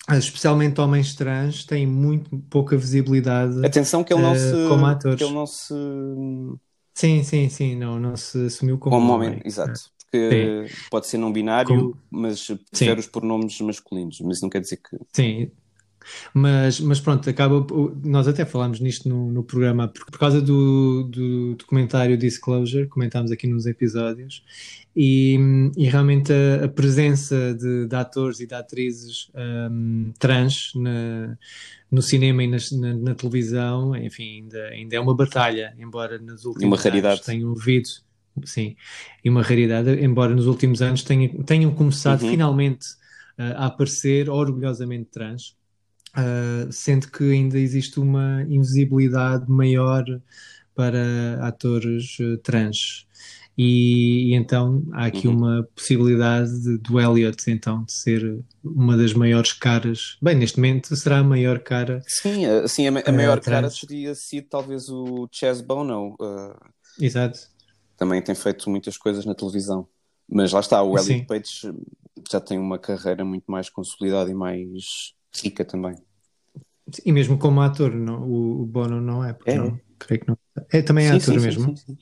especialmente 0.09 0.79
homens 0.81 1.15
trans, 1.15 1.65
têm 1.65 1.87
muito 1.87 2.37
pouca 2.49 2.77
visibilidade. 2.77 3.55
Atenção 3.63 4.03
que 4.03 4.13
ele 4.13 4.21
não 4.21 4.33
Eh, 4.33 4.35
se 4.35 4.55
como 4.63 4.85
atores. 4.85 5.21
que 5.21 5.23
ele 5.23 5.33
não 5.33 5.45
se 5.45 5.73
Sim, 6.93 7.23
sim, 7.23 7.49
sim, 7.49 7.75
não, 7.75 7.99
não 7.99 8.15
se 8.15 8.45
assumiu 8.45 8.77
como 8.79 8.99
como 8.99 9.13
homem, 9.13 9.39
homem. 9.39 9.41
exato. 9.45 9.79
Porque 9.99 10.75
pode 10.89 11.07
ser 11.07 11.17
não 11.17 11.31
binário, 11.31 11.89
Como- 11.89 12.01
mas 12.09 12.47
prefere 12.69 12.99
os 12.99 13.07
pronomes 13.07 13.59
masculinos, 13.61 14.19
mas 14.21 14.41
não 14.41 14.49
quer 14.49 14.59
dizer 14.61 14.77
que 14.77 14.97
Sim, 15.13 15.51
mas, 16.33 16.79
mas 16.79 16.99
pronto, 16.99 17.29
acaba. 17.29 17.65
Nós 18.03 18.27
até 18.27 18.45
falámos 18.45 18.79
nisto 18.79 19.07
no, 19.09 19.31
no 19.31 19.43
programa 19.43 19.87
por, 19.87 20.05
por 20.05 20.19
causa 20.19 20.41
do, 20.41 21.03
do 21.03 21.55
documentário 21.55 22.17
Disclosure, 22.17 22.87
comentámos 22.87 23.31
aqui 23.31 23.47
nos 23.47 23.65
episódios, 23.65 24.43
e, 24.95 25.37
e 25.77 25.85
realmente 25.89 26.31
a, 26.33 26.65
a 26.65 26.67
presença 26.67 27.53
de, 27.53 27.87
de 27.87 27.95
atores 27.95 28.39
e 28.39 28.47
de 28.47 28.53
atrizes 28.55 29.31
hum, 29.71 30.11
trans 30.19 30.71
na- 30.75 31.37
no 31.91 32.01
cinema 32.01 32.43
e 32.43 32.47
nas- 32.47 32.71
na, 32.71 32.93
na 32.93 33.15
televisão, 33.15 33.95
enfim, 33.95 34.41
ainda, 34.43 34.63
ainda 34.69 34.95
é 34.95 34.99
uma 34.99 35.15
batalha, 35.15 35.73
embora 35.77 36.17
nos 36.19 36.45
últimos 36.45 36.85
anos 36.85 37.19
tenham 37.21 37.51
havido. 37.51 37.89
Sim, 38.45 38.77
e 39.23 39.29
uma 39.29 39.41
raridade, 39.41 39.89
embora 40.01 40.33
nos 40.33 40.47
últimos 40.47 40.81
anos 40.81 41.03
tenha- 41.03 41.29
tenham 41.43 41.73
começado 41.75 42.23
Uhum. 42.23 42.29
finalmente 42.29 42.87
uh, 43.37 43.57
a 43.57 43.65
aparecer 43.65 44.29
orgulhosamente 44.29 45.09
trans, 45.11 45.57
uh, 46.17 46.71
sendo 46.71 47.10
que 47.12 47.24
ainda 47.32 47.60
existe 47.60 48.00
uma 48.00 48.43
invisibilidade 48.50 49.50
maior 49.50 50.04
para 50.76 51.45
atores 51.47 52.17
uh, 52.19 52.38
trans. 52.39 53.08
E, 53.58 54.32
e 54.32 54.36
então 54.36 54.84
há 54.93 55.06
aqui 55.06 55.28
Uhum. 55.28 55.36
uma 55.36 55.63
possibilidade 55.76 56.52
de, 56.62 56.78
do 56.80 57.00
Elliot 57.00 57.50
então 57.52 57.84
de 57.84 57.91
ser 57.93 58.43
uma 58.63 58.97
das 58.97 59.13
maiores 59.13 59.54
caras. 59.54 60.17
Bem, 60.21 60.36
neste 60.36 60.58
momento 60.58 60.95
será 60.95 61.19
a 61.19 61.24
maior 61.24 61.60
cara. 61.60 62.06
Sim, 62.08 62.45
assim, 62.45 62.88
a, 62.88 63.10
a 63.10 63.12
Eh, 63.12 63.12
maior 63.12 63.39
cara 63.41 63.69
teria 63.71 64.13
sido 64.15 64.47
talvez 64.50 64.89
o 64.89 65.28
Chess 65.32 65.62
Bono. 65.62 66.15
eh, 66.21 66.71
Exato. 66.97 67.50
também 67.97 68.21
tem 68.21 68.36
feito 68.36 68.69
muitas 68.69 68.97
coisas 68.97 69.26
na 69.26 69.36
televisão. 69.36 69.88
Mas 70.30 70.52
lá 70.52 70.60
está, 70.60 70.82
o 70.84 70.97
Sim. 70.97 71.00
Elliot 71.00 71.26
Page 71.26 71.74
já 72.32 72.39
tem 72.39 72.58
uma 72.58 72.80
carreira 72.80 73.26
muito 73.26 73.45
mais 73.52 73.69
consolidada 73.69 74.30
e 74.32 74.34
mais 74.34 75.13
rica 75.33 75.65
também. 75.65 75.95
E 77.05 77.11
mesmo 77.11 77.37
como 77.37 77.61
ator, 77.61 77.93
não, 77.93 78.23
o, 78.27 78.61
o 78.63 78.65
Bono 78.65 78.99
não 78.99 79.23
é, 79.23 79.33
porque 79.33 79.51
É. 79.51 79.57
não, 79.57 79.79
creio 79.99 80.21
que 80.21 80.27
não. 80.27 80.37
É, 80.71 80.81
também 80.81 81.07
é 81.07 81.11
Sim, 81.11 81.19
ator 81.19 81.33
sim, 81.35 81.39
mesmo. 81.39 81.63
sim, 81.63 81.75
sim. 81.75 81.97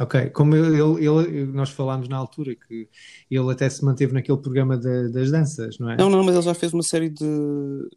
Ok, 0.00 0.30
como 0.30 0.54
ele, 0.54 0.80
ele- 1.04 1.44
nós 1.46 1.70
falámos 1.70 2.08
na 2.08 2.16
altura 2.16 2.54
que 2.54 2.88
ele 3.28 3.50
até 3.50 3.68
se 3.68 3.84
manteve 3.84 4.12
naquele 4.12 4.38
programa 4.38 4.76
da- 4.78 5.08
das 5.08 5.30
danças, 5.32 5.76
não 5.80 5.90
é? 5.90 5.96
Não, 5.96 6.08
não, 6.08 6.22
mas 6.22 6.36
ele 6.36 6.44
já 6.44 6.54
fez 6.54 6.72
uma 6.72 6.84
série 6.84 7.08
de, 7.10 7.24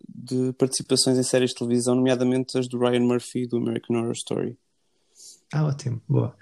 de 0.10 0.52
participações 0.54 1.20
em 1.20 1.24
séries 1.24 1.52
de 1.52 1.58
televisão, 1.58 1.94
nomeadamente 1.94 2.58
as 2.58 2.68
do 2.68 2.80
Ryan 2.80 3.02
Murphy 3.02 3.46
do 3.46 3.58
American 3.58 3.98
Horror 3.98 4.14
Story. 4.14 4.58
Ah, 5.54 5.66
ótimo, 5.66 6.02
boa. 6.08 6.36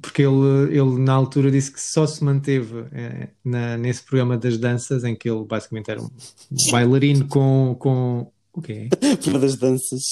Porque 0.00 0.22
ele, 0.22 0.74
ele 0.76 0.98
na 0.98 1.12
altura 1.12 1.50
disse 1.50 1.70
que 1.70 1.80
só 1.80 2.06
se 2.06 2.24
manteve 2.24 2.86
eh, 2.92 3.28
na- 3.44 3.76
nesse 3.76 4.02
programa 4.02 4.38
das 4.38 4.56
danças, 4.56 5.04
em 5.04 5.14
que 5.14 5.28
ele 5.28 5.44
basicamente 5.44 5.90
era 5.90 6.00
um 6.02 6.08
bailarino 6.70 7.28
com, 7.28 7.76
com 7.78 8.32
o 8.52 8.62
quê? 8.62 8.88
Uma 9.28 9.38
das 9.38 9.56
danças. 9.56 10.02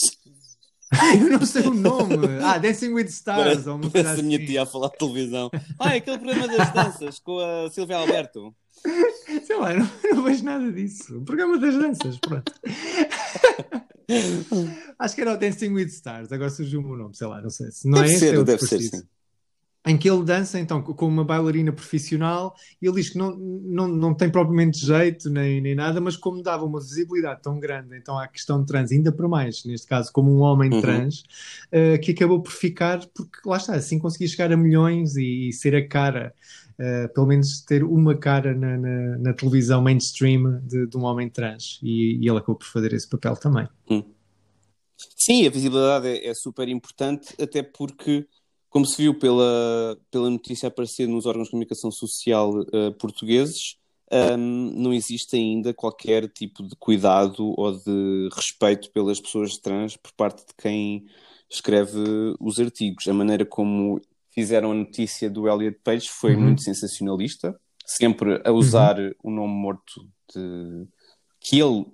Eu 1.20 1.38
não 1.38 1.46
sei 1.46 1.62
o 1.66 1.72
nome. 1.74 2.16
Ah, 2.42 2.58
Dancing 2.58 2.92
with 2.92 3.04
Stars, 3.06 3.62
coisa 3.64 3.90
Parece 3.92 4.20
a 4.20 4.22
minha 4.24 4.38
assim. 4.38 4.46
tia 4.46 4.62
a 4.64 4.66
falar 4.66 4.88
de 4.88 4.98
televisão. 4.98 5.48
Ah, 5.78 5.94
é 5.94 5.98
aquele 5.98 6.18
programa 6.18 6.48
das 6.48 6.72
danças 6.74 7.18
com 7.20 7.38
a 7.38 7.70
Silvia 7.70 7.96
Alberto. 7.96 8.54
Sei 9.46 9.56
lá, 9.56 9.72
não, 9.74 9.88
não 10.14 10.24
vejo 10.24 10.44
nada 10.44 10.70
disso. 10.72 11.18
O 11.18 11.22
programa 11.24 11.58
das 11.58 11.74
danças, 11.74 12.18
pronto. 12.18 12.52
Acho 14.98 15.14
que 15.14 15.20
era 15.20 15.34
o 15.34 15.38
Dancing 15.38 15.68
with 15.72 15.86
Stars, 15.86 16.32
agora 16.32 16.50
surgiu-me 16.50 16.90
o 16.90 16.96
nome, 16.96 17.14
sei 17.16 17.26
lá, 17.28 17.40
não 17.40 17.50
sei. 17.50 17.70
Se 17.70 17.88
não 17.88 18.00
deve 18.02 18.14
é 18.14 18.18
ser, 18.18 18.26
é 18.34 18.38
outro 18.38 18.44
deve 18.44 18.66
ser, 18.66 18.80
sim. 18.80 19.02
Em 19.86 19.96
que 19.96 20.10
ele 20.10 20.22
dança, 20.24 20.60
então, 20.60 20.82
com 20.82 21.06
uma 21.08 21.24
bailarina 21.24 21.72
profissional, 21.72 22.54
e 22.82 22.86
ele 22.86 22.96
diz 22.96 23.08
que 23.10 23.16
não, 23.18 23.34
não, 23.36 23.88
não 23.88 24.14
tem 24.14 24.30
propriamente 24.30 24.78
jeito 24.78 25.30
nem, 25.30 25.58
nem 25.60 25.74
nada, 25.74 26.00
mas 26.02 26.16
como 26.18 26.42
dava 26.42 26.66
uma 26.66 26.78
visibilidade 26.80 27.40
tão 27.42 27.58
grande, 27.58 27.96
então 27.96 28.18
à 28.18 28.28
questão 28.28 28.62
trans, 28.62 28.92
ainda 28.92 29.10
para 29.10 29.26
mais, 29.26 29.64
neste 29.64 29.86
caso, 29.86 30.12
como 30.12 30.30
um 30.30 30.40
homem 30.40 30.70
Uhum. 30.70 30.80
trans, 30.80 31.22
eh, 31.72 31.96
que 31.96 32.10
acabou 32.12 32.42
por 32.42 32.52
ficar, 32.52 33.00
porque 33.14 33.38
lá 33.46 33.56
está, 33.56 33.74
assim 33.74 33.98
conseguia 33.98 34.28
chegar 34.28 34.52
a 34.52 34.56
milhões 34.56 35.16
e, 35.16 35.48
e 35.48 35.52
ser 35.52 35.74
a 35.74 35.86
cara, 35.88 36.34
eh, 36.78 37.08
pelo 37.08 37.26
menos 37.26 37.62
ter 37.62 37.82
uma 37.82 38.14
cara 38.14 38.54
na, 38.54 38.76
na, 38.76 39.18
na 39.18 39.32
televisão 39.32 39.80
mainstream 39.80 40.60
de, 40.62 40.86
de 40.88 40.96
um 40.98 41.04
homem 41.04 41.28
trans, 41.30 41.78
e, 41.82 42.16
e 42.22 42.28
ele 42.28 42.36
acabou 42.38 42.56
por 42.56 42.66
fazer 42.66 42.92
esse 42.92 43.08
papel 43.08 43.34
também. 43.34 43.66
Sim, 45.16 45.46
a 45.46 45.50
visibilidade 45.50 46.08
é, 46.08 46.26
é 46.28 46.34
super 46.34 46.68
importante, 46.68 47.34
até 47.40 47.62
porque, 47.62 48.26
como 48.70 48.87
se 48.87 48.96
viu 49.02 49.14
pela, 49.18 49.98
pela 50.11 50.30
notícia 50.30 50.68
aparecer 50.68 51.09
nos 51.09 51.26
órgãos 51.26 51.46
de 51.48 51.52
comunicação 51.52 51.90
social 51.90 52.52
eh, 52.72 52.90
portugueses, 52.92 53.76
ahm, 54.11 54.72
não 54.76 54.92
existe 54.94 55.37
ainda 55.37 55.74
qualquer 55.74 56.28
tipo 56.30 56.62
de 56.66 56.76
cuidado 56.76 57.52
ou 57.59 57.72
de 57.72 58.28
respeito 58.33 58.90
pelas 58.92 59.20
pessoas 59.20 59.59
trans 59.59 59.96
por 59.96 60.12
parte 60.12 60.46
de 60.46 60.54
quem 60.56 61.06
escreve 61.50 61.98
os 62.40 62.61
artigos. 62.61 63.09
A 63.09 63.12
maneira 63.14 63.44
como 63.44 64.00
fizeram 64.33 64.70
a 64.72 64.74
notícia 64.74 65.28
do 65.28 65.48
Elliot 65.48 65.78
Page 65.85 66.09
foi 66.09 66.37
Uhum. 66.37 66.42
muito 66.42 66.62
sensacionalista, 66.62 67.61
sempre 67.85 68.40
a 68.44 68.52
usar 68.52 68.96
o 69.22 69.30
nome 69.30 69.54
morto 69.54 70.09
de 70.35 70.87
que 71.40 71.59
ele 71.61 71.87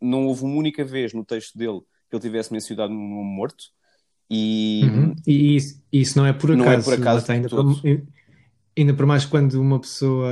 não 0.00 0.26
houve 0.26 0.44
uma 0.44 0.56
única 0.56 0.84
vez 0.84 1.12
no 1.12 1.24
texto 1.24 1.56
dele 1.56 1.80
que 2.10 2.16
ele 2.16 2.22
tivesse 2.22 2.52
mencionado 2.52 2.92
um 2.92 2.96
nome 2.96 3.36
morto 3.36 3.64
e 4.30 4.84
Uhum. 4.86 5.14
E 5.26 5.56
isso, 5.56 5.82
isso 5.92 6.18
não 6.18 6.26
é 6.26 6.32
por 6.32 6.50
Não 6.50 6.64
acaso. 6.64 6.80
é 6.80 6.84
por 6.84 6.94
acaso 6.94 7.32
ainda, 7.32 7.48
por, 7.48 7.64
ainda 8.76 8.94
por 8.94 9.06
mais 9.06 9.24
quando 9.24 9.54
uma 9.60 9.80
pessoa 9.80 10.30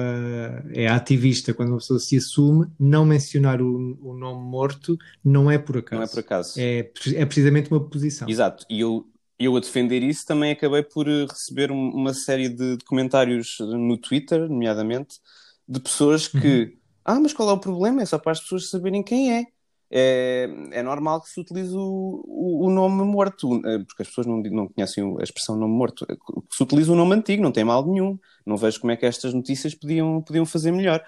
é 0.74 0.88
ativista, 0.88 1.54
quando 1.54 1.70
uma 1.70 1.78
pessoa 1.78 1.98
se 2.00 2.16
assume, 2.16 2.66
não 2.78 3.04
mencionar 3.04 3.62
o, 3.62 3.98
o 4.02 4.14
nome 4.14 4.44
morto 4.50 4.96
não 5.24 5.50
é 5.50 5.58
por 5.58 5.78
acaso. 5.78 5.98
não 5.98 6.02
é 6.02 6.06
por 6.06 6.18
acaso. 6.20 6.58
É, 6.60 6.90
é 7.14 7.26
precisamente 7.26 7.70
uma 7.70 7.80
posição. 7.88 8.28
Exato, 8.28 8.64
e 8.70 8.80
eu, 8.80 9.10
eu 9.38 9.56
a 9.56 9.60
defender 9.60 10.02
isso 10.02 10.24
também 10.26 10.52
acabei 10.52 10.82
por 10.82 11.08
eh, 11.08 11.26
receber 11.26 11.72
um- 11.72 11.90
uma 11.90 12.14
série 12.14 12.48
de, 12.48 12.76
de 12.76 12.84
comentários 12.84 13.56
no 13.60 13.98
Twitter, 13.98 14.48
nomeadamente, 14.48 15.18
de 15.66 15.80
pessoas 15.80 16.28
que, 16.28 16.78
ah, 17.04 17.18
mas 17.20 17.32
qual 17.32 17.50
é 17.50 17.52
o 17.52 17.58
problema? 17.60 18.02
É 18.02 18.06
só 18.06 18.18
para 18.18 18.32
as 18.32 18.40
pessoas 18.40 18.70
saberem 18.70 19.02
quem 19.02 19.32
é. 19.38 19.46
É, 19.94 20.48
é 20.70 20.82
normal 20.82 21.20
que 21.20 21.28
se 21.28 21.38
utilize 21.38 21.76
o, 21.76 22.24
o, 22.26 22.66
o 22.66 22.70
nome 22.70 23.04
morto, 23.04 23.60
eh, 23.66 23.78
porque 23.80 24.00
as 24.02 24.08
pessoas 24.08 24.26
não, 24.26 24.38
não 24.38 24.66
conhecem 24.66 25.04
a 25.20 25.22
expressão 25.22 25.54
nome 25.54 25.74
morto. 25.74 26.06
Que 26.06 26.16
se 26.56 26.62
utilize 26.62 26.90
o 26.90 26.94
nome 26.94 27.14
antigo, 27.14 27.42
não 27.42 27.52
tem 27.52 27.62
mal 27.62 27.86
nenhum. 27.86 28.18
Não 28.46 28.56
vejo 28.56 28.80
como 28.80 28.90
é 28.90 28.96
que 28.96 29.04
estas 29.04 29.34
notícias 29.34 29.74
podiam, 29.74 30.22
podiam 30.22 30.46
fazer 30.46 30.72
melhor. 30.72 31.04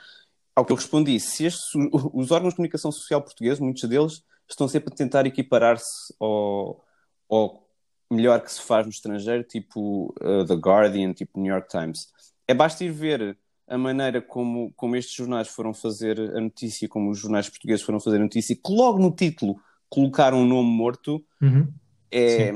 Ao 0.54 0.66
que 0.66 0.72
eu 0.72 0.76
respondi, 0.76 1.18
se 1.18 1.46
estes, 1.46 1.64
os 2.12 2.30
órgãos 2.30 2.52
de 2.52 2.56
comunicação 2.56 2.92
social 2.92 3.22
portugueses, 3.22 3.58
muitos 3.58 3.88
deles, 3.88 4.22
estão 4.48 4.68
sempre 4.68 4.92
a 4.92 4.96
tentar 4.96 5.26
equiparar-se 5.26 6.14
ao, 6.20 6.84
ao 7.30 7.66
melhor 8.10 8.40
que 8.42 8.52
se 8.52 8.60
faz 8.60 8.84
no 8.84 8.92
estrangeiro, 8.92 9.42
tipo 9.44 10.14
uh, 10.22 10.44
The 10.44 10.54
Guardian, 10.54 11.14
tipo 11.14 11.40
New 11.40 11.50
York 11.50 11.68
Times. 11.68 12.08
É 12.46 12.52
basta 12.52 12.84
ir 12.84 12.90
ver 12.90 13.38
a 13.74 13.78
maneira 13.78 14.22
como, 14.22 14.72
como 14.76 14.94
estes 14.96 15.14
jornais 15.16 15.48
foram 15.48 15.74
fazer 15.74 16.18
a 16.37 16.40
notícia, 16.40 16.88
como 16.88 17.10
os 17.10 17.18
jornais 17.18 17.48
portugueses 17.48 17.84
foram 17.84 17.98
fazer 17.98 18.16
a 18.16 18.20
notícia, 18.20 18.54
que 18.54 18.72
logo 18.72 18.98
no 18.98 19.10
título 19.10 19.56
colocaram 19.88 20.38
um 20.42 20.46
nome 20.46 20.70
morto, 20.70 21.24
Uhum. 21.42 21.72
é, 22.10 22.52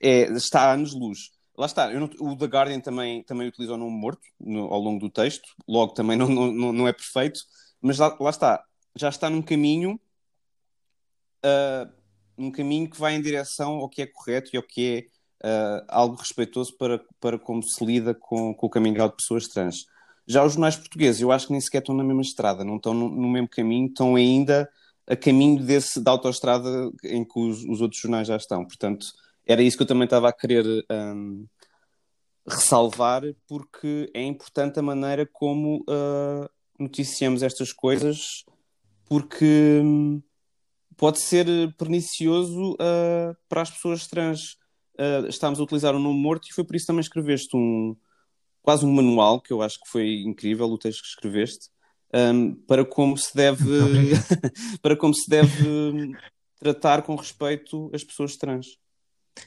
é- 0.00 0.32
está 0.32 0.62
a 0.62 0.72
anos-luz. 0.72 1.32
Lá 1.56 1.66
está, 1.66 1.88
não- 1.92 2.10
o 2.20 2.36
The 2.36 2.46
Guardian 2.46 2.80
também, 2.80 3.22
também 3.22 3.48
utiliza 3.48 3.74
o 3.74 3.76
nome 3.76 3.96
morto 3.96 4.22
no- 4.40 4.72
ao 4.72 4.80
longo 4.80 5.00
do 5.00 5.10
texto, 5.10 5.48
logo 5.68 5.92
também 5.94 6.16
não, 6.16 6.28
não, 6.28 6.72
não- 6.72 6.88
é 6.88 6.92
perfeito, 6.92 7.40
mas 7.80 7.98
lá, 7.98 8.16
lá 8.20 8.30
está, 8.30 8.64
já 8.96 9.08
está 9.08 9.28
num 9.30 9.42
caminho, 9.42 10.00
ah, 11.42 11.88
um 12.38 12.50
caminho 12.50 12.88
que 12.90 12.98
vai 12.98 13.14
em 13.14 13.22
direção 13.22 13.74
ao 13.76 13.88
que 13.88 14.02
é 14.02 14.06
correto 14.06 14.50
e 14.52 14.56
ao 14.56 14.62
que 14.62 15.08
uh, 15.44 15.84
algo 15.88 16.16
respeitoso 16.16 16.74
para, 16.76 17.00
para 17.20 17.38
como 17.38 17.62
se 17.62 17.84
lida 17.84 18.14
com, 18.14 18.54
com 18.54 18.66
o 18.66 18.70
coming 18.70 18.98
out 18.98 19.10
de 19.10 19.16
pessoas 19.22 19.46
trans. 19.46 19.84
Já 20.26 20.44
os 20.44 20.52
jornais 20.54 20.76
portugueses, 20.76 21.20
eu 21.20 21.30
acho 21.30 21.46
que 21.46 21.52
nem 21.52 21.60
sequer 21.60 21.78
estão 21.78 21.94
na 21.94 22.04
mesma 22.04 22.22
estrada, 22.22 22.64
não 22.64 22.76
estão 22.76 22.94
no, 22.94 23.08
no 23.08 23.28
mesmo 23.28 23.48
caminho, 23.48 23.86
estão 23.88 24.14
ainda 24.16 24.68
a 25.06 25.14
caminho 25.14 25.62
desse 25.62 26.00
da 26.00 26.10
autoestrada 26.10 26.90
em 27.04 27.24
que 27.24 27.38
os, 27.38 27.62
os, 27.64 27.80
outros 27.80 28.00
jornais 28.00 28.26
já 28.26 28.36
estão. 28.36 28.64
Portanto, 28.64 29.06
era 29.46 29.62
isso 29.62 29.76
que 29.76 29.82
eu 29.82 29.86
também 29.86 30.04
estava 30.04 30.28
a 30.28 30.32
querer 30.32 30.64
um, 30.90 31.46
ressalvar, 32.46 33.22
porque 33.46 34.10
é 34.14 34.22
importante 34.22 34.78
a 34.78 34.82
maneira 34.82 35.28
como 35.30 35.80
uh, 35.82 36.48
noticiamos 36.78 37.42
estas 37.42 37.72
coisas, 37.72 38.44
porque 39.06 39.80
um, 39.82 40.22
pode 40.96 41.20
ser 41.20 41.46
pernicioso 41.76 42.72
uh, 42.74 43.36
para 43.48 43.62
as 43.62 43.70
pessoas 43.70 44.06
trans. 44.06 44.56
Uh, 44.98 45.26
estamos 45.28 45.58
a 45.58 45.62
utilizar 45.62 45.94
o 45.94 45.98
um 45.98 46.02
nome 46.02 46.20
morto 46.20 46.48
e 46.48 46.54
foi 46.54 46.64
por 46.64 46.76
isso 46.76 46.86
também 46.86 47.00
escreveste 47.00 47.56
um 47.56 47.96
quase 48.64 48.86
um 48.86 48.90
manual, 48.90 49.42
que 49.42 49.52
eu 49.52 49.60
acho 49.60 49.78
que 49.78 49.90
foi 49.90 50.22
incrível 50.22 50.66
o 50.66 50.78
texto 50.78 51.02
que 51.02 51.08
escreveste, 51.08 51.68
um, 52.14 52.54
para 52.66 52.82
como 52.82 53.16
se 53.16 53.36
deve 53.36 53.62
para 54.80 54.96
como 54.96 55.12
se 55.14 55.28
deve 55.28 56.12
tratar 56.58 57.02
com 57.02 57.14
respeito 57.14 57.90
as 57.92 58.02
pessoas 58.02 58.36
trans. 58.36 58.78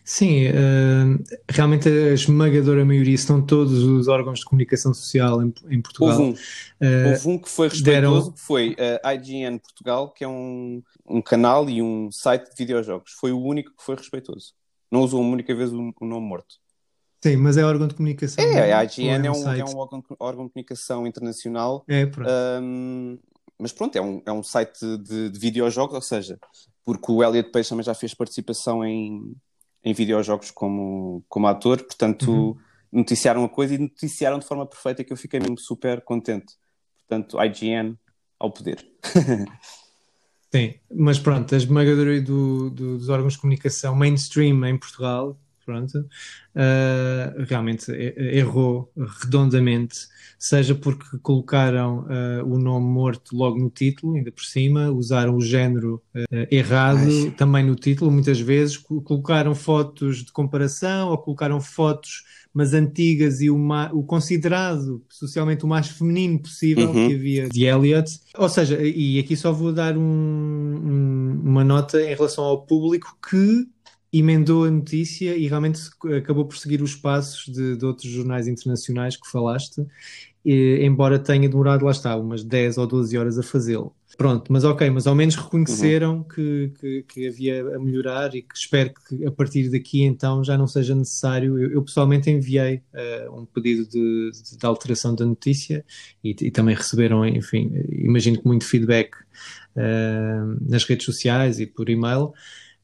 Sim, 0.04 0.48
uh, 0.50 1.24
realmente 1.50 1.88
a 1.88 2.14
esmagadora 2.14 2.86
maioria 2.86 3.16
estão 3.16 3.42
todos 3.42 3.84
os 3.84 4.08
órgãos 4.08 4.40
de 4.40 4.46
comunicação 4.46 4.94
social 4.94 5.42
em, 5.42 5.52
em 5.70 5.82
Portugal. 5.82 6.10
Houve 6.10 6.24
um, 6.24 6.32
uh, 6.32 7.10
Houve 7.14 7.28
um 7.30 7.40
que 7.40 7.50
foi 7.50 7.70
respeitoso, 7.70 8.02
deram... 8.02 8.32
que 8.34 8.40
foi 8.40 8.76
a 9.04 9.10
uh, 9.10 9.16
IGN 9.16 9.58
Portugal, 9.60 10.12
que 10.12 10.26
é 10.26 10.28
um, 10.28 10.84
um 11.08 11.22
canal 11.22 11.70
e 11.70 11.82
um 11.82 12.12
site 12.12 12.50
de 12.50 12.56
videojogos. 12.58 13.14
Foi 13.14 13.32
o 13.32 13.42
único 13.42 13.72
que 13.76 13.84
foi 13.84 13.96
respeitoso. 13.96 14.54
Não 14.92 15.02
usou 15.02 15.22
uma 15.22 15.32
única 15.32 15.56
vez 15.56 15.72
o, 15.72 15.94
o 16.02 16.06
nome 16.06 16.28
morto. 16.28 16.56
Sim, 17.22 17.38
mas 17.38 17.58
é 17.58 17.66
órgão 17.66 17.88
de 17.88 17.96
comunicação. 17.96 18.44
É, 18.44 18.74
a 18.74 18.84
IGN 18.84 19.26
é, 19.26 19.28
é, 19.28 19.32
um, 19.32 19.52
é 19.52 19.64
um 19.64 19.78
órgão, 19.78 20.04
órgão, 20.20 20.46
de 20.46 20.54
comunicação 20.54 21.08
internacional. 21.08 21.84
É, 21.88 22.06
pronto. 22.06 22.30
Um, 22.62 23.18
mas 23.60 23.72
pronto, 23.72 23.96
é 23.96 24.02
um, 24.02 24.22
é 24.26 24.32
um 24.32 24.44
site 24.44 24.80
de, 25.00 25.30
de 25.32 25.40
videojogos, 25.40 25.96
ou 25.96 26.02
seja, 26.02 26.40
porque 26.86 27.12
o 27.12 27.24
Elliot 27.24 27.50
Page 27.52 27.70
também 27.70 27.84
já 27.84 27.96
fez 27.96 28.14
participação 28.14 28.86
em, 28.86 29.36
em 29.84 29.94
videojogos 29.94 30.52
como, 30.52 31.24
como 31.28 31.48
ator, 31.48 31.82
portanto, 31.84 32.32
uhum. 32.32 32.58
noticiaram 32.92 33.44
a 33.44 33.50
coisa 33.50 33.74
e 33.74 33.80
noticiaram 33.80 34.38
de 34.38 34.46
forma 34.46 34.66
perfeita 34.66 35.04
que 35.04 35.12
eu 35.12 35.18
fiquei 35.18 35.40
mesmo 35.40 35.58
super 35.58 36.02
contente. 36.02 36.54
Portanto, 37.08 37.38
IGN 37.44 37.98
ao 38.40 38.52
poder. 38.52 38.86
Sim, 40.54 40.76
mas 40.94 41.20
pronto, 41.20 41.54
a 41.54 41.58
esmagadora 41.58 42.22
do, 42.22 42.70
do, 42.70 42.98
dos 42.98 43.10
órgãos 43.10 43.34
de 43.34 43.40
comunicação 43.40 43.96
mainstream 43.96 44.64
em 44.66 44.78
Portugal 44.78 45.38
pronto, 45.68 46.00
uh, 46.00 47.44
realmente 47.46 47.92
errou 47.92 48.90
redondamente, 49.22 50.08
seja 50.40 50.74
porque 50.74 51.18
colocaram 51.22 52.06
uh, 52.06 52.46
o 52.46 52.58
nome 52.58 52.86
morto 52.86 53.36
logo 53.36 53.60
no 53.60 53.70
título, 53.70 54.16
ainda 54.16 54.32
por 54.32 54.46
cima, 54.46 54.90
usaram 54.90 55.36
o 55.36 55.42
género 55.42 56.02
uh, 56.16 56.48
errado 56.50 57.06
Ai. 57.06 57.32
também 57.32 57.66
no 57.66 57.76
título, 57.76 58.10
muitas 58.10 58.40
vezes, 58.40 58.78
colocaram 58.78 59.54
fotos 59.54 60.24
de 60.24 60.32
comparação 60.32 61.10
ou 61.10 61.18
colocaram 61.18 61.60
fotos 61.60 62.24
mas 62.58 62.74
antigas 62.74 63.40
e 63.40 63.52
o, 63.52 63.58
o, 63.94 64.04
considerado 64.04 65.06
socialmente 65.10 65.64
o 65.64 65.68
mais 65.68 65.90
feminino 65.90 66.40
possível 66.40 66.88
uhum. 66.88 67.08
que 67.08 67.14
havia 67.14 67.50
de 67.50 67.66
Elliot. 67.66 68.20
Ou 68.36 68.50
seja, 68.50 68.82
e 68.82 69.20
aqui 69.20 69.36
só 69.36 69.52
vou 69.52 69.72
dar 69.72 69.96
um, 69.96 70.02
um, 70.02 71.42
uma 71.44 71.64
nota 71.64 72.02
em 72.02 72.16
relação 72.16 72.44
ao 72.44 72.66
público 72.66 73.16
que 73.30 73.68
emendou 74.12 74.66
a 74.66 74.72
notícia 74.72 75.36
e 75.36 75.48
realmente 75.48 75.82
acabou 76.18 76.46
por 76.46 76.58
seguir 76.58 76.82
os 76.82 76.96
passos 76.96 77.46
de, 77.54 77.76
de 77.76 77.86
outros 77.86 78.10
jornais 78.10 78.48
internacionais 78.48 79.16
que 79.16 79.30
falaste, 79.30 79.86
e, 80.46 80.80
embora 80.86 81.20
tenha 81.20 81.50
demorado, 81.50 81.84
lá 81.84 81.92
está, 81.92 82.16
umas 82.16 82.44
10 82.44 82.78
ou 82.78 82.88
12 82.88 83.18
horas 83.18 83.38
a 83.38 83.44
fazê-lo. 83.44 83.94
Pronto, 84.18 84.52
mas 84.52 84.64
ok, 84.64 84.90
mas 84.90 85.06
ao 85.06 85.14
menos 85.14 85.36
reconheceram 85.36 86.18
uhum. 86.18 86.24
que, 86.24 86.72
que, 86.80 87.04
que, 87.04 87.28
havia 87.28 87.76
a 87.76 87.78
melhorar 87.78 88.34
e 88.34 88.42
que 88.42 88.56
espero 88.56 88.92
que 89.08 89.26
a 89.26 89.32
partir 89.32 89.70
daqui 89.70 90.04
então 90.04 90.44
já 90.44 90.58
não 90.58 90.66
seja 90.66 90.96
necessário. 90.96 91.60
Eu, 91.60 91.72
eu 91.74 91.84
pessoalmente 91.84 92.30
enviei 92.30 92.82
uh, 92.94 93.40
um 93.40 93.46
pedido 93.46 93.86
de, 93.86 94.32
de, 94.32 94.58
de, 94.58 94.66
alteração 94.66 95.14
da 95.14 95.26
notícia 95.26 95.86
e, 96.24 96.36
e, 96.42 96.50
também 96.50 96.74
receberam, 96.74 97.28
enfim, 97.28 97.72
imagino 97.92 98.40
que 98.40 98.48
muito 98.48 98.66
feedback 98.66 99.14
uh, 99.76 100.58
nas 100.68 100.86
redes 100.86 101.06
sociais 101.06 101.60
e 101.60 101.68
por 101.68 101.90
e-mail. 101.90 102.34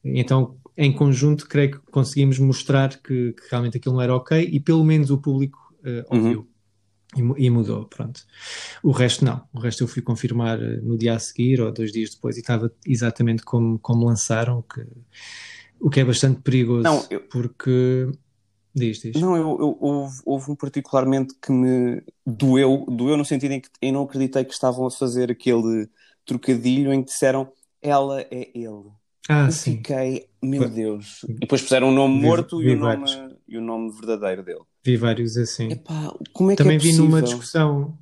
Então 0.04 0.56
em 0.76 0.92
conjunto, 0.92 1.48
creio 1.48 1.72
que 1.72 1.78
conseguimos 1.90 2.38
mostrar 2.38 3.00
que, 3.00 3.32
que, 3.32 3.48
realmente 3.50 3.76
aquilo 3.76 3.94
não 3.94 4.02
era 4.02 4.14
ok 4.14 4.48
e 4.50 4.58
pelo 4.58 4.84
menos 4.84 5.10
o 5.10 5.18
público 5.18 5.58
uh, 5.80 6.14
ouviu 6.14 6.48
uhum. 7.16 7.36
e, 7.36 7.46
e, 7.46 7.50
mudou. 7.50 7.84
Pronto. 7.86 8.20
O 8.82 8.90
resto 8.90 9.24
não. 9.24 9.42
O 9.52 9.60
resto 9.60 9.84
eu 9.84 9.88
fui 9.88 10.02
confirmar 10.02 10.58
uh, 10.58 10.82
no 10.82 10.98
dia 10.98 11.14
a 11.14 11.18
seguir 11.18 11.60
ou 11.60 11.72
dois 11.72 11.92
dias 11.92 12.10
depois 12.10 12.36
e 12.36 12.40
estava 12.40 12.72
exatamente 12.84 13.44
como, 13.44 13.78
como 13.78 14.04
lançaram, 14.04 14.62
que, 14.62 14.84
o 15.80 15.88
que 15.88 16.00
é 16.00 16.04
bastante 16.04 16.40
perigoso 16.42 16.82
não, 16.82 17.06
eu... 17.10 17.20
porque. 17.20 18.10
Diz, 18.76 19.00
diz. 19.00 19.14
Não, 19.20 19.36
eu, 19.36 19.56
eu, 19.60 19.78
houve, 19.80 20.20
houve, 20.24 20.50
um 20.50 20.56
particularmente 20.56 21.32
que 21.40 21.52
me 21.52 22.02
doeu, 22.26 22.84
doeu 22.88 23.16
no 23.16 23.24
sentido 23.24 23.52
em 23.52 23.60
que 23.60 23.68
eu 23.80 23.92
não 23.92 24.02
acreditei 24.02 24.44
que 24.44 24.52
estavam 24.52 24.84
a 24.84 24.90
fazer 24.90 25.30
aquele 25.30 25.88
trocadilho 26.26 26.92
em 26.92 27.00
que 27.00 27.12
disseram 27.12 27.52
ela 27.80 28.22
é 28.22 28.50
ele. 28.52 28.90
Ah, 29.28 29.46
eu 29.46 29.52
sim. 29.52 29.76
fiquei, 29.76 30.26
meu 30.42 30.68
Deus. 30.68 31.24
E 31.28 31.34
depois 31.34 31.62
puseram 31.62 31.88
o 31.88 31.90
um 31.90 31.94
nome 31.94 32.20
vi, 32.20 32.26
morto 32.26 32.58
vi 32.58 32.68
e, 32.68 32.74
o 32.74 32.78
nome, 32.78 33.36
e 33.48 33.58
o 33.58 33.60
nome 33.60 33.90
verdadeiro 33.92 34.42
dele. 34.42 34.60
Vi 34.84 34.96
vários 34.96 35.36
assim. 35.36 35.70
Epá, 35.70 36.14
como 36.32 36.50
é 36.50 36.56
também 36.56 36.78
que 36.78 36.88
é 36.88 36.92
vi 36.92 36.98
numa 36.98 37.22
discussão, 37.22 37.96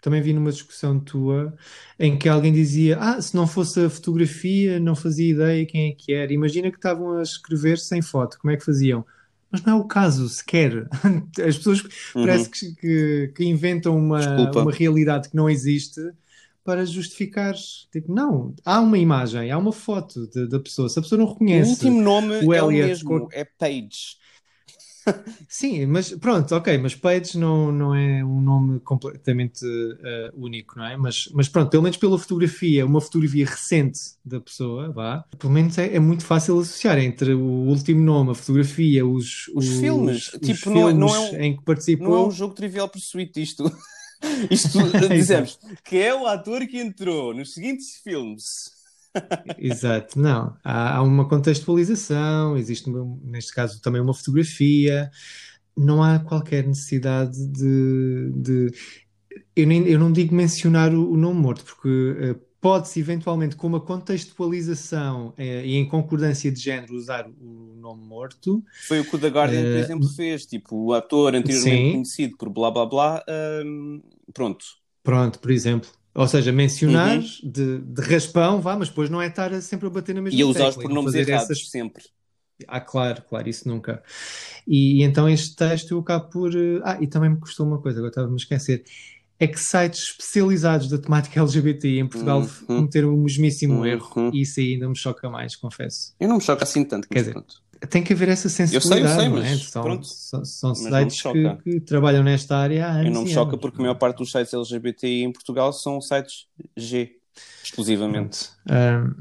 também 0.00 0.20
vi 0.20 0.32
numa 0.32 0.50
discussão 0.50 0.98
tua 0.98 1.54
em 1.98 2.18
que 2.18 2.28
alguém 2.28 2.52
dizia: 2.52 2.98
Ah, 2.98 3.22
se 3.22 3.36
não 3.36 3.46
fosse 3.46 3.84
a 3.84 3.90
fotografia, 3.90 4.80
não 4.80 4.96
fazia 4.96 5.30
ideia 5.30 5.66
quem 5.66 5.90
é 5.90 5.94
que 5.94 6.12
era. 6.12 6.32
Imagina 6.32 6.70
que 6.70 6.78
estavam 6.78 7.18
a 7.18 7.22
escrever 7.22 7.78
sem 7.78 8.02
foto, 8.02 8.38
como 8.40 8.52
é 8.52 8.56
que 8.56 8.64
faziam? 8.64 9.04
Mas 9.50 9.62
não 9.62 9.74
é 9.74 9.80
o 9.80 9.84
caso 9.84 10.28
sequer. 10.28 10.88
As 11.46 11.56
pessoas 11.56 11.80
uhum. 11.82 12.26
parece 12.26 12.50
que, 12.50 12.74
que, 12.74 13.32
que 13.36 13.44
inventam 13.44 13.96
uma, 13.96 14.50
uma 14.50 14.72
realidade 14.72 15.28
que 15.28 15.36
não 15.36 15.48
existe 15.48 16.00
para 16.66 16.84
justificar. 16.84 17.54
Tipo, 17.92 18.12
não, 18.12 18.52
há 18.64 18.80
uma 18.80 18.98
imagem, 18.98 19.52
há 19.52 19.56
uma 19.56 19.72
foto 19.72 20.26
da 20.48 20.58
pessoa. 20.58 20.88
Se 20.88 20.98
a 20.98 21.02
pessoa 21.02 21.18
não 21.18 21.28
reconhece. 21.28 21.70
O 21.70 21.72
último 21.74 22.02
nome 22.02 22.44
o 22.44 22.52
é 22.52 22.60
o 22.60 22.68
mesmo, 22.68 23.28
é 23.32 23.44
Page. 23.44 24.16
Sim, 25.48 25.86
mas 25.86 26.10
pronto, 26.14 26.52
ok, 26.52 26.76
mas 26.78 26.96
Page 26.96 27.38
não, 27.38 27.70
não 27.70 27.94
é 27.94 28.24
um 28.24 28.40
nome 28.40 28.80
completamente 28.80 29.64
uh, 29.64 30.32
único, 30.34 30.76
não 30.76 30.84
é? 30.84 30.96
Mas, 30.96 31.28
mas 31.32 31.48
pronto, 31.48 31.70
pelo 31.70 31.84
menos 31.84 31.96
pela 31.96 32.18
fotografia, 32.18 32.84
uma 32.84 33.00
fotografia 33.00 33.46
recente 33.46 34.00
da 34.24 34.40
pessoa, 34.40 34.90
vá, 34.90 35.24
pelo 35.38 35.52
menos 35.52 35.78
é, 35.78 35.94
é 35.94 36.00
muito 36.00 36.24
fácil 36.24 36.58
associar 36.58 36.98
entre 36.98 37.34
o 37.34 37.68
último 37.68 38.00
nome, 38.00 38.32
a 38.32 38.34
fotografia, 38.34 39.06
os, 39.06 39.46
os, 39.54 39.68
os 39.68 39.78
filmes, 39.78 40.32
os 40.34 40.40
tipo, 40.40 40.58
filmes 40.58 40.82
não, 40.82 40.88
é, 40.88 40.92
não 40.92 41.14
é 41.14 41.20
um, 41.20 41.40
em 41.40 41.56
que 41.56 41.62
participou. 41.62 42.08
Não 42.08 42.16
é 42.16 42.26
um 42.26 42.32
jogo 42.32 42.54
trivial 42.54 42.88
pursuit 42.88 43.40
isto. 43.40 43.64
Isto 44.50 44.78
dizemos 45.08 45.58
que 45.84 45.96
é 45.98 46.14
o 46.14 46.26
ator 46.26 46.66
que 46.66 46.78
entrou 46.78 47.34
nos 47.34 47.54
seguintes 47.54 47.96
filmes. 48.02 48.70
Exato, 49.58 50.18
não. 50.18 50.56
Há, 50.62 50.96
há, 50.96 51.02
uma 51.02 51.28
contextualização, 51.28 52.56
existe 52.56 52.90
neste 53.24 53.54
caso 53.54 53.80
também 53.80 54.00
uma 54.00 54.14
fotografia. 54.14 55.10
Não 55.76 56.02
há 56.02 56.18
qualquer 56.18 56.66
necessidade 56.66 57.46
de. 57.48 58.30
de 58.34 58.72
eu, 59.54 59.66
nem, 59.66 59.86
eu 59.86 59.98
não 59.98 60.12
digo 60.12 60.34
mencionar 60.34 60.94
o, 60.94 61.12
o 61.12 61.16
nome 61.16 61.40
morto, 61.40 61.64
porque 61.64 61.88
uh, 61.88 62.46
pode-se 62.60 62.98
eventualmente, 63.00 63.56
com 63.56 63.66
uma 63.66 63.80
contextualização 63.80 65.32
eh, 65.36 65.64
e 65.64 65.76
em 65.76 65.86
concordância 65.86 66.50
de 66.50 66.58
género, 66.58 66.94
usar 66.94 67.28
o 67.28 67.65
nome 67.86 68.04
morto. 68.04 68.62
Foi 68.86 69.00
o 69.00 69.04
que 69.04 69.16
o 69.16 69.18
The 69.18 69.28
Guardian, 69.28 69.62
por 69.62 69.70
eh, 69.70 69.80
exemplo, 69.80 70.08
fez. 70.08 70.46
Tipo, 70.46 70.76
o 70.76 70.92
ator 70.92 71.34
anteriormente 71.34 71.84
sim. 71.84 71.92
conhecido 71.92 72.36
por 72.36 72.50
blá 72.50 72.70
blá 72.70 72.86
blá. 72.86 73.24
Um, 73.64 74.02
pronto. 74.32 74.64
Pronto, 75.02 75.38
por 75.38 75.50
exemplo. 75.50 75.88
Ou 76.14 76.26
seja, 76.26 76.50
mencionar 76.50 77.18
uhum. 77.18 77.24
de, 77.44 77.78
de, 77.78 78.02
raspão, 78.02 78.60
vá, 78.60 78.76
mas 78.76 78.88
depois 78.88 79.10
não 79.10 79.20
é 79.20 79.26
estar 79.26 79.60
sempre 79.60 79.86
a 79.86 79.90
bater 79.90 80.14
na 80.14 80.22
mesma 80.22 80.38
E 80.38 80.44
usar 80.44 80.68
os 80.68 80.76
pronomes 80.76 81.14
errados, 81.14 81.50
essas... 81.50 81.68
sempre. 81.68 82.04
Ah, 82.66 82.80
claro, 82.80 83.22
claro, 83.28 83.46
isso 83.46 83.68
nunca. 83.68 84.02
E, 84.66 85.00
e, 85.00 85.02
então 85.02 85.28
este 85.28 85.54
texto 85.54 85.90
eu 85.90 85.98
acabo 85.98 86.30
por. 86.30 86.56
Eh, 86.56 86.80
ah, 86.84 86.96
e 87.00 87.06
também 87.06 87.28
me 87.28 87.38
custou 87.38 87.66
uma 87.66 87.78
coisa, 87.78 87.98
agora 87.98 88.10
estava-me 88.10 88.32
a 88.32 88.36
esquecer 88.36 88.82
é 89.38 89.46
que 89.46 89.60
sites 89.60 90.10
especializados 90.10 90.88
da 90.88 90.98
temática 90.98 91.40
LGBT 91.40 91.98
em 91.98 92.06
Portugal 92.06 92.40
uhum. 92.40 92.66
cometeram 92.66 93.14
o 93.14 93.16
mesmíssimo 93.18 93.74
uhum. 93.74 93.86
erro 93.86 94.30
e 94.32 94.42
isso 94.42 94.60
ainda 94.60 94.88
me 94.88 94.96
choca 94.96 95.28
mais, 95.28 95.54
confesso. 95.54 96.14
Eu 96.18 96.28
não 96.28 96.36
me 96.36 96.42
choca 96.42 96.64
assim 96.64 96.84
tanto, 96.84 97.08
Quer 97.08 97.20
dizer, 97.20 97.32
pronto. 97.32 97.62
Tem 97.88 98.02
que 98.02 98.12
haver 98.12 98.28
essa 98.28 98.48
sensibilidade, 98.48 99.02
eu 99.02 99.08
sei, 99.08 99.16
eu 99.16 99.20
sei, 99.20 99.28
mas, 99.28 99.44
é? 99.44 99.64
São, 99.64 99.82
pronto. 99.82 100.06
são, 100.06 100.44
são 100.44 100.74
sites 100.74 101.22
que, 101.22 101.56
que, 101.62 101.80
trabalham 101.80 102.22
nesta 102.22 102.56
área 102.56 102.86
há 102.86 102.90
anos 102.92 103.06
Eu 103.06 103.12
não 103.12 103.22
me 103.24 103.30
choca 103.30 103.50
anos. 103.50 103.60
porque 103.60 103.78
a 103.78 103.82
maior 103.82 103.94
parte 103.94 104.18
dos 104.18 104.30
sites 104.30 104.54
LGBT 104.54 105.08
em 105.08 105.32
Portugal 105.32 105.72
são 105.72 106.00
sites 106.00 106.46
G, 106.76 107.16
exclusivamente. 107.62 108.50
Um, 108.70 109.14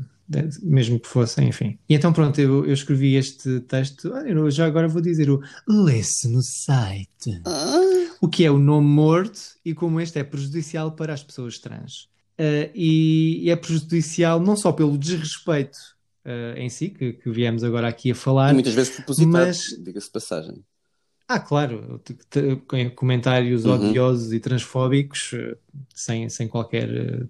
mesmo 0.63 0.99
que 0.99 1.07
fossem, 1.07 1.49
enfim. 1.49 1.77
E 1.87 1.93
então, 1.93 2.11
pronto, 2.11 2.39
eu, 2.39 2.65
eu 2.65 2.73
escrevi 2.73 3.15
este 3.15 3.59
texto. 3.61 4.07
Eu 4.07 4.49
já 4.49 4.65
agora 4.65 4.87
vou 4.87 5.01
dizer 5.01 5.29
o 5.29 5.39
lê-se 5.67 6.27
no 6.27 6.41
site. 6.41 7.41
Ah. 7.45 7.79
O 8.19 8.27
que 8.27 8.43
é 8.43 8.49
o 8.49 8.57
nome 8.57 8.87
morto 8.87 9.39
e 9.63 9.73
como 9.73 10.01
este 10.01 10.17
é 10.17 10.23
prejudicial 10.23 10.91
para 10.93 11.13
as 11.13 11.23
pessoas 11.23 11.59
trans. 11.59 12.07
Uh, 12.39 12.69
e, 12.73 13.45
e, 13.45 13.49
é 13.49 13.55
prejudicial 13.55 14.41
não 14.41 14.57
só 14.57 14.71
pelo 14.71 14.97
desrespeito 14.97 15.94
uh, 16.25 16.57
em 16.57 16.69
si, 16.69 16.89
que, 16.89 17.13
que, 17.13 17.29
viemos 17.29 17.63
agora 17.63 17.87
aqui 17.87 18.11
a 18.11 18.15
falar. 18.15 18.51
E 18.51 18.53
muitas 18.53 18.73
vezes 18.73 18.95
propositado, 18.95 19.31
mas... 19.31 19.75
diga-se 19.83 20.09
passagem. 20.09 20.63
Ah, 21.27 21.39
claro, 21.39 21.99
comentários 22.95 23.65
uhum. 23.65 23.73
odiosos 23.73 24.31
e 24.31 24.39
transfóbicos 24.39 25.31
eh, 25.33 25.57
sem, 25.91 26.29
sem 26.29 26.47
qualquer 26.47 26.87
uh, 26.87 27.29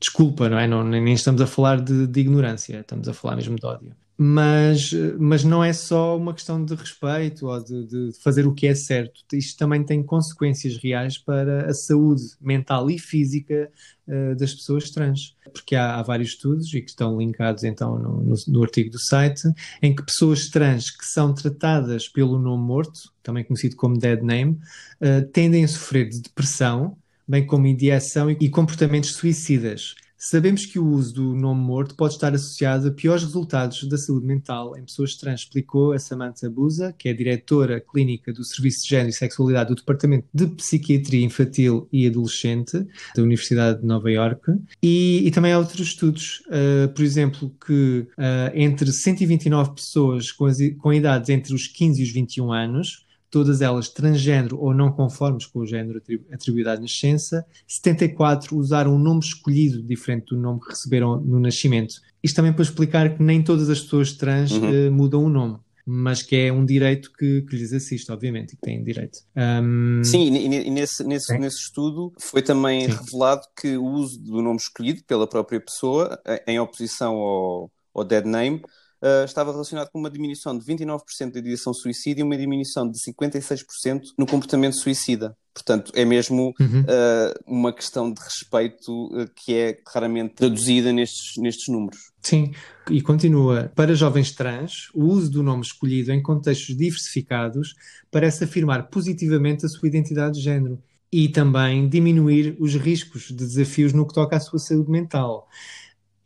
desculpa, 0.00 0.48
não 0.48 0.58
é? 0.58 0.66
Não, 0.66 0.82
nem 0.82 1.14
estamos 1.14 1.40
a 1.40 1.46
falar 1.46 1.80
de, 1.80 2.08
de, 2.08 2.20
ignorância, 2.20 2.80
estamos 2.80 3.08
a 3.08 3.14
falar 3.14 3.36
mesmo 3.36 3.54
de 3.54 3.64
ódio. 3.64 3.94
Mas, 4.18 4.92
mas 5.18 5.44
não 5.44 5.62
é 5.62 5.74
só 5.74 6.16
uma 6.16 6.32
questão 6.32 6.64
de 6.64 6.74
respeito 6.74 7.48
ou 7.48 7.62
de, 7.62 7.86
de 7.86 8.10
fazer 8.22 8.46
o 8.46 8.54
que 8.54 8.66
é 8.66 8.74
certo. 8.74 9.20
Isto 9.34 9.58
também 9.58 9.84
tem 9.84 10.02
consequências 10.02 10.78
reais 10.78 11.18
para 11.18 11.68
a 11.68 11.74
saúde 11.74 12.22
mental 12.40 12.90
e 12.90 12.98
física 12.98 13.70
uh, 14.08 14.34
das 14.34 14.54
pessoas 14.54 14.90
trans. 14.90 15.36
Porque 15.52 15.76
há, 15.76 15.96
há, 15.96 16.02
vários 16.02 16.30
estudos, 16.30 16.72
e 16.72 16.80
que 16.80 16.88
estão 16.88 17.18
linkados 17.18 17.62
então 17.62 17.98
no, 17.98 18.22
no, 18.22 18.34
no 18.48 18.62
artigo 18.62 18.90
do 18.90 18.98
site, 18.98 19.42
em 19.82 19.94
que 19.94 20.02
pessoas 20.02 20.48
trans 20.48 20.90
que 20.90 21.04
são 21.04 21.34
tratadas 21.34 22.08
pelo 22.08 22.38
nome 22.38 22.64
morto, 22.64 23.12
também 23.22 23.44
conhecido 23.44 23.76
como 23.76 23.98
dead 23.98 24.22
name, 24.22 24.58
uh, 24.98 25.26
tendem 25.30 25.62
a 25.62 25.68
sofrer 25.68 26.08
de 26.08 26.22
depressão, 26.22 26.96
bem 27.28 27.44
como 27.44 27.66
ideação 27.66 28.30
e 28.30 28.48
comportamentos 28.48 29.12
suicidas. 29.12 29.94
Sabemos 30.18 30.64
que 30.64 30.78
o 30.78 30.86
uso 30.86 31.14
do 31.14 31.34
nome 31.34 31.60
morto 31.60 31.94
pode 31.94 32.14
estar 32.14 32.34
associado 32.34 32.88
a 32.88 32.90
piores 32.90 33.22
resultados 33.22 33.86
da 33.86 33.98
saúde 33.98 34.26
mental 34.26 34.76
em 34.76 34.82
pessoas 34.82 35.14
trans, 35.14 35.40
explicou 35.40 35.92
a 35.92 35.98
Samantha 35.98 36.48
Busa, 36.48 36.94
que 36.96 37.08
é 37.08 37.12
diretora 37.12 37.80
clínica 37.80 38.32
do 38.32 38.42
Serviço 38.42 38.82
de 38.84 38.88
Gênero 38.88 39.10
e 39.10 39.12
Sexualidade 39.12 39.68
do 39.68 39.74
Departamento 39.74 40.26
de 40.32 40.46
Psiquiatria 40.46 41.24
Infantil 41.24 41.86
e 41.92 42.06
Adolescente 42.06 42.86
da 43.14 43.22
Universidade 43.22 43.80
de 43.80 43.86
Nova 43.86 44.10
Iorque. 44.10 44.52
E, 44.82 45.22
e 45.26 45.30
também 45.30 45.52
há 45.52 45.58
outros 45.58 45.88
estudos, 45.88 46.42
uh, 46.46 46.88
por 46.94 47.04
exemplo, 47.04 47.54
que 47.64 48.06
uh, 48.16 48.50
entre 48.54 48.90
129 48.90 49.74
pessoas 49.74 50.32
com, 50.32 50.46
as, 50.46 50.58
com 50.78 50.92
idades 50.92 51.28
entre 51.28 51.54
os 51.54 51.66
15 51.66 52.00
e 52.00 52.04
os 52.04 52.10
21 52.10 52.52
anos, 52.52 53.05
todas 53.30 53.60
elas 53.60 53.88
transgênero 53.88 54.58
ou 54.58 54.74
não 54.74 54.92
conformes 54.92 55.46
com 55.46 55.60
o 55.60 55.66
género 55.66 56.02
atribuído 56.32 56.70
à 56.70 56.76
nascença. 56.78 57.44
74 57.66 58.56
usaram 58.56 58.94
um 58.94 58.98
nome 58.98 59.20
escolhido 59.20 59.82
diferente 59.82 60.26
do 60.34 60.36
nome 60.36 60.60
que 60.60 60.70
receberam 60.70 61.20
no 61.20 61.38
nascimento. 61.38 61.94
Isto 62.22 62.36
também 62.36 62.52
para 62.52 62.62
explicar 62.62 63.16
que 63.16 63.22
nem 63.22 63.42
todas 63.42 63.68
as 63.70 63.80
pessoas 63.80 64.12
trans 64.12 64.50
uhum. 64.52 64.88
uh, 64.88 64.92
mudam 64.92 65.24
o 65.24 65.28
nome 65.28 65.58
mas 65.88 66.20
que 66.20 66.34
é 66.34 66.52
um 66.52 66.64
direito 66.66 67.12
que, 67.12 67.42
que 67.42 67.54
lhes 67.54 67.72
assiste, 67.72 68.10
obviamente, 68.10 68.54
e 68.54 68.56
que 68.56 68.62
têm 68.62 68.82
direito. 68.82 69.20
Um... 69.36 70.02
Sim, 70.02 70.34
e, 70.34 70.68
nesse, 70.68 71.04
nesse, 71.04 71.38
nesse 71.38 71.58
estudo 71.58 72.12
foi 72.18 72.42
também 72.42 72.90
Sim. 72.90 72.96
revelado 72.96 73.42
que 73.56 73.76
o 73.76 73.84
uso 73.84 74.18
do 74.18 74.42
nome 74.42 74.56
escolhido 74.56 75.04
pela 75.04 75.28
própria 75.28 75.60
pessoa, 75.60 76.20
em 76.44 76.58
oposição 76.58 77.14
ao, 77.14 77.70
ao 77.94 78.02
dead 78.02 78.24
name, 78.24 78.62
uh, 79.02 79.24
estava 79.24 79.52
relacionado 79.52 79.90
com 79.90 79.98
uma 79.98 80.10
diminuição 80.10 80.56
de 80.56 80.64
29% 80.64 81.32
da 81.32 81.38
ideação 81.38 81.72
suicida 81.72 82.20
e 82.20 82.22
uma 82.22 82.36
diminuição 82.36 82.88
de 82.90 82.98
56% 82.98 84.00
no 84.18 84.26
comportamento 84.26 84.76
suicida. 84.76 85.36
Portanto, 85.54 85.90
é 85.94 86.04
mesmo 86.04 86.54
uhum. 86.60 86.80
uh, 86.82 87.34
uma 87.46 87.72
questão 87.72 88.12
de 88.12 88.20
respeito 88.20 89.06
uh, 89.06 89.26
que 89.34 89.54
é 89.54 89.78
raramente 89.88 90.34
traduzida 90.34 90.92
nestes, 90.92 91.36
nestes 91.38 91.72
números. 91.72 91.98
Sim, 92.20 92.52
e 92.90 93.00
continua. 93.00 93.72
Para 93.74 93.94
jovens 93.94 94.32
trans, 94.32 94.90
o 94.94 95.04
uso 95.04 95.30
do 95.30 95.42
nome 95.42 95.62
escolhido 95.62 96.12
em 96.12 96.22
contextos 96.22 96.76
diversificados 96.76 97.74
parece 98.10 98.44
afirmar 98.44 98.88
positivamente 98.88 99.64
a 99.64 99.68
sua 99.68 99.88
identidade 99.88 100.34
de 100.34 100.44
género 100.44 100.78
e 101.10 101.28
também 101.28 101.88
diminuir 101.88 102.56
os 102.58 102.74
riscos 102.74 103.28
de 103.28 103.36
desafios 103.36 103.92
no 103.92 104.06
que 104.06 104.12
toca 104.12 104.36
à 104.36 104.40
sua 104.40 104.58
saúde 104.58 104.90
mental. 104.90 105.48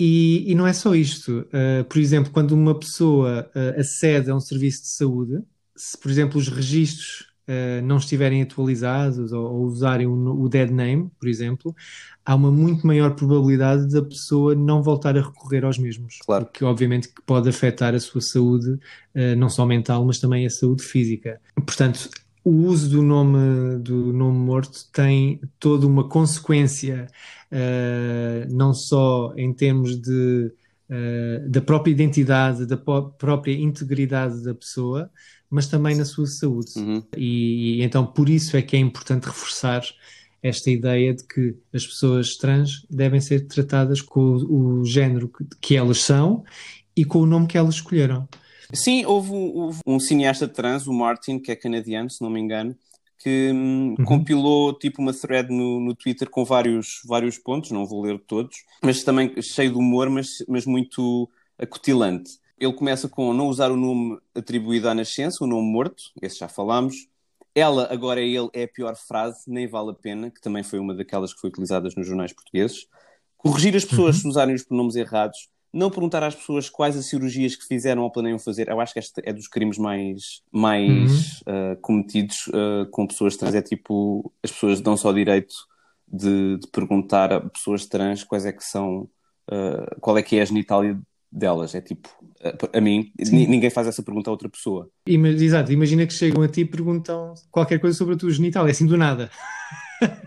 E, 0.02 0.50
e 0.50 0.54
não 0.54 0.66
é 0.66 0.72
só 0.72 0.94
isto. 0.94 1.46
Uh, 1.48 1.84
por 1.84 1.98
exemplo, 1.98 2.32
quando 2.32 2.52
uma 2.52 2.74
pessoa 2.74 3.50
uh, 3.54 3.78
acede 3.78 4.30
a 4.30 4.34
um 4.34 4.40
serviço 4.40 4.80
de 4.84 4.88
saúde, 4.88 5.42
se, 5.76 5.98
por 5.98 6.10
exemplo, 6.10 6.40
os 6.40 6.48
registros 6.48 7.26
uh, 7.46 7.84
não 7.84 7.98
estiverem 7.98 8.40
atualizados 8.40 9.30
ou, 9.30 9.44
ou 9.44 9.64
usarem 9.66 10.06
o, 10.06 10.12
o, 10.14 10.48
dead 10.48 10.70
name, 10.70 11.10
por 11.20 11.28
exemplo, 11.28 11.76
há 12.24 12.34
uma 12.34 12.50
muito 12.50 12.86
maior 12.86 13.14
probabilidade 13.14 13.92
da 13.92 14.00
pessoa 14.00 14.54
não 14.54 14.82
voltar 14.82 15.18
a 15.18 15.20
recorrer 15.20 15.66
aos 15.66 15.76
mesmos. 15.76 16.16
Claro. 16.24 16.44
O 16.44 16.48
que, 16.48 16.64
obviamente, 16.64 17.10
pode 17.26 17.50
afetar 17.50 17.94
a 17.94 18.00
sua 18.00 18.22
saúde, 18.22 18.78
não 19.36 19.50
só 19.50 19.66
mental, 19.66 20.02
mas 20.06 20.18
também 20.18 20.46
a 20.46 20.50
saúde 20.50 20.82
física. 20.82 21.38
Portanto, 21.56 22.08
o 22.44 22.50
uso 22.50 22.88
do 22.88 23.02
nome, 23.02 23.78
do 23.78 24.12
nome 24.12 24.38
morto 24.38 24.86
tem 24.92 25.40
toda 25.58 25.86
uma 25.86 26.08
consequência, 26.08 27.06
uh, 27.52 28.54
não 28.54 28.72
só 28.72 29.32
em 29.36 29.52
termos 29.52 30.00
de, 30.00 30.52
uh, 30.88 31.48
da 31.48 31.60
própria 31.60 31.92
identidade, 31.92 32.64
da 32.66 32.76
própria 32.76 33.52
integridade 33.52 34.42
da 34.42 34.54
pessoa, 34.54 35.10
mas 35.50 35.66
também 35.66 35.96
na 35.96 36.04
sua 36.04 36.26
saúde. 36.26 36.72
Uhum. 36.76 37.02
E, 37.16 37.80
e, 37.80 37.82
então 37.82 38.06
por 38.06 38.28
isso 38.28 38.56
é 38.56 38.62
que 38.62 38.76
é 38.76 38.78
importante 38.78 39.24
reforçar 39.24 39.82
esta 40.42 40.70
ideia 40.70 41.12
de 41.12 41.24
que 41.24 41.54
as 41.74 41.86
pessoas 41.86 42.36
trans 42.36 42.86
devem 42.88 43.20
ser 43.20 43.46
tratadas 43.46 44.00
com 44.00 44.20
o, 44.20 44.80
o 44.80 44.84
género 44.84 45.28
que, 45.28 45.44
que 45.60 45.76
elas 45.76 45.98
são 45.98 46.42
e 46.96 47.04
com 47.04 47.18
o 47.18 47.26
nome 47.26 47.46
que 47.46 47.58
elas 47.58 47.74
escolheram. 47.74 48.26
Sim, 48.72 49.04
houve, 49.04 49.32
houve, 49.32 49.80
um 49.86 49.98
cineasta 49.98 50.46
trans, 50.46 50.86
o 50.86 50.92
Martin, 50.92 51.38
que 51.38 51.50
é 51.50 51.56
canadiano, 51.56 52.10
se 52.10 52.22
não 52.22 52.30
me 52.30 52.40
engano, 52.40 52.76
que 53.18 53.50
hum, 53.52 53.94
uhum. 53.98 54.04
compilou 54.04 54.72
tipo 54.72 55.02
uma 55.02 55.12
thread 55.12 55.52
no, 55.52 55.80
no 55.80 55.94
Twitter 55.94 56.28
com 56.28 56.44
vários, 56.44 57.00
vários 57.04 57.36
pontos, 57.38 57.70
não 57.70 57.86
vou 57.86 58.02
ler 58.02 58.18
todos, 58.26 58.56
mas 58.82 59.02
também 59.02 59.34
cheio 59.42 59.72
de 59.72 59.78
humor, 59.78 60.08
mas, 60.08 60.28
mas 60.48 60.64
muito 60.64 61.28
acutilante. 61.58 62.38
Ele 62.58 62.72
começa 62.72 63.08
com 63.08 63.32
não 63.32 63.48
usar 63.48 63.70
o 63.70 63.76
nome 63.76 64.18
atribuído 64.34 64.88
à 64.88 64.94
nascença, 64.94 65.44
o 65.44 65.46
nome 65.46 65.70
morto, 65.70 66.02
esse 66.20 66.38
já 66.38 66.48
falámos. 66.48 66.94
Ela, 67.54 67.92
agora 67.92 68.20
é 68.20 68.26
ele, 68.26 68.48
é 68.52 68.64
a 68.64 68.68
pior 68.68 68.94
frase, 68.96 69.42
nem 69.48 69.66
vale 69.66 69.90
a 69.90 69.94
pena, 69.94 70.30
que 70.30 70.40
também 70.40 70.62
foi 70.62 70.78
uma 70.78 70.94
daquelas 70.94 71.34
que 71.34 71.40
foi 71.40 71.50
utilizadas 71.50 71.94
nos 71.94 72.06
jornais 72.06 72.32
portugueses. 72.32 72.86
Corrigir 73.36 73.74
as 73.74 73.84
pessoas 73.84 74.16
uhum. 74.16 74.22
se 74.22 74.28
usarem 74.28 74.54
os 74.54 74.62
pronomes 74.62 74.94
errados 74.94 75.48
não 75.72 75.90
perguntar 75.90 76.22
às 76.22 76.34
pessoas 76.34 76.68
quais 76.68 76.96
as 76.96 77.06
cirurgias 77.06 77.54
que 77.54 77.64
fizeram 77.64 78.02
ou 78.02 78.10
planeiam 78.10 78.38
fazer. 78.38 78.68
Eu 78.68 78.80
acho 78.80 78.92
que 78.92 78.98
este 78.98 79.22
é 79.24 79.32
dos 79.32 79.46
crimes 79.46 79.78
mais, 79.78 80.42
mais 80.52 81.42
uhum. 81.42 81.72
uh, 81.72 81.76
cometidos 81.80 82.48
uh, 82.48 82.90
com 82.90 83.06
pessoas 83.06 83.36
trans. 83.36 83.54
É 83.54 83.62
tipo, 83.62 84.32
as 84.42 84.50
pessoas 84.50 84.80
dão 84.80 84.96
só 84.96 85.10
o 85.10 85.14
direito 85.14 85.54
de, 86.08 86.58
de, 86.58 86.66
perguntar 86.68 87.32
a 87.32 87.40
pessoas 87.40 87.86
trans 87.86 88.24
quais 88.24 88.44
é 88.44 88.52
que 88.52 88.64
são, 88.64 89.08
uh, 89.50 90.00
qual 90.00 90.18
é 90.18 90.22
que 90.22 90.36
é 90.36 90.42
a 90.42 90.44
genitália 90.44 91.00
delas. 91.30 91.74
É 91.76 91.80
tipo, 91.80 92.08
a 92.72 92.80
mim, 92.80 93.12
ninguém 93.30 93.70
faz 93.70 93.86
essa 93.86 94.02
pergunta 94.02 94.28
a 94.28 94.32
outra 94.32 94.48
pessoa. 94.48 94.90
Exato, 95.06 95.72
imagina 95.72 96.04
que 96.04 96.12
chegam 96.12 96.42
a 96.42 96.48
ti 96.48 96.62
e 96.62 96.64
perguntam 96.64 97.34
qualquer 97.50 97.78
coisa 97.78 97.96
sobre 97.96 98.14
a 98.14 98.18
tua 98.18 98.30
genitália, 98.30 98.72
assim 98.72 98.86
do 98.86 98.96
nada. 98.96 99.30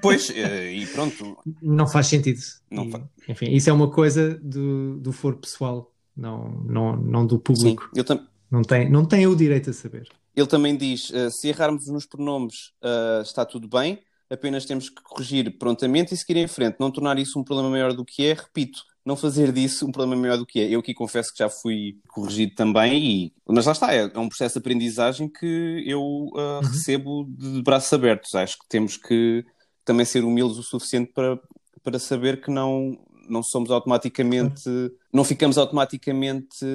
Pois, 0.02 0.30
eh, 0.30 0.74
e 0.74 0.86
pronto. 0.88 1.38
Não 1.62 1.88
faz 1.88 2.08
sentido. 2.08 2.40
Não 2.70 2.86
e, 2.86 3.32
Enfim, 3.32 3.52
isso 3.52 3.70
é 3.70 3.74
uma 3.74 3.90
coisa 3.90 4.40
do, 4.42 5.00
do 5.00 5.12
foro 5.12 5.38
pessoal, 5.38 5.92
não, 6.16 6.50
não, 6.66 6.96
não 6.96 7.26
do 7.26 7.40
público. 7.40 7.84
Sim, 7.84 7.90
eu 7.96 8.04
tam... 8.04 8.28
não, 8.52 8.62
tem, 8.62 8.90
não 8.90 9.06
tem 9.06 9.28
o 9.28 9.36
direito 9.36 9.70
a 9.70 9.74
saber. 9.74 10.08
Ele 10.36 10.48
também 10.48 10.76
diz: 10.76 11.10
uh, 11.10 11.30
se 11.32 11.48
errarmos 11.48 11.88
nos 11.88 12.06
pronomes, 12.06 12.72
uh, 12.84 13.22
está 13.22 13.46
tudo 13.46 13.68
bem, 13.68 14.00
apenas 14.30 14.66
temos 14.66 14.90
que 14.90 15.02
corrigir 15.02 15.58
prontamente 15.58 16.14
e 16.14 16.18
seguir 16.18 16.38
em 16.38 16.48
frente. 16.48 16.78
Não 16.80 16.92
tornar 16.92 17.18
isso 17.18 17.40
um 17.40 17.44
problema 17.44 17.70
maior 17.70 17.94
do 17.94 18.04
que 18.04 18.26
é, 18.26 18.34
repito, 18.34 18.82
não 19.06 19.16
fazer 19.16 19.52
disso 19.52 19.86
um 19.86 19.92
problema 19.92 20.20
maior 20.20 20.38
do 20.38 20.46
que 20.46 20.60
é. 20.60 20.70
Eu 20.70 20.80
aqui 20.80 20.94
confesso 20.94 21.32
que 21.32 21.40
já 21.40 21.50
fui 21.50 21.98
corrigido 22.08 22.56
também, 22.56 23.04
e... 23.04 23.34
mas 23.48 23.66
lá 23.66 23.74
está, 23.74 23.94
é, 23.94 24.12
é 24.14 24.20
um 24.20 24.30
processo 24.30 24.54
de 24.54 24.60
aprendizagem 24.60 25.30
que 25.30 25.84
eu 25.86 26.02
uh, 26.02 26.36
uhum. 26.36 26.60
recebo 26.62 27.26
de 27.30 27.62
braços 27.62 27.92
abertos. 27.92 28.34
Acho 28.34 28.58
que 28.58 28.68
temos 28.70 28.98
que 28.98 29.46
também 29.86 30.06
ser 30.06 30.24
humildes 30.24 30.58
o 30.58 30.64
suficiente 30.64 31.12
para, 31.14 31.40
para 31.84 32.00
saber 32.00 32.42
que 32.42 32.50
não, 32.50 32.98
não 33.28 33.44
somos 33.44 33.72
automaticamente, 33.72 34.70
não 35.12 35.24
ficamos 35.24 35.58
automaticamente 35.58 36.66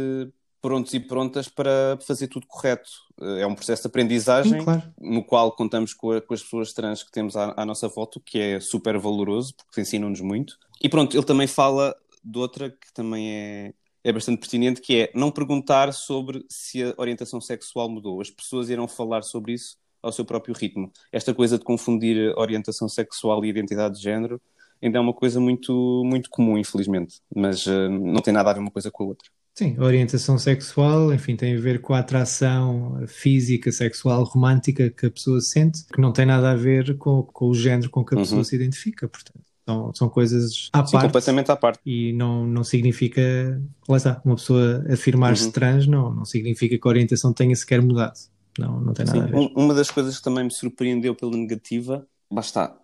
prontos 0.60 0.92
e 0.92 1.00
prontas 1.00 1.48
para 1.48 1.98
fazer 2.06 2.28
tudo 2.28 2.46
correto. 2.46 2.90
É 3.38 3.46
um 3.46 3.54
processo 3.54 3.82
de 3.82 3.88
aprendizagem 3.88 4.58
Sim, 4.58 4.64
claro. 4.64 4.82
no 5.00 5.24
qual 5.24 5.52
contamos 5.52 5.94
com, 5.94 6.12
a, 6.12 6.20
com, 6.20 6.34
as 6.34 6.42
pessoas 6.42 6.72
trans 6.72 7.02
que 7.02 7.10
temos 7.10 7.36
à, 7.36 7.54
à, 7.56 7.64
nossa 7.64 7.88
volta, 7.88 8.18
o 8.18 8.22
que 8.22 8.38
é 8.38 8.60
super 8.60 8.98
valoroso, 8.98 9.54
porque 9.54 9.80
ensinam-nos 9.80 10.20
muito. 10.20 10.58
E 10.80 10.88
pronto, 10.88 11.16
ele 11.16 11.24
também 11.24 11.46
fala 11.46 11.94
de 12.22 12.38
outra 12.38 12.70
que 12.70 12.92
também 12.92 13.30
é, 13.30 13.74
é 14.04 14.12
bastante 14.12 14.38
pertinente, 14.38 14.80
que 14.80 15.02
é 15.02 15.10
não 15.14 15.30
perguntar 15.30 15.92
sobre 15.92 16.44
se 16.48 16.82
a 16.82 16.94
orientação 16.96 17.40
sexual 17.40 17.88
mudou. 17.88 18.20
As 18.20 18.30
pessoas 18.30 18.68
irão 18.68 18.86
falar 18.86 19.22
sobre 19.22 19.52
isso 19.52 19.76
ao 20.08 20.12
seu 20.12 20.24
próprio 20.24 20.54
ritmo. 20.54 20.90
Esta 21.12 21.32
coisa 21.32 21.58
de 21.58 21.64
confundir 21.64 22.34
orientação 22.36 22.88
sexual 22.88 23.44
e 23.44 23.48
identidade 23.48 23.96
de 23.96 24.02
género 24.02 24.40
ainda 24.82 24.98
é 24.98 25.00
uma 25.00 25.12
coisa 25.12 25.40
muito, 25.40 26.02
muito 26.04 26.30
comum, 26.30 26.56
infelizmente. 26.56 27.20
Mas 27.34 27.66
uh, 27.66 27.88
não 27.88 28.20
tem 28.20 28.32
nada 28.32 28.50
a 28.50 28.52
ver 28.54 28.60
uma 28.60 28.70
coisa 28.70 28.90
com 28.90 29.04
a 29.04 29.06
outra. 29.08 29.28
Sim, 29.54 29.74
a 29.76 29.82
orientação 29.82 30.38
sexual, 30.38 31.12
enfim, 31.12 31.34
tem 31.34 31.56
a 31.56 31.60
ver 31.60 31.80
com 31.80 31.92
a 31.92 31.98
atração 31.98 33.02
física, 33.08 33.72
sexual, 33.72 34.22
romântica 34.22 34.88
que 34.88 35.06
a 35.06 35.10
pessoa 35.10 35.40
sente, 35.40 35.84
que 35.92 36.00
não 36.00 36.12
tem 36.12 36.24
nada 36.24 36.52
a 36.52 36.54
ver 36.54 36.96
com, 36.96 37.24
com 37.24 37.46
o 37.46 37.54
género 37.54 37.90
com 37.90 38.04
que 38.04 38.14
a 38.14 38.18
pessoa 38.18 38.38
uhum. 38.38 38.44
se 38.44 38.54
identifica, 38.54 39.08
portanto. 39.08 39.40
São, 39.66 39.94
são 39.94 40.08
coisas 40.08 40.70
à 40.72 40.86
Sim, 40.86 40.92
parte. 40.92 41.06
completamente 41.06 41.50
à 41.50 41.56
parte. 41.56 41.80
E 41.84 42.12
não, 42.12 42.46
não 42.46 42.62
significa, 42.62 43.60
lá 43.88 43.96
está, 43.96 44.22
uma 44.24 44.36
pessoa 44.36 44.84
afirmar-se 44.88 45.46
uhum. 45.46 45.50
trans 45.50 45.86
não, 45.88 46.14
não 46.14 46.24
significa 46.24 46.78
que 46.78 46.86
a 46.86 46.88
orientação 46.88 47.32
tenha 47.32 47.54
sequer 47.56 47.82
mudado. 47.82 48.14
Não, 48.58 48.80
não 48.80 48.92
tem 48.92 49.06
nada 49.06 49.18
Sim, 49.18 49.24
a 49.24 49.26
ver. 49.26 49.52
Uma 49.54 49.74
das 49.74 49.90
coisas 49.90 50.18
que 50.18 50.24
também 50.24 50.44
me 50.44 50.52
surpreendeu 50.52 51.14
pela 51.14 51.36
negativa, 51.36 52.06
lá 52.30 52.40
está, 52.40 52.76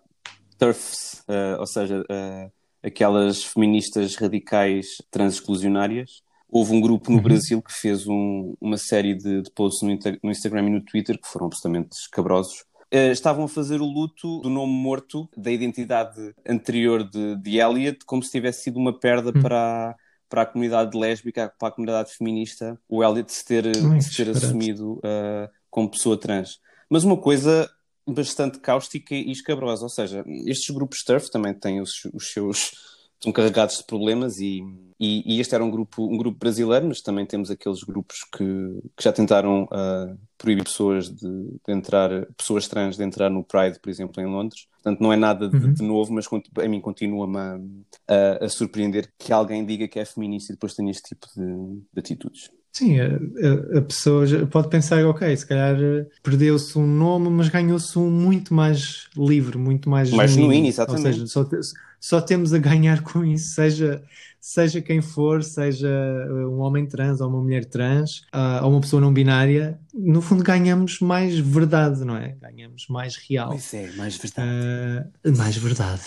TERFs, 0.57 1.23
uh, 1.27 1.59
ou 1.59 1.67
seja, 1.67 2.01
uh, 2.01 2.51
aquelas 2.85 3.43
feministas 3.43 4.15
radicais 4.15 4.97
trans-exclusionárias. 5.11 6.23
Houve 6.49 6.73
um 6.73 6.81
grupo 6.81 7.11
no 7.11 7.17
uhum. 7.17 7.23
Brasil 7.23 7.61
que 7.61 7.73
fez 7.73 8.07
um, 8.07 8.55
uma 8.61 8.77
série 8.77 9.15
de, 9.15 9.41
de 9.41 9.51
posts 9.51 9.81
no, 9.81 9.97
no, 10.23 10.31
Instagram 10.31 10.67
e 10.67 10.69
no 10.69 10.81
Twitter 10.81 11.19
que 11.19 11.27
foram 11.27 11.47
absolutamente 11.47 11.97
escabrosos. 11.97 12.63
Uh, 12.93 13.11
estavam 13.11 13.45
a 13.45 13.47
fazer 13.47 13.81
o 13.81 13.85
luto 13.85 14.39
do 14.41 14.49
nome 14.49 14.71
morto 14.71 15.27
da 15.35 15.51
identidade 15.51 16.33
anterior 16.47 17.03
de, 17.03 17.35
de 17.37 17.57
Elliot, 17.57 18.05
como 18.05 18.23
se 18.23 18.31
tivesse 18.31 18.63
sido 18.63 18.79
uma 18.79 18.97
perda 18.97 19.31
uhum. 19.35 19.41
para, 19.41 19.89
a, 19.89 19.95
para 20.29 20.41
a 20.43 20.45
comunidade 20.45 20.97
lésbica, 20.97 21.51
para 21.59 21.69
a 21.69 21.71
comunidade 21.71 22.11
feminista, 22.13 22.79
o 22.87 23.03
Elliot 23.03 23.33
se 23.33 23.43
ter, 23.43 23.65
se 24.01 24.15
ter 24.15 24.29
assumido 24.29 24.93
uh, 24.99 25.49
como 25.75 25.91
pessoa 25.91 26.17
trans. 26.17 26.57
Mas 26.89 27.03
uma 27.03 27.17
coisa 27.17 27.69
bastante 28.07 28.59
cáustica 28.59 29.13
e 29.13 29.29
escabrosa. 29.29 29.83
Ou 29.83 29.89
seja, 29.89 30.23
estes 30.45 30.73
grupos 30.73 31.03
turf 31.03 31.29
também 31.29 31.53
têm 31.53 31.81
os, 31.81 32.05
os 32.13 32.31
seus. 32.31 32.71
estão 33.15 33.33
carregados 33.33 33.79
de 33.79 33.83
problemas 33.83 34.37
e, 34.37 34.61
e, 34.97 35.35
e, 35.35 35.41
este 35.41 35.53
era 35.53 35.65
um 35.65 35.69
grupo, 35.69 36.05
um 36.05 36.15
grupo 36.15 36.39
brasileiro, 36.39 36.87
mas 36.87 37.01
também 37.01 37.25
temos 37.25 37.51
aqueles 37.51 37.83
grupos 37.83 38.23
que, 38.23 38.45
que 38.95 39.03
já 39.03 39.11
tentaram 39.11 39.63
uh, 39.63 40.17
proibir 40.37 40.63
pessoas 40.63 41.09
de, 41.09 41.27
de, 41.67 41.73
entrar, 41.73 42.09
pessoas 42.37 42.69
trans 42.69 42.95
de 42.95 43.03
entrar 43.03 43.29
no 43.29 43.43
Pride, 43.43 43.77
por 43.81 43.89
exemplo, 43.89 44.23
em 44.23 44.27
Londres. 44.27 44.67
Portanto, 44.81 45.01
não 45.01 45.11
é 45.11 45.17
nada 45.17 45.49
de, 45.49 45.57
uhum. 45.57 45.73
de 45.73 45.83
novo, 45.83 46.13
mas 46.13 46.25
a 46.63 46.67
mim 46.69 46.79
continua-me 46.79 47.37
a, 48.07 48.45
a, 48.45 48.47
surpreender 48.47 49.11
que 49.19 49.33
alguém 49.33 49.65
diga 49.65 49.89
que 49.89 49.99
é 49.99 50.05
feminista 50.05 50.53
e 50.53 50.55
depois 50.55 50.73
tenha 50.73 50.91
este 50.91 51.09
tipo 51.09 51.27
de, 51.35 51.81
de 51.91 51.99
atitudes. 51.99 52.49
Sim, 52.75 52.99
a, 52.99 53.77
a, 53.77 53.81
pessoa 53.83 54.25
pode 54.51 54.67
pensar, 54.67 55.05
ok, 55.05 55.37
se 55.37 55.47
calhar 55.47 55.81
eh, 55.81 56.05
perdeu-se 56.21 56.77
um 56.77 56.85
nome, 56.85 57.29
mas 57.29 57.47
ganhou-se 57.47 57.97
um 57.97 58.11
muito 58.11 58.53
mais 58.53 59.07
livre, 59.15 59.57
muito 59.57 59.89
mais, 59.89 60.11
mais 60.11 60.31
genuíno. 60.31 60.67
exatamente. 60.67 61.07
Ou 61.07 61.13
seja, 61.13 61.27
só, 61.27 61.49
só, 62.01 62.19
temos 62.19 62.53
a 62.53 62.57
ganhar 62.57 63.01
com 63.01 63.23
isso, 63.23 63.53
seja, 63.53 64.03
seja 64.45 64.79
quem 64.79 65.01
for, 65.01 65.43
seja 65.43 65.87
eh, 65.87 66.45
um 66.45 66.59
homem 66.59 66.85
trans 66.85 67.19
ou 67.19 67.27
uma 67.27 67.41
mulher 67.41 67.65
trans, 67.65 68.19
uh, 68.31 68.63
ou 68.63 68.73
uma 68.73 68.79
pessoa 68.79 69.01
não 69.01 69.11
binária, 69.11 69.79
no 69.91 70.21
fundo 70.21 70.43
ganhamos 70.43 70.99
mais 70.99 71.39
verdade, 71.39 72.05
não 72.05 72.15
é? 72.15 72.37
Ganhamos 72.39 72.85
mais 72.87 73.15
real. 73.15 73.49
Pois 73.49 73.73
é, 73.73 73.91
mais 73.93 74.15
verdade. 74.15 75.09
Uh, 75.25 75.35
mais 75.35 75.57
verdade. 75.57 76.03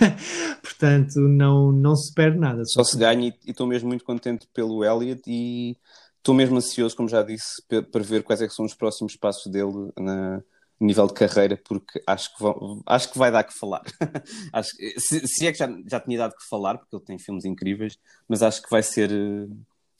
Portanto, 0.64 1.20
não, 1.20 1.70
não 1.70 1.94
se 1.94 2.14
perde 2.14 2.38
nada. 2.38 2.64
Só 2.64 2.82
se 2.82 2.96
ganha 2.96 3.28
e 3.28 3.50
estou 3.50 3.66
mesmo 3.66 3.88
muito 3.88 4.06
contente 4.06 4.48
pelo 4.54 4.82
Elliot 4.82 5.20
e 5.26 5.76
estou 6.16 6.34
mesmo 6.34 6.56
ansioso, 6.56 6.96
como 6.96 7.10
já 7.10 7.22
disse, 7.22 7.62
para 7.92 8.02
ver 8.02 8.22
quais 8.22 8.40
é 8.40 8.48
são 8.48 8.64
os 8.64 8.72
próximos 8.72 9.16
passos 9.16 9.52
dele 9.52 9.92
na 9.98 10.42
nível 10.80 11.06
de 11.06 11.14
carreira, 11.14 11.60
porque 11.64 12.02
acho 12.06 12.34
que, 12.34 12.42
vão, 12.42 12.82
acho 12.86 13.10
que 13.10 13.18
vai 13.18 13.30
dar 13.30 13.44
que 13.44 13.58
falar. 13.58 13.82
acho, 14.52 14.70
se, 14.98 15.26
se, 15.26 15.46
é 15.46 15.52
que 15.52 15.58
já, 15.58 15.68
já 15.86 16.00
tinha 16.00 16.18
dado 16.18 16.34
que 16.36 16.48
falar, 16.48 16.78
porque 16.78 16.94
ele 16.94 17.04
tem 17.04 17.18
filmes 17.18 17.44
incríveis, 17.44 17.98
mas 18.28 18.42
acho 18.42 18.62
que 18.62 18.70
vai 18.70 18.82
ser, 18.82 19.10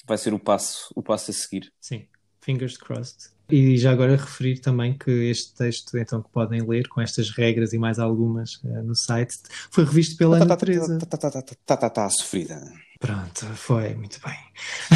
vai 0.07 0.19
ser 0.19 0.35
o, 0.35 0.39
passo, 0.39 0.93
o 0.95 1.03
passo 1.03 1.31
a 1.31 1.35
seguir. 1.35 1.73
Sim, 1.81 2.07
fingers 2.41 2.77
crossed. 2.77 3.35
E 3.49 3.77
já 3.77 3.93
agora 3.93 4.17
referir 4.17 4.59
também 4.59 4.99
que 4.99 5.11
este 5.11 5.55
texto, 5.55 5.97
então, 5.97 6.21
que 6.21 6.31
podem 6.31 6.63
ler, 6.63 6.89
com 6.89 7.01
estas 7.01 7.31
regras 7.31 7.73
e 7.73 7.79
mais 7.79 7.99
algumas 7.99 8.57
uh, 8.57 8.83
no 8.83 8.95
site, 8.95 9.37
foi 9.71 9.85
revisto 9.85 10.17
pela 10.17 10.39
Ana 10.39 10.57
Teresa. 10.57 10.99
Está 10.99 12.11
sofrida. 12.11 12.61
Pronto, 12.99 13.47
foi, 13.55 13.95
muito 13.95 14.19
bem. 14.21 14.37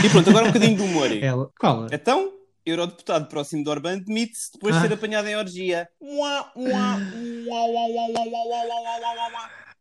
E 0.04 0.08
pronto, 0.08 0.30
agora 0.30 0.46
um 0.46 0.52
bocadinho 0.52 0.76
de 0.76 0.82
humor. 0.82 1.12
Ela, 1.22 1.50
qual? 1.58 1.86
Então, 1.92 2.32
eurodeputado 2.70 3.26
próximo 3.26 3.62
de 3.62 3.70
Orbán 3.70 3.98
demite-se 3.98 4.52
depois 4.52 4.74
de 4.74 4.80
ser 4.80 4.92
apanhado 4.92 5.28
em 5.28 5.36
orgia. 5.36 5.88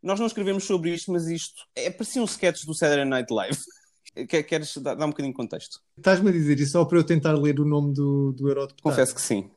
Nós 0.02 0.18
não 0.18 0.26
escrevemos 0.26 0.64
sobre 0.64 0.94
isto, 0.94 1.12
mas 1.12 1.26
isto 1.26 1.62
é 1.74 1.90
parecia 1.90 2.22
um 2.22 2.24
sketch 2.24 2.64
do 2.64 2.74
Saturday 2.74 3.04
Night 3.04 3.32
Live. 3.32 3.58
Queres 4.28 4.76
dar, 4.78 4.94
dar 4.94 5.06
um 5.06 5.10
bocadinho 5.10 5.32
de 5.32 5.36
contexto? 5.36 5.80
Estás-me 5.96 6.30
a 6.30 6.32
dizer 6.32 6.58
isso 6.58 6.72
só 6.72 6.84
para 6.84 6.98
eu 6.98 7.04
tentar 7.04 7.32
ler 7.34 7.60
o 7.60 7.64
nome 7.64 7.94
do, 7.94 8.32
do 8.32 8.48
eurodeputado? 8.48 8.82
Confesso 8.82 9.14
que 9.14 9.20
sim. 9.20 9.50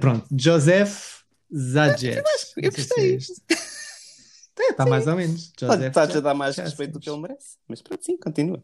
Pronto, 0.00 0.26
Joseph 0.36 1.22
Zajet. 1.52 2.22
Eu, 2.56 2.70
gostei. 2.70 3.18
Está 4.70 4.86
mais 4.86 5.06
ou 5.06 5.14
menos. 5.16 5.52
Está 5.52 6.02
a 6.02 6.06
dar 6.06 6.34
mais 6.34 6.56
respeito 6.56 6.92
do 6.92 7.00
que 7.00 7.08
ele 7.08 7.20
merece. 7.20 7.56
Mas 7.68 7.82
pronto, 7.82 8.04
sim, 8.04 8.16
continua. 8.16 8.62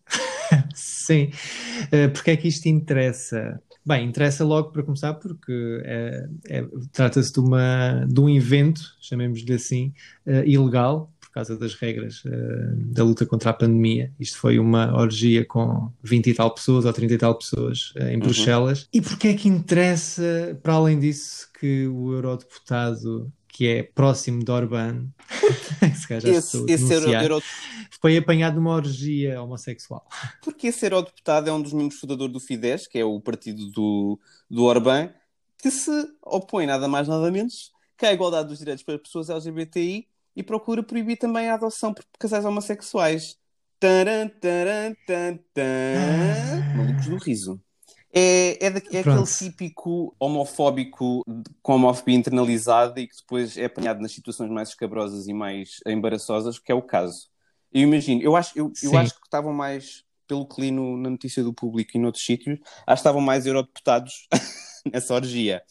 Sim. 0.74 1.30
Uh, 1.86 2.10
porque 2.12 2.32
é 2.32 2.36
que 2.36 2.48
isto 2.48 2.66
interessa? 2.66 3.60
Bem, 3.84 4.06
interessa 4.06 4.44
logo 4.44 4.70
para 4.70 4.82
começar 4.82 5.14
porque 5.14 5.82
é, 5.84 6.28
é, 6.48 6.64
trata-se 6.92 7.32
de, 7.32 7.40
uma, 7.40 8.06
de 8.06 8.20
um 8.20 8.28
evento, 8.28 8.82
chamemos-lhe 9.00 9.54
assim, 9.54 9.92
uh, 10.26 10.44
ilegal, 10.44 11.10
por 11.18 11.30
causa 11.30 11.56
das 11.56 11.74
regras 11.74 12.24
uh, 12.24 12.76
da 12.76 13.02
luta 13.02 13.24
contra 13.24 13.50
a 13.50 13.54
pandemia. 13.54 14.12
Isto 14.20 14.36
foi 14.38 14.58
uma 14.58 14.94
orgia 14.98 15.46
com 15.46 15.90
20 16.02 16.26
e 16.26 16.34
tal 16.34 16.52
pessoas 16.52 16.84
ou 16.84 16.92
30 16.92 17.14
e 17.14 17.18
tal 17.18 17.38
pessoas 17.38 17.92
uh, 17.96 18.02
em 18.02 18.14
uhum. 18.14 18.20
Bruxelas. 18.20 18.88
E 18.92 19.00
porquê 19.00 19.28
é 19.28 19.34
que 19.34 19.48
interessa, 19.48 20.58
para 20.62 20.74
além 20.74 20.98
disso, 20.98 21.48
que 21.58 21.86
o 21.86 22.12
eurodeputado 22.12 23.32
que 23.52 23.68
é 23.68 23.82
próximo 23.82 24.44
de 24.44 24.50
Orbán, 24.50 25.08
esse, 26.24 26.64
esse 26.68 26.92
euro... 26.92 27.42
foi 28.00 28.16
apanhado 28.16 28.56
numa 28.56 28.74
orgia 28.74 29.42
homossexual. 29.42 30.06
Porque 30.42 30.68
esse 30.68 30.86
eurodeputado 30.86 31.50
é 31.50 31.52
um 31.52 31.60
dos 31.60 31.72
membros 31.72 32.00
fundadores 32.00 32.32
do 32.32 32.40
Fidesz, 32.40 32.86
que 32.86 32.98
é 32.98 33.04
o 33.04 33.20
partido 33.20 33.66
do, 33.70 34.18
do 34.48 34.64
Orbán, 34.64 35.10
que 35.58 35.70
se 35.70 35.90
opõe 36.22 36.66
nada 36.66 36.88
mais 36.88 37.08
nada 37.08 37.30
menos 37.30 37.72
que 38.00 38.06
à 38.06 38.12
igualdade 38.14 38.48
dos 38.48 38.58
direitos 38.58 38.82
para 38.82 38.98
pessoas 38.98 39.28
LGBTI 39.28 40.08
e 40.34 40.42
procura 40.42 40.82
proibir 40.82 41.18
também 41.18 41.50
a 41.50 41.54
adoção 41.54 41.92
por 41.92 42.02
casais 42.18 42.46
homossexuais. 42.46 43.36
Taran, 43.78 44.28
taran, 44.28 44.94
taran, 45.06 45.38
taran. 45.52 46.72
Ah. 46.72 46.76
Malucos 46.76 47.06
do 47.06 47.16
riso. 47.18 47.60
É, 48.12 48.66
é, 48.66 48.66
é 48.66 48.98
aquele 49.00 49.24
típico 49.24 50.14
homofóbico 50.18 51.22
com 51.62 51.74
homofobia 51.74 52.16
internalizada 52.16 53.00
e 53.00 53.06
que 53.06 53.16
depois 53.16 53.56
é 53.56 53.66
apanhado 53.66 54.00
nas 54.00 54.12
situações 54.12 54.50
mais 54.50 54.70
escabrosas 54.70 55.28
e 55.28 55.32
mais 55.32 55.76
embaraçosas, 55.86 56.58
que 56.58 56.72
é 56.72 56.74
o 56.74 56.82
caso. 56.82 57.28
Eu 57.72 57.82
imagino, 57.82 58.20
eu 58.20 58.34
acho, 58.34 58.58
eu, 58.58 58.72
eu 58.82 58.98
acho 58.98 59.14
que 59.14 59.26
estavam 59.26 59.52
mais, 59.52 60.04
pelo 60.26 60.44
que 60.46 60.60
li 60.60 60.70
no, 60.72 60.96
na 60.96 61.08
notícia 61.08 61.42
do 61.42 61.54
público 61.54 61.92
e 61.94 62.00
noutros 62.00 62.24
sítios, 62.24 62.58
acho 62.64 62.86
que 62.86 62.92
estavam 62.94 63.20
mais 63.20 63.46
eurodeputados 63.46 64.26
nessa 64.92 65.14
orgia. 65.14 65.62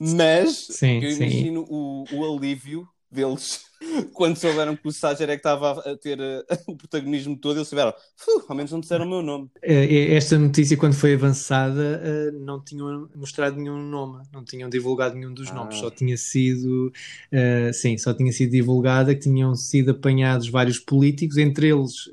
Mas 0.00 0.68
sim, 0.70 1.02
eu 1.02 1.10
imagino 1.10 1.66
o, 1.68 2.04
o 2.12 2.34
alívio 2.34 2.88
deles 3.14 3.64
quando 4.12 4.36
souberam 4.36 4.76
que 4.76 4.86
o 4.86 4.92
Sager 4.92 5.28
é 5.30 5.32
que 5.32 5.38
estava 5.38 5.80
a 5.80 5.96
ter 5.96 6.18
uh, 6.18 6.44
o 6.66 6.76
protagonismo 6.76 7.36
todo, 7.36 7.58
eles 7.58 7.68
souberam, 7.68 7.92
ao 8.48 8.56
menos 8.56 8.72
não 8.72 8.80
disseram 8.80 9.06
o 9.06 9.08
meu 9.08 9.22
nome. 9.22 9.50
Eh, 9.62 10.14
esta 10.14 10.38
notícia, 10.38 10.76
quando 10.76 10.94
foi 10.94 11.14
avançada, 11.14 12.02
uh, 12.02 12.38
não 12.40 12.62
tinham 12.62 13.08
mostrado 13.14 13.56
nenhum 13.56 13.78
nome, 13.78 14.22
não 14.32 14.44
tinham 14.44 14.68
divulgado 14.68 15.14
nenhum 15.14 15.32
dos 15.32 15.50
ah. 15.50 15.54
nomes, 15.54 15.78
só 15.78 15.90
tinha 15.90 16.16
sido, 16.16 16.92
uh, 17.32 17.72
sim, 17.72 17.96
só 17.98 18.12
tinha 18.14 18.32
sido 18.32 18.50
divulgada 18.50 19.14
que 19.14 19.22
tinham 19.22 19.54
sido 19.54 19.92
apanhados 19.92 20.48
vários 20.48 20.78
políticos, 20.78 21.36
entre 21.36 21.68
eles, 21.68 22.10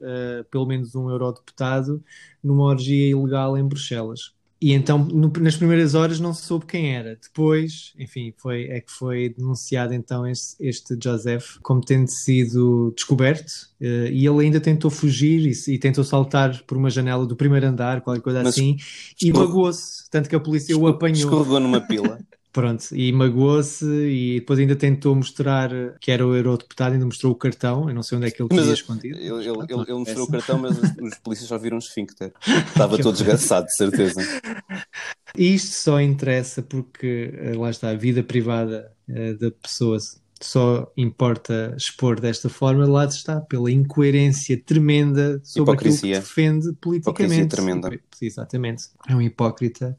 pelo 0.49 0.65
menos 0.65 0.95
um 0.95 1.09
eurodeputado, 1.09 2.03
numa 2.43 2.63
orgia 2.63 3.09
ilegal 3.09 3.57
em 3.57 3.67
Bruxelas. 3.67 4.33
E 4.61 4.73
então, 4.73 4.99
no, 4.99 5.33
nas 5.39 5.55
primeiras 5.55 5.95
horas, 5.95 6.19
não 6.19 6.35
se 6.35 6.43
soube 6.43 6.67
quem 6.67 6.95
era. 6.95 7.17
Depois, 7.19 7.93
enfim, 7.97 8.31
foi, 8.37 8.65
é 8.65 8.79
que 8.79 8.91
foi 8.91 9.29
denunciado 9.29 9.91
então 9.93 10.27
este, 10.27 10.55
este 10.59 10.95
Joseph 11.03 11.57
como 11.63 11.81
tendo 11.81 12.07
sido 12.07 12.93
descoberto 12.95 13.49
uh, 13.81 14.07
e 14.11 14.23
ele 14.23 14.45
ainda 14.45 14.59
tentou 14.59 14.91
fugir 14.91 15.47
e, 15.47 15.73
e, 15.73 15.79
tentou 15.79 16.03
saltar 16.03 16.61
por 16.67 16.77
uma 16.77 16.91
janela 16.91 17.25
do 17.25 17.35
primeiro 17.35 17.65
andar, 17.65 18.01
qualquer 18.01 18.21
coisa 18.21 18.43
Mas 18.43 18.53
assim, 18.53 18.77
e 19.19 19.33
magoou-se, 19.33 20.07
tanto 20.11 20.29
que 20.29 20.35
a 20.35 20.39
polícia 20.39 20.77
o 20.77 20.85
apanhou. 20.85 21.17
Escorregou 21.17 21.59
numa 21.59 21.81
pila. 21.87 22.19
Pronto, 22.51 22.83
e 22.93 23.13
magoou-se 23.13 23.85
e 23.85 24.39
depois 24.41 24.59
ainda 24.59 24.75
tentou 24.75 25.15
mostrar 25.15 25.69
que 26.01 26.11
era 26.11 26.25
o 26.27 26.35
eurodeputado, 26.35 26.93
ainda 26.93 27.05
mostrou 27.05 27.31
o 27.31 27.35
cartão, 27.35 27.87
eu 27.87 27.95
não 27.95 28.03
sei 28.03 28.17
onde 28.17 28.27
é 28.27 28.31
que 28.31 28.41
ele 28.41 28.49
tinha 28.49 28.73
escondido. 28.73 29.17
Ele, 29.17 29.27
ele, 29.27 29.47
ele, 29.47 29.81
ele 29.81 29.93
mostrou 29.93 30.25
o 30.25 30.31
cartão, 30.31 30.59
mas 30.59 30.77
os, 30.77 30.89
os 31.01 31.17
polícias 31.19 31.47
só 31.47 31.57
viram 31.57 31.77
um 31.77 31.79
esfíncter. 31.79 32.33
Estava 32.67 32.97
todo 32.97 33.13
desgraçado, 33.13 33.67
de 33.67 33.75
certeza. 33.75 34.19
Isto 35.37 35.75
só 35.75 36.01
interessa 36.01 36.61
porque, 36.61 37.33
eh, 37.37 37.55
lá 37.55 37.69
está, 37.69 37.89
a 37.89 37.95
vida 37.95 38.21
privada 38.21 38.91
uh, 39.07 39.37
da 39.37 39.49
pessoa 39.51 39.97
só 40.45 40.91
importa 40.95 41.73
expor 41.77 42.19
desta 42.19 42.49
forma, 42.49 42.85
lá 42.85 43.05
está, 43.05 43.39
pela 43.41 43.71
incoerência 43.71 44.61
tremenda 44.61 45.41
sobre 45.43 45.73
aquilo 45.73 45.91
que 45.91 45.97
Hipocrisia. 45.97 46.19
defende 46.19 46.73
politicamente. 46.79 47.33
Hipocrisia 47.33 47.47
tremenda. 47.47 47.99
Exatamente. 48.21 48.83
É 49.07 49.15
um 49.15 49.21
hipócrita 49.21 49.97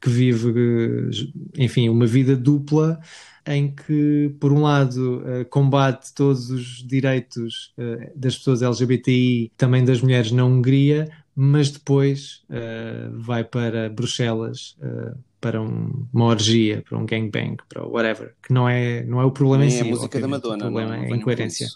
que 0.00 0.10
vive, 0.10 1.10
enfim, 1.56 1.88
uma 1.88 2.06
vida 2.06 2.34
dupla 2.36 3.00
em 3.46 3.74
que, 3.74 4.34
por 4.38 4.52
um 4.52 4.62
lado, 4.62 5.22
eh, 5.26 5.44
combate 5.44 6.12
todos 6.14 6.50
os 6.50 6.86
direitos 6.86 7.72
eh, 7.78 8.12
das 8.14 8.36
pessoas 8.36 8.62
LGBTI, 8.62 9.52
também 9.56 9.84
das 9.84 10.00
mulheres 10.00 10.30
na 10.30 10.44
Hungria, 10.44 11.10
mas 11.42 11.70
depois 11.70 12.42
eh, 12.50 13.08
vai 13.14 13.42
para 13.44 13.88
Bruxelas 13.88 14.76
eh, 14.82 15.14
para 15.40 15.58
um- 15.62 16.06
uma 16.12 16.26
orgia, 16.26 16.82
para 16.86 16.98
um 16.98 17.06
gangbang, 17.06 17.56
para 17.66 17.82
whatever, 17.86 18.34
que 18.46 18.52
não 18.52 18.68
é, 18.68 19.02
não 19.04 19.22
é 19.22 19.24
o 19.24 19.30
problema 19.30 19.64
em 19.64 19.68
Nem 19.68 19.76
si. 19.78 19.88
a 19.88 19.90
música 19.90 20.20
da 20.20 20.28
Madonna. 20.28 20.56
O 20.56 20.66
problema 20.68 20.90
não, 20.90 20.98
não 20.98 21.08
é 21.08 21.12
a 21.14 21.16
incoerência. 21.16 21.66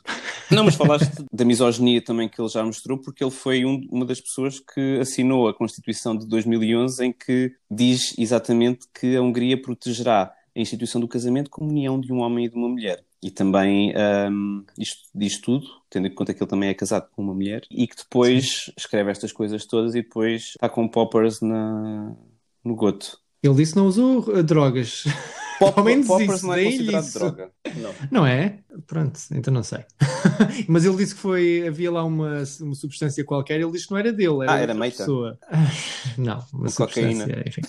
Não, 0.50 0.64
mas 0.64 0.74
falaste 0.74 1.24
da 1.32 1.46
misoginia 1.46 2.02
também 2.02 2.28
que 2.28 2.38
ele 2.38 2.48
já 2.50 2.62
mostrou, 2.62 2.98
porque 2.98 3.24
ele 3.24 3.30
foi 3.30 3.64
um- 3.64 3.80
uma 3.90 4.04
das 4.04 4.20
pessoas 4.20 4.60
que 4.60 4.98
assinou 5.00 5.48
a 5.48 5.54
Constituição 5.54 6.14
de 6.14 6.26
2011, 6.26 7.02
em 7.06 7.10
que 7.10 7.52
diz 7.70 8.12
exatamente 8.18 8.80
que 9.00 9.16
a 9.16 9.22
Hungria 9.22 9.58
protegerá 9.60 10.30
a 10.56 10.60
instituição 10.60 11.00
do 11.00 11.08
casamento 11.08 11.50
como 11.50 11.70
união 11.70 12.00
de 12.00 12.12
um 12.12 12.20
homem 12.20 12.46
e 12.46 12.48
de 12.48 12.56
uma 12.56 12.68
mulher. 12.68 13.02
E 13.22 13.30
também 13.30 13.92
ahm, 13.96 14.62
isto 14.78 15.00
diz 15.14 15.38
tudo, 15.40 15.66
tendo 15.88 16.06
em 16.06 16.14
conta 16.14 16.34
que 16.34 16.42
ele 16.42 16.50
também 16.50 16.68
é 16.68 16.74
casado 16.74 17.08
com 17.12 17.22
uma 17.22 17.34
mulher, 17.34 17.62
e 17.70 17.86
que 17.86 17.96
depois 17.96 18.70
escreve 18.76 19.10
estas 19.10 19.32
coisas 19.32 19.64
todas 19.66 19.94
e 19.94 20.02
depois 20.02 20.50
está 20.50 20.68
com 20.68 20.86
poppers 20.86 21.40
na, 21.40 22.14
no 22.62 22.74
goto. 22.76 23.18
Ele 23.42 23.54
disse 23.54 23.72
que 23.72 23.78
não 23.78 23.86
usou 23.86 24.24
eh, 24.36 24.42
drogas. 24.42 25.04
Pop, 25.58 25.78
Ao 25.78 25.84
menos 25.84 26.06
poppers 26.08 26.34
isso, 26.34 26.46
não 26.46 26.52
é 26.54 26.56
nem 26.56 26.72
considerado 26.72 27.04
isso. 27.04 27.18
droga. 27.18 27.50
Não. 27.76 27.94
Não 28.10 28.26
é? 28.26 28.58
Pronto, 28.88 29.20
então 29.32 29.54
não 29.54 29.62
sei. 29.62 29.84
Mas 30.68 30.84
ele 30.84 30.96
disse 30.96 31.14
que 31.14 31.20
foi, 31.20 31.64
havia 31.68 31.92
lá 31.92 32.04
uma, 32.04 32.42
uma 32.60 32.74
substância 32.74 33.24
qualquer, 33.24 33.60
ele 33.60 33.70
disse 33.70 33.86
que 33.86 33.92
não 33.92 33.98
era 33.98 34.12
dele, 34.12 34.42
era, 34.42 34.52
Ah, 34.52 34.58
era 34.58 34.74
meita? 34.74 34.98
pessoa. 34.98 35.38
Não, 36.18 36.44
uma 36.52 36.62
Uma 36.62 36.72
cocaína. 36.72 37.24
substância, 37.24 37.44
enfim. 37.46 37.62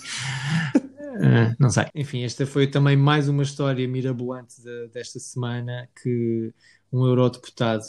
Ah, 1.22 1.54
não 1.58 1.70
sei. 1.70 1.84
Enfim, 1.94 2.22
esta 2.24 2.46
foi 2.46 2.66
também 2.66 2.96
mais 2.96 3.28
uma 3.28 3.42
história 3.42 3.86
mirabolante 3.88 4.60
de- 4.62 4.88
desta 4.88 5.18
semana 5.18 5.88
que 6.02 6.52
um 6.92 7.04
eurodeputado 7.06 7.82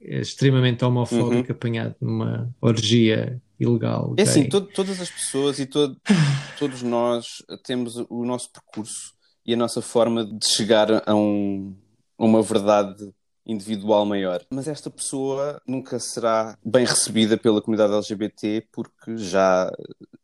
é 0.00 0.20
extremamente 0.20 0.84
homofóbico 0.84 1.52
apanhado 1.52 1.94
numa 2.00 2.54
orgia 2.60 3.40
ilegal. 3.58 4.14
É 4.18 4.22
assim, 4.22 4.48
to- 4.48 4.60
todas 4.62 5.00
as 5.00 5.10
pessoas 5.10 5.58
e 5.58 5.66
to- 5.66 5.96
todos 6.58 6.82
nós 6.82 7.26
temos 7.64 7.96
o 7.96 8.24
nosso 8.24 8.50
percurso 8.50 9.14
e 9.46 9.54
a 9.54 9.56
nossa 9.56 9.80
forma 9.82 10.24
de 10.24 10.46
chegar 10.46 11.02
a, 11.06 11.14
um- 11.14 11.74
a 12.18 12.24
uma 12.24 12.42
verdade 12.42 13.12
individual 13.46 14.06
maior. 14.06 14.42
Mas 14.50 14.66
esta 14.68 14.90
pessoa 14.90 15.60
nunca 15.66 15.98
será 16.00 16.56
bem 16.64 16.86
recebida 16.86 17.36
pela 17.36 17.60
comunidade 17.60 17.92
LGBT 17.92 18.66
porque 18.72 19.16
já, 19.18 19.70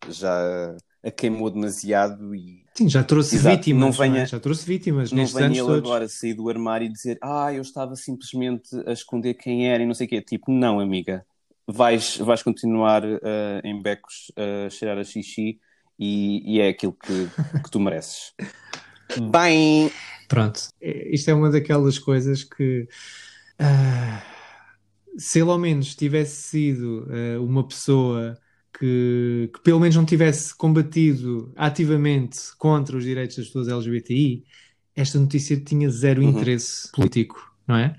já 0.08 0.74
a 1.02 1.10
queimou 1.10 1.50
demasiado 1.50 2.34
e 2.34 2.64
Sim, 2.74 2.88
já 2.88 3.02
trouxe 3.02 3.36
Exato, 3.36 3.56
vítimas. 3.56 3.96
não 3.98 4.04
é? 4.04 4.08
venha- 4.08 4.26
Já 4.26 4.40
trouxe 4.40 4.64
vítimas 4.66 5.12
não 5.12 5.26
venha 5.26 5.46
ele 5.48 5.58
todos. 5.58 5.78
agora 5.78 6.08
sair 6.08 6.34
do 6.34 6.48
armário 6.48 6.86
e 6.86 6.92
dizer 6.92 7.18
ah, 7.22 7.52
eu 7.52 7.62
estava 7.62 7.96
simplesmente 7.96 8.68
a 8.86 8.92
esconder 8.92 9.34
quem 9.34 9.68
era 9.68 9.82
e 9.82 9.86
não 9.86 9.94
sei 9.94 10.06
o 10.06 10.10
quê. 10.10 10.20
Tipo, 10.22 10.50
não, 10.52 10.78
amiga. 10.80 11.24
Vais, 11.66 12.16
vais 12.16 12.42
continuar 12.42 13.02
eh, 13.04 13.60
em 13.64 13.80
becos 13.80 14.32
a 14.66 14.68
cheirar 14.70 14.98
a 14.98 15.04
xixi 15.04 15.58
e, 15.98 16.56
e 16.56 16.60
é 16.60 16.68
aquilo 16.68 16.92
que, 16.92 17.28
que 17.62 17.70
tu 17.70 17.78
mereces. 17.78 18.32
Bem, 19.30 19.90
Pronto, 20.28 20.68
É- 20.80 21.14
isto 21.14 21.28
é 21.30 21.34
uma 21.34 21.50
daquelas 21.50 21.98
coisas 21.98 22.44
que 22.44 22.88
ah, 23.58 24.22
se 25.18 25.40
ele 25.40 25.50
ao 25.50 25.58
menos 25.58 25.94
tivesse 25.94 26.36
sido 26.42 27.06
ah, 27.10 27.40
uma 27.40 27.66
pessoa 27.66 28.38
que, 28.78 29.50
que 29.52 29.60
pelo 29.62 29.80
menos 29.80 29.96
não 29.96 30.04
tivesse 30.04 30.56
combatido 30.56 31.52
ativamente 31.56 32.38
contra 32.58 32.96
os 32.96 33.04
direitos 33.04 33.36
das 33.36 33.46
pessoas 33.46 33.68
LGBTI, 33.68 34.44
esta 34.96 35.18
notícia 35.18 35.56
tinha 35.60 35.88
zero 35.90 36.22
Uhum. 36.22 36.30
interesse 36.30 36.90
político, 36.92 37.54
não 37.66 37.76
é? 37.76 37.96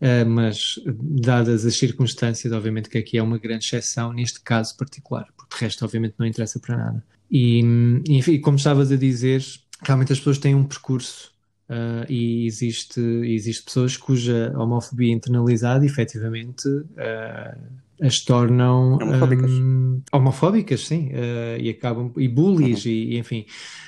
Ah, 0.00 0.24
mas 0.24 0.74
dadas 0.86 1.64
as 1.66 1.76
circunstâncias, 1.76 2.52
obviamente 2.52 2.88
que 2.88 2.98
aqui 2.98 3.18
é 3.18 3.22
uma 3.22 3.38
grande 3.38 3.64
exceção 3.64 4.12
neste 4.12 4.40
caso 4.40 4.76
particular, 4.76 5.26
porque 5.36 5.56
de 5.56 5.64
resto 5.64 5.84
obviamente 5.84 6.14
não 6.18 6.26
interessa 6.26 6.60
para 6.60 6.76
nada. 6.76 7.04
E, 7.30 7.60
enfim, 8.08 8.40
como 8.40 8.56
estavas 8.56 8.90
a 8.92 8.96
dizer, 8.96 9.42
realmente 9.82 10.12
as 10.12 10.18
pessoas 10.18 10.38
têm 10.38 10.54
um 10.54 10.64
percurso 10.64 11.32
ah, 11.68 12.06
e 12.08 12.46
existe, 12.46 13.00
existe 13.24 13.64
pessoas 13.64 13.96
cuja 13.96 14.52
homofobia 14.56 15.12
internalizada 15.12 15.84
efetivamente 15.84 16.68
ah, 16.96 17.56
as 18.00 18.20
tornam 18.20 19.00
Homofóbicas. 19.00 19.64
hum, 19.64 20.02
homofóbicas, 20.12 20.86
sim, 20.86 21.10
ah, 21.14 21.58
e 21.58 21.70
acabam 21.70 22.12
e 22.16 22.28
bullies 22.28 22.84
e, 22.86 22.90
e, 22.90 23.18
enfim. 23.18 23.46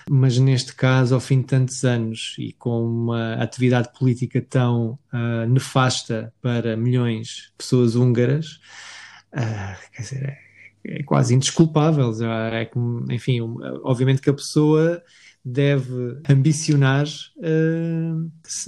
Mas 0.09 0.39
neste 0.39 0.75
caso, 0.75 1.15
ao 1.15 1.21
fim 1.21 1.41
de 1.41 1.47
tantos 1.47 1.85
anos 1.85 2.35
e 2.39 2.53
com 2.55 2.85
uma 2.85 3.35
atividade 3.35 3.91
política 3.99 4.41
tão 4.43 4.99
ah, 5.13 5.47
nefasta 5.47 6.33
para 6.43 6.77
milhões 6.77 7.27
de 7.51 7.53
pessoas 7.59 7.95
húngaras, 7.97 8.61
ah, 9.33 9.77
quer 9.93 10.03
dizer, 10.03 10.39
é, 10.85 11.01
é 11.01 11.03
quase 11.05 11.35
indesculpável. 11.35 12.13
É 12.53 12.65
como, 12.67 13.11
enfim, 13.13 13.41
um, 13.41 13.57
obviamente 13.85 14.21
que 14.23 14.31
a 14.31 14.35
pessoa 14.35 15.03
deve 15.45 16.19
ambicionar 16.29 17.07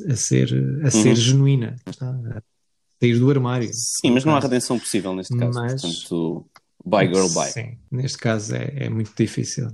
a 0.08 0.14
ser, 0.16 0.48
a 0.84 0.90
ser 0.90 1.14
Uhum. 1.14 1.14
genuína, 1.16 1.76
está, 1.86 2.42
sair 3.02 3.18
do 3.18 3.30
armário. 3.30 3.68
sim, 3.72 4.10
mas 4.10 4.24
não 4.24 4.34
há 4.36 4.40
redenção 4.40 4.78
possível 4.78 5.14
neste 5.14 5.36
caso. 5.36 5.58
Mas- 5.58 5.80
Portanto, 5.82 6.46
bye 6.84 7.06
girl, 7.06 7.28
bye. 7.34 7.50
Sim, 7.50 7.76
neste 7.90 8.18
caso 8.18 8.54
é, 8.54 8.72
é 8.76 8.88
muito 8.88 9.12
difícil. 9.16 9.68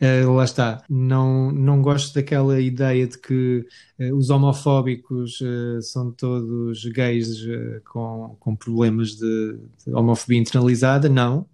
Eh, 0.00 0.24
lá 0.24 0.42
está, 0.44 0.82
não, 0.90 1.52
não 1.52 1.80
gosto 1.80 2.12
daquela 2.14 2.60
ideia 2.60 3.06
de 3.06 3.16
que 3.16 3.64
eh, 3.98 4.12
os 4.12 4.28
homofóbicos 4.28 5.38
eh, 5.40 5.80
são 5.82 6.10
todos 6.10 6.84
gays 6.86 7.28
com, 7.92 8.36
com 8.40 8.56
problemas 8.56 9.10
de, 9.16 9.56
de 9.86 9.92
homofobia 9.94 10.38
internalizada, 10.40 11.08
não. 11.08 11.46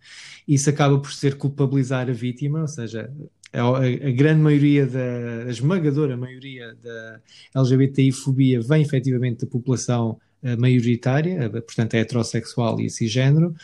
Isso 0.48 0.70
acaba 0.70 0.98
por 0.98 1.12
ser 1.12 1.36
culpabilizar 1.36 2.08
a 2.08 2.12
vítima, 2.14 2.62
ou 2.62 2.68
seja, 2.68 3.10
a, 3.52 3.60
a- 3.60 4.10
grande 4.12 4.40
maioria, 4.40 4.86
da, 4.86 5.44
a 5.46 5.50
esmagadora 5.50 6.16
maioria 6.16 6.74
da 6.82 7.20
LGBTI-fobia 7.60 8.60
vem 8.62 8.80
efetivamente 8.82 9.44
da 9.44 9.50
população 9.50 10.18
maioritária, 10.58 11.44
eh, 11.44 11.60
portanto 11.60 11.94
é 11.94 12.00
heterossexual 12.00 12.80
e 12.80 12.90
cisgênero, 12.90 13.54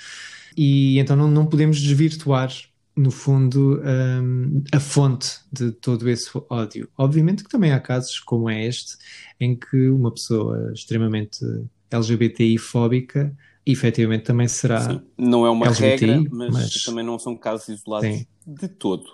e 0.57 0.99
então 0.99 1.17
não, 1.17 1.31
não 1.31 1.47
podemos 1.47 1.81
desvirtuar, 1.81 2.51
no 2.97 3.11
fundo, 3.11 3.81
hum, 4.23 4.63
a 4.73 4.81
fonte 4.81 5.39
de 5.51 5.71
todo 5.73 6.09
esse 6.09 6.29
ódio. 6.51 6.89
Obviamente 6.99 7.43
que 7.45 7.49
também 7.49 7.73
há 7.73 7.81
casos 7.81 8.19
como 8.19 8.51
é 8.51 8.67
este, 8.67 8.97
em 9.39 9.55
que 9.57 9.89
uma 9.89 10.13
pessoa 10.13 10.71
extremamente 10.75 11.39
LGBTI-fóbica 11.91 13.35
efetivamente 13.65 14.25
também 14.25 14.49
será. 14.49 14.81
Sim. 14.81 15.01
Não 15.17 15.47
é 15.47 15.51
uma 15.51 15.67
LGBTI, 15.67 16.07
regra, 16.07 16.31
mas, 16.31 16.53
mas- 16.53 16.83
também 16.85 17.05
não 17.05 17.19
são 17.19 17.37
casos 17.37 17.69
isolados 17.69 18.09
Sim. 18.09 18.27
de 18.47 18.69
todo. 18.69 19.05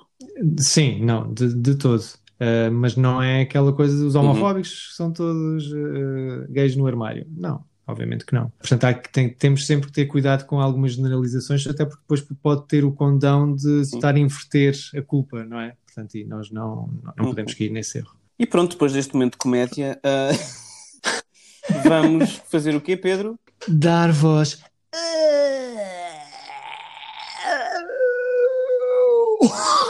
Sim, 0.59 1.05
não, 1.05 1.33
de, 1.33 1.55
de 1.55 1.75
todo. 1.75 2.03
Uh, 2.39 2.71
mas 2.71 2.97
não 2.97 3.23
é 3.23 3.41
aquela 3.43 3.73
coisa 3.73 3.97
dos 3.97 4.15
Uhum. 4.15 4.21
homofóbicos 4.23 4.89
que 4.91 4.95
são 4.95 5.11
todos 5.13 5.73
uh, 5.73 6.47
gays 6.51 6.77
no 6.77 6.87
armário. 6.87 7.27
Não, 7.35 7.65
obviamente 7.87 8.27
que 8.27 8.35
não. 8.35 8.51
Portanto, 8.59 8.85
há 8.85 8.93
que 8.95 9.11
tem- 9.11 9.31
temos 9.33 9.67
sempre 9.67 9.87
que 9.87 9.93
ter 9.95 10.05
cuidado 10.07 10.45
com 10.45 10.61
algumas 10.61 10.93
generalizações, 10.93 11.67
até 11.67 11.87
porque 11.87 12.03
depois 12.03 12.21
pode 12.43 12.67
ter 12.69 12.85
o 12.85 12.93
condão 12.93 13.55
de 13.55 13.81
estar 13.81 14.15
a 14.15 14.19
inverter 14.19 14.75
a 14.95 15.01
culpa, 15.01 15.45
não 15.45 15.59
é? 15.59 15.75
Portanto, 15.87 16.15
e 16.17 16.25
nós 16.27 16.51
não, 16.51 16.91
não, 17.03 17.15
não 17.17 17.25
Uhum. 17.25 17.31
podemos 17.31 17.55
cair 17.55 17.71
nesse 17.71 17.99
erro. 17.99 18.15
E 18.39 18.45
pronto, 18.47 18.73
depois 18.73 18.93
deste 18.93 19.15
momento 19.15 19.33
de 19.33 19.39
comédia, 19.39 19.99
ah, 20.05 20.31
vamos 21.89 22.43
fazer 22.51 22.77
o 22.77 22.83
quê, 22.83 22.99
Pedro? 22.99 23.39
Dar 23.67 24.13
voz. 24.13 24.63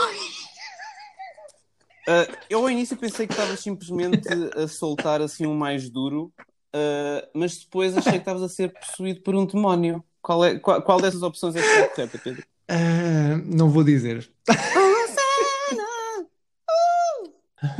Ah, 2.07 2.25
eu 2.49 2.59
ao 2.59 2.69
início 2.69 2.95
pensei 2.95 3.27
que 3.27 3.33
estavas 3.33 3.59
simplesmente 3.59 4.29
a 4.55 4.65
soltar 4.65 5.21
assim 5.21 5.45
um 5.45 5.53
mais 5.53 5.89
duro, 5.89 6.31
ah, 6.73 7.27
mas 7.33 7.57
depois 7.57 7.97
achei 7.97 8.13
que 8.13 8.19
estavas 8.19 8.41
a 8.41 8.47
ser 8.47 8.71
possuído 8.71 9.21
por 9.21 9.35
um 9.35 9.45
demónio. 9.45 10.01
Qual, 10.21 10.45
é, 10.45 10.57
qual, 10.57 10.81
qual 10.81 11.01
dessas 11.01 11.21
opções 11.21 11.55
é 11.57 11.61
que 11.61 11.67
é 11.67 11.87
correta, 11.89 12.17
Pedro? 12.17 12.43
Ah, 12.69 13.37
não 13.45 13.69
vou 13.69 13.83
dizer. 13.83 14.31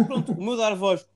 Pronto, 0.06 0.34
o 0.34 0.44
meu 0.44 0.58
dar 0.58 0.76
voz 0.76 1.08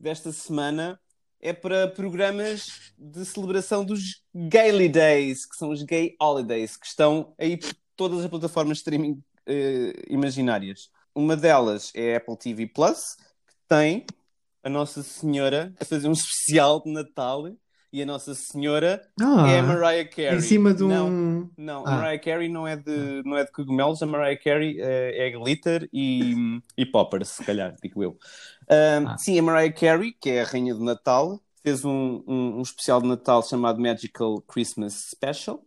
desta 0.00 0.32
semana 0.32 0.98
é 1.40 1.52
para 1.52 1.86
programas 1.86 2.92
de 2.98 3.24
celebração 3.24 3.84
dos 3.84 4.24
Gaily 4.34 4.88
Days, 4.88 5.46
que 5.46 5.54
são 5.54 5.70
os 5.70 5.82
Gay 5.82 6.16
Holidays, 6.20 6.76
que 6.76 6.86
estão 6.86 7.32
aí 7.38 7.56
por 7.56 7.72
todas 7.94 8.24
as 8.24 8.30
plataformas 8.30 8.78
de 8.78 8.80
streaming 8.80 9.22
imaginárias. 10.08 10.90
Uma 11.14 11.36
delas 11.36 11.92
é 11.94 12.14
a 12.14 12.16
Apple 12.18 12.36
TV 12.36 12.66
Plus, 12.66 13.16
que 13.46 13.54
tem 13.68 14.06
a 14.64 14.68
Nossa 14.70 15.02
Senhora 15.02 15.72
a 15.80 15.84
fazer 15.84 16.08
um 16.08 16.12
especial 16.12 16.82
de 16.82 16.90
Natal 16.90 17.50
e 17.92 18.00
a 18.02 18.06
Nossa 18.06 18.34
Senhora 18.34 19.02
Ah, 19.20 19.46
é 19.50 19.58
a 19.58 19.62
Mariah 19.62 20.08
Carey. 20.08 20.38
em 20.38 20.40
cima 20.40 20.72
de 20.72 20.82
Não, 20.82 21.08
um. 21.10 21.50
não, 21.58 21.86
Ah. 21.86 21.90
a 21.92 21.96
Mariah 21.96 22.18
Carey 22.22 22.48
não 22.48 22.66
é 22.66 22.74
de, 22.76 23.22
não 23.26 23.36
é 23.36 23.44
de 23.44 23.52
cogumelos, 23.52 24.02
a 24.02 24.06
Mariah 24.06 24.40
Carey 24.42 24.80
é, 24.80 25.26
é 25.28 25.30
glitter 25.30 25.86
e, 25.92 26.34
e 26.78 26.86
poppers, 26.86 27.28
se 27.28 27.44
calhar, 27.44 27.76
digo 27.82 28.02
eu. 28.02 28.16
Ah. 28.70 29.16
Sim, 29.18 29.38
a 29.38 29.42
Mariah 29.42 29.74
Carey, 29.74 30.12
que 30.18 30.30
é 30.30 30.40
a 30.40 30.44
rainha 30.44 30.74
do 30.74 30.82
Natal, 30.82 31.38
fez 31.62 31.84
um, 31.84 32.22
um, 32.26 32.58
um 32.58 32.62
especial 32.62 33.02
de 33.02 33.08
Natal 33.08 33.42
chamado 33.42 33.78
Magical 33.78 34.40
Christmas 34.42 35.10
Special 35.10 35.62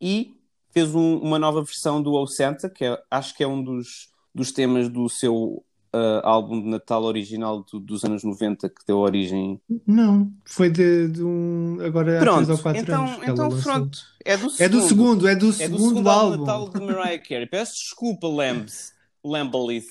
e 0.00 0.34
fez 0.72 0.94
um- 0.94 1.18
uma 1.18 1.38
nova 1.38 1.62
versão 1.62 2.02
do 2.02 2.14
O 2.14 2.26
Santa, 2.26 2.70
que 2.70 2.84
é- 2.86 3.02
acho 3.10 3.34
que 3.36 3.42
é 3.44 3.46
um 3.46 3.62
dos, 3.62 4.08
dos 4.36 4.52
temas 4.52 4.88
do 4.88 5.08
seu 5.08 5.64
ah, 5.92 6.20
álbum 6.24 6.60
de 6.62 6.68
Natal 6.68 7.02
original 7.04 7.64
do- 7.72 7.80
dos 7.80 8.04
anos 8.04 8.22
90, 8.22 8.68
que 8.68 8.84
deu 8.86 8.98
origem. 8.98 9.58
Não, 9.86 10.30
foi 10.44 10.68
de, 10.70 11.08
de 11.08 11.22
um. 11.24 11.78
Agora 11.80 12.18
há 12.18 12.20
Pronto, 12.20 12.44
três 12.44 12.50
ou 12.50 12.58
quatro 12.62 12.82
então- 12.82 13.04
anos. 13.06 13.18
então 13.28 13.48
lançou. 13.48 13.62
pronto, 13.72 13.98
É 14.24 14.36
do 14.36 14.48
É 14.58 14.68
do 14.68 14.80
segundo, 14.82 15.26
é 15.28 15.34
do 15.34 15.46
É 15.46 15.48
do 15.48 15.52
segundo, 15.52 15.88
segundo 15.88 16.10
álbum 16.10 16.24
álbum. 16.32 16.32
de 16.34 16.40
Natal 16.40 16.68
de 16.68 16.80
Mariah 16.80 17.18
Carey. 17.22 17.46
Peço 17.46 17.74
desculpa, 17.74 18.28
Lambs. 18.28 18.92
Lambalith. 19.24 19.86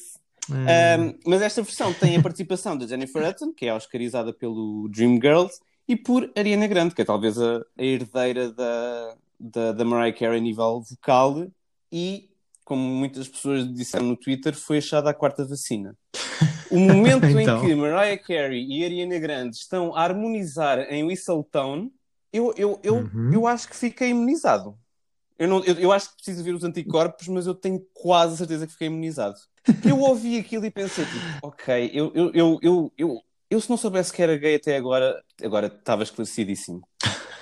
Ah, 0.52 0.98
Um, 1.02 1.14
mas 1.26 1.42
esta 1.42 1.64
versão 1.64 1.92
tem 1.94 2.16
a 2.18 2.22
participação 2.22 2.78
da 2.78 2.86
Jennifer 2.86 3.28
Hudson, 3.28 3.52
que 3.52 3.66
é 3.66 3.74
oscarizada 3.74 4.32
pelo 4.32 4.88
Dreamgirls, 4.90 5.60
e 5.88 5.96
por 5.96 6.32
Ariana 6.38 6.68
Grande, 6.68 6.94
que 6.94 7.02
é 7.02 7.06
talvez 7.06 7.38
a, 7.40 7.58
a 7.78 7.84
herdeira 7.84 8.52
da, 8.52 9.16
da, 9.40 9.72
da 9.72 9.84
Mariah 9.86 10.16
Carey 10.16 10.38
a 10.38 10.42
nível 10.42 10.82
vocal, 10.88 11.48
e, 11.92 12.30
como 12.66 12.82
muitas 12.82 13.28
pessoas 13.30 13.72
disseram 13.74 14.08
no 14.08 14.18
Twitter, 14.18 14.54
foi 14.54 14.80
achada 14.80 15.10
a 15.10 15.14
quarta 15.14 15.46
vacina. 15.46 15.96
O 16.72 16.80
momento 16.80 17.26
Então. 17.26 17.40
em 17.58 17.62
que 17.62 17.76
Mariah 17.76 18.18
Carey 18.18 18.66
e 18.68 18.84
Ariana 18.84 19.20
Grande 19.20 19.56
estão 19.56 19.96
a 19.96 20.02
harmonizar 20.04 20.80
em 20.92 21.04
Whistletown, 21.04 21.92
eu, 22.34 22.54
eu, 22.58 22.80
eu, 22.84 22.96
Uhum. 22.98 23.30
eu 23.32 23.48
acho 23.48 23.70
que 23.70 23.76
fiquei 23.76 24.10
imunizado. 24.10 24.76
Eu, 25.38 25.48
não, 25.48 25.64
eu, 25.64 25.76
eu 25.76 25.92
acho 25.92 26.10
que 26.10 26.16
preciso 26.16 26.44
ver 26.44 26.56
os 26.56 26.64
anticorpos, 26.64 27.28
mas 27.28 27.46
eu 27.46 27.54
tenho 27.54 27.80
quase 27.94 28.34
a 28.34 28.38
certeza 28.38 28.66
que 28.66 28.74
fiquei 28.74 28.88
imunizado. 28.88 29.36
Eu 29.86 30.00
ouvi 30.00 30.40
aquilo 30.40 30.66
e 30.66 30.72
pensei, 30.72 31.06
tipo, 31.06 31.48
ok, 31.48 31.92
eu, 31.94 32.12
eu, 32.16 32.32
eu, 32.34 32.60
eu, 32.62 32.92
eu, 32.98 33.22
eu 33.50 33.62
se 33.62 33.70
não 33.70 33.78
soubesse 33.78 34.12
que 34.12 34.22
era 34.24 34.36
gay 34.36 34.56
até 34.56 34.76
agora, 34.76 35.22
agora 35.44 35.68
estava 35.68 36.04
esclarecidíssimo. 36.04 36.82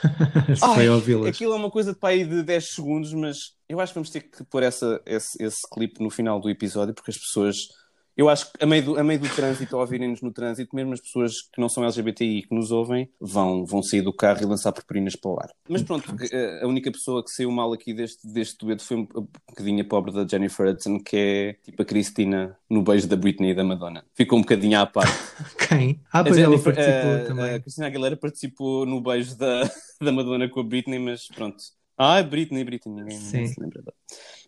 Ai. 0.61 0.87
Aquilo 1.29 1.53
é 1.53 1.55
uma 1.55 1.71
coisa 1.71 1.93
de 1.93 1.99
para 1.99 2.09
aí 2.09 2.25
de 2.25 2.43
10 2.43 2.69
segundos, 2.69 3.13
mas 3.13 3.53
eu 3.67 3.79
acho 3.79 3.93
que 3.93 3.95
vamos 3.95 4.09
ter 4.09 4.21
que 4.21 4.43
pôr 4.45 4.63
essa, 4.63 5.01
esse, 5.05 5.41
esse 5.43 5.61
clipe 5.69 6.01
no 6.01 6.09
final 6.09 6.39
do 6.39 6.49
episódio, 6.49 6.93
porque 6.93 7.11
as 7.11 7.17
pessoas. 7.17 7.67
Eu 8.15 8.29
acho 8.29 8.51
que 8.53 8.63
a 8.63 8.67
meio 8.67 8.83
do, 8.83 8.99
a 8.99 9.03
meio 9.03 9.19
do 9.19 9.27
trânsito, 9.27 9.75
ao 9.75 9.81
ouvirem-nos 9.81 10.21
no 10.21 10.31
trânsito, 10.31 10.75
mesmo 10.75 10.93
as 10.93 11.01
pessoas 11.01 11.41
que 11.41 11.59
não 11.59 11.67
são 11.67 11.83
LGBTI 11.83 12.43
que 12.43 12.53
nos 12.53 12.71
ouvem, 12.71 13.09
vão, 13.19 13.65
vão 13.65 13.81
sair 13.81 14.01
do 14.01 14.13
carro 14.13 14.41
e 14.41 14.45
lançar 14.45 14.71
purpurinas 14.71 15.15
para 15.15 15.31
o 15.31 15.39
ar. 15.39 15.49
Mas 15.67 15.81
pronto, 15.81 16.13
eh, 16.31 16.61
a 16.63 16.67
única 16.67 16.91
pessoa 16.91 17.23
que 17.23 17.31
saiu 17.31 17.49
mal 17.51 17.73
aqui 17.73 17.93
deste, 17.93 18.27
deste 18.27 18.57
dueto 18.63 18.83
foi 18.83 18.97
um, 18.97 19.05
bocadinho 19.05 19.81
a 19.81 19.87
pobre 19.87 20.11
da 20.13 20.27
Jennifer 20.27 20.67
Hudson, 20.67 20.99
que 20.99 21.17
é 21.17 21.53
tipo 21.63 21.81
a 21.81 21.85
Cristina 21.85 22.55
no 22.69 22.83
beijo 22.83 23.07
da 23.07 23.15
Britney 23.15 23.49
e 23.51 23.55
da 23.55 23.63
Madonna. 23.63 24.05
Ficou 24.13 24.37
um 24.37 24.41
bocadinho 24.43 24.79
à 24.79 24.85
parte. 24.85 25.11
Quem? 25.67 25.99
Ah, 26.11 26.19
A 26.19 26.23
pois 26.23 26.37
ela 26.37 26.51
Jennifer- 26.51 26.75
participou 26.75 27.15
a- 27.15 27.25
também. 27.27 27.55
A 27.55 27.59
Cristina 27.59 27.87
Aguilera 27.87 28.15
participou 28.17 28.85
no 28.85 29.01
beijo 29.01 29.35
da, 29.37 29.63
da 29.99 30.11
Madonna 30.11 30.47
com 30.47 30.59
a 30.59 30.63
Britney, 30.63 30.99
mas 30.99 31.27
pronto. 31.27 31.57
Ah, 31.97 32.21
Britney, 32.23 32.63
Britney, 32.63 32.93
ninguém, 32.95 33.17
ninguém 33.19 33.47
Sim. 33.47 33.53
se 33.53 33.59
lembra 33.61 33.81
dela. 33.81 33.95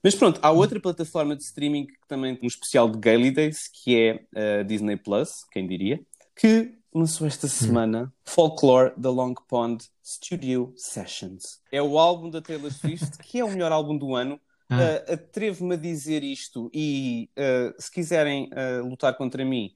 Mas 0.06 0.14
pronto, 0.14 0.39
há 0.43 0.51
outra 0.51 0.80
plataforma 0.80 1.36
de 1.36 1.41
streaming 1.41 1.88
que 1.88 1.95
também 2.08 2.36
tem 2.36 2.45
um 2.45 2.47
especial 2.47 2.88
de 2.88 2.99
Gaily 2.99 3.32
Days, 3.32 3.68
que 3.68 3.97
é 3.97 4.60
a 4.60 4.62
Disney 4.62 4.97
Plus, 4.97 5.43
quem 5.51 5.68
diria, 5.68 5.99
que 6.36 6.76
lançou 6.93 7.26
esta 7.26 7.47
semana 7.47 8.14
Folklore 8.24 8.93
da 8.95 9.10
Long 9.10 9.34
Pond 9.47 9.84
Studio 10.03 10.72
Sessions. 10.78 11.60
É 11.72 11.82
o 11.82 11.97
álbum 11.97 12.30
da 12.30 12.39
Taylor 12.39 12.72
Swift, 12.72 13.18
que 13.26 13.39
é 13.39 13.43
o 13.43 13.49
melhor 13.49 13.72
álbum 13.72 13.97
do 13.97 14.14
ano. 14.14 14.39
Ah. 14.70 15.01
Uh, 15.10 15.14
Atrevo-me 15.14 15.74
a 15.74 15.78
dizer 15.78 16.24
isto 16.24 16.70
e 16.72 17.28
uh, 17.36 17.74
se 17.82 17.89
quiserem 17.89 18.47
uh, 18.53 18.88
lutar 18.88 19.18
contra 19.18 19.43
mim, 19.43 19.76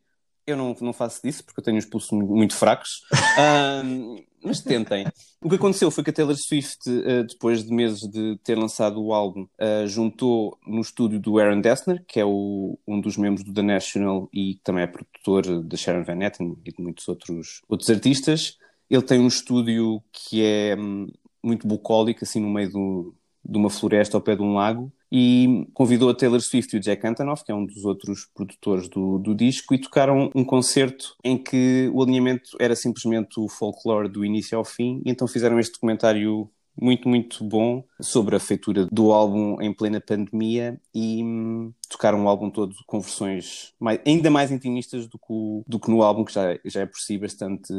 eu 0.52 0.58
não, 0.58 0.76
não 0.82 0.94
faço 0.94 1.22
disso 1.24 1.44
porque 1.44 1.60
eu 1.60 1.64
tenho 1.64 1.78
os 1.78 1.86
pulsos 1.86 2.12
mu- 2.12 2.36
muito 2.36 2.56
fracos. 2.56 3.02
Ahm, 3.38 4.18
mas 4.44 4.62
tentem. 4.62 5.06
O 5.42 5.50
que 5.50 5.56
aconteceu 5.56 5.92
foi 5.92 6.04
que 6.04 6.10
a 6.10 6.14
Taylor 6.14 6.36
Swift, 6.38 6.90
uh, 6.90 7.24
depois 7.26 7.64
de 7.64 7.74
meses 7.74 8.02
de 8.10 8.38
ter 8.44 8.58
lançado 8.58 9.02
o 9.04 9.14
álbum, 9.14 9.44
uh, 9.44 9.88
juntou 9.88 10.58
no 10.66 10.82
estúdio 10.82 11.20
do 11.20 11.38
Aaron 11.40 11.62
Dessner, 11.62 12.04
que 12.08 12.20
é 12.20 12.26
o- 12.26 12.78
um 12.88 13.00
dos 13.02 13.18
membros 13.18 13.44
do 13.44 13.54
The 13.54 13.62
National 13.62 14.30
e 14.34 14.56
também 14.64 14.84
é 14.84 14.88
produtor 14.88 15.64
da 15.64 15.78
Sharon 15.78 16.04
Van 16.04 16.20
Etten 16.24 16.58
e 16.66 16.72
de 16.72 16.82
muitos 16.82 17.08
outros, 17.08 17.62
outros 17.68 17.90
artistas. 17.90 18.58
Ele 18.90 19.02
tem 19.04 19.20
um 19.20 19.28
estúdio 19.28 20.02
que 20.12 20.44
é 20.44 20.76
hum, 20.78 21.08
muito 21.44 21.68
bucólico, 21.68 22.24
assim 22.24 22.40
no 22.40 22.50
meio 22.50 22.72
do, 22.72 23.16
de 23.46 23.58
uma 23.58 23.70
floresta 23.70 24.18
ao 24.18 24.22
pé 24.22 24.36
de 24.36 24.42
um 24.42 24.54
lago 24.54 24.92
e 25.12 25.68
convidou 25.74 26.10
a 26.10 26.14
Taylor 26.16 26.40
Swift 26.42 26.76
e 26.76 26.80
o 26.80 26.82
Jack 26.82 27.06
Antonoff, 27.08 27.44
que 27.44 27.52
é 27.52 27.56
um 27.56 27.66
dos 27.66 27.84
outros 27.86 28.28
produtores 28.34 28.88
do, 28.88 29.18
do 29.18 29.34
disco, 29.34 29.74
e 29.74 29.80
tocaram 29.82 30.30
um 30.36 30.44
concerto 30.44 31.16
em 31.24 31.38
que 31.38 31.90
o 31.94 32.04
alinhamento 32.04 32.52
era 32.60 32.76
simplesmente 32.76 33.40
o 33.40 33.48
folclore 33.50 34.08
do 34.10 34.24
início 34.24 34.58
ao 34.58 34.64
fim, 34.66 35.02
e 35.06 35.10
então 35.10 35.28
fizeram 35.28 35.60
este 35.60 35.74
documentário 35.74 36.50
muito, 36.82 37.10
muito 37.10 37.44
bom 37.44 37.84
sobre 38.00 38.36
a 38.36 38.40
feitura 38.40 38.86
do 38.86 39.12
álbum 39.12 39.60
em 39.62 39.74
plena 39.74 40.00
pandemia 40.00 40.80
e 40.96 41.22
hum, 41.24 41.74
tocaram 41.90 42.24
o 42.24 42.30
álbum 42.30 42.50
todo 42.50 42.74
com 42.88 43.02
versões 43.02 43.74
mais- 43.78 44.00
ainda 44.06 44.30
mais 44.30 44.50
intimistas 44.50 45.06
do 45.06 45.18
que, 45.18 45.26
o- 45.28 45.64
do 45.68 45.78
que 45.80 45.90
no 45.92 46.02
álbum, 46.04 46.24
que 46.24 46.32
já, 46.32 46.58
já 46.64 46.82
é 46.82 46.86
por 46.86 47.00
si 47.00 47.18
bastante 47.18 47.74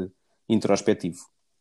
introspectivo. 0.48 1.16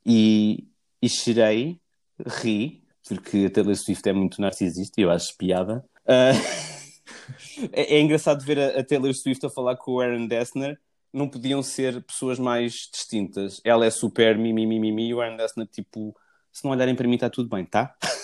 E, 0.06 0.68
e 1.02 1.08
chorei, 1.08 1.80
ri, 2.26 2.84
porque 3.08 3.46
a 3.48 3.50
Taylor 3.50 3.76
Swift 3.76 4.08
é 4.08 4.14
muito 4.14 4.42
narcisista 4.42 5.00
e 5.00 5.04
eu 5.04 5.12
acho 5.12 5.36
piada. 5.38 5.84
Ah, 6.08 6.32
é, 7.72 7.96
é 7.96 8.02
engraçado 8.02 8.44
ver 8.44 8.60
a, 8.60 8.80
a 8.80 8.84
Taylor 8.84 9.14
Swift 9.14 9.46
a 9.46 9.50
falar 9.50 9.76
com 9.78 9.94
o 9.94 10.00
Aaron 10.00 10.28
Dessner. 10.28 10.80
Não 11.12 11.28
podiam 11.28 11.64
ser 11.64 12.04
pessoas 12.04 12.38
mais 12.38 12.90
distintas. 12.92 13.60
Ela 13.64 13.86
é 13.86 13.90
super 13.90 14.38
mimimi, 14.38 14.80
mimi, 14.80 15.10
e 15.10 15.14
o 15.14 15.22
Aaron 15.22 15.38
Dessner, 15.38 15.68
tipo, 15.68 16.16
se 16.52 16.64
não 16.64 16.72
olharem 16.72 16.96
para 16.96 17.08
mim, 17.08 17.16
está 17.16 17.30
tudo 17.30 17.50
bem, 17.50 17.66
tá? 17.66 17.96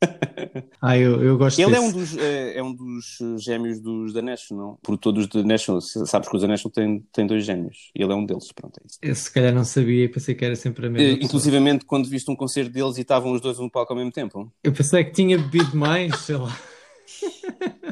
Ah, 0.80 0.96
eu, 0.96 1.22
eu 1.22 1.36
gosto 1.36 1.58
Ele 1.60 1.74
é 1.74 1.80
desse. 1.80 1.88
um 1.88 1.92
dos, 1.92 2.16
é, 2.16 2.58
é 2.58 2.62
um 2.62 2.72
dos 2.72 3.18
eh, 3.20 3.38
gêmeos 3.38 3.80
dos 3.80 4.12
da 4.12 4.22
National. 4.22 4.78
Por 4.82 4.96
todos 4.96 5.26
da 5.26 5.42
National. 5.42 5.80
Sabes 5.80 6.28
que 6.28 6.36
os 6.36 6.42
da 6.42 6.48
National 6.48 6.72
têm, 6.72 7.00
têm 7.12 7.26
dois 7.26 7.44
gêmeos. 7.44 7.90
Ele 7.94 8.12
é 8.12 8.14
um 8.14 8.24
deles, 8.24 8.52
pronto, 8.52 8.78
é 8.80 8.86
isso. 8.86 8.98
Eu 9.02 9.14
se 9.14 9.32
calhar 9.32 9.52
não 9.52 9.64
sabia 9.64 10.04
e 10.04 10.08
pensei 10.08 10.34
que 10.36 10.44
era 10.44 10.54
sempre 10.54 10.86
a 10.86 10.90
mesma 10.90 11.08
pessoa. 11.08 11.24
Inclusivamente, 11.24 11.84
quando 11.84 12.08
viste 12.08 12.30
um 12.30 12.36
concerto 12.36 12.70
deles 12.70 12.96
e 12.96 13.00
estavam 13.00 13.32
os 13.32 13.40
dois 13.40 13.58
no 13.58 13.70
palco 13.70 13.92
ao 13.92 13.96
mesmo 13.96 14.12
tempo. 14.12 14.52
Eu 14.62 14.72
pensei 14.72 15.02
que 15.04 15.10
tinha 15.12 15.36
bebido 15.36 15.76
mais, 15.76 16.16
sei 16.20 16.36
lá. 16.36 16.56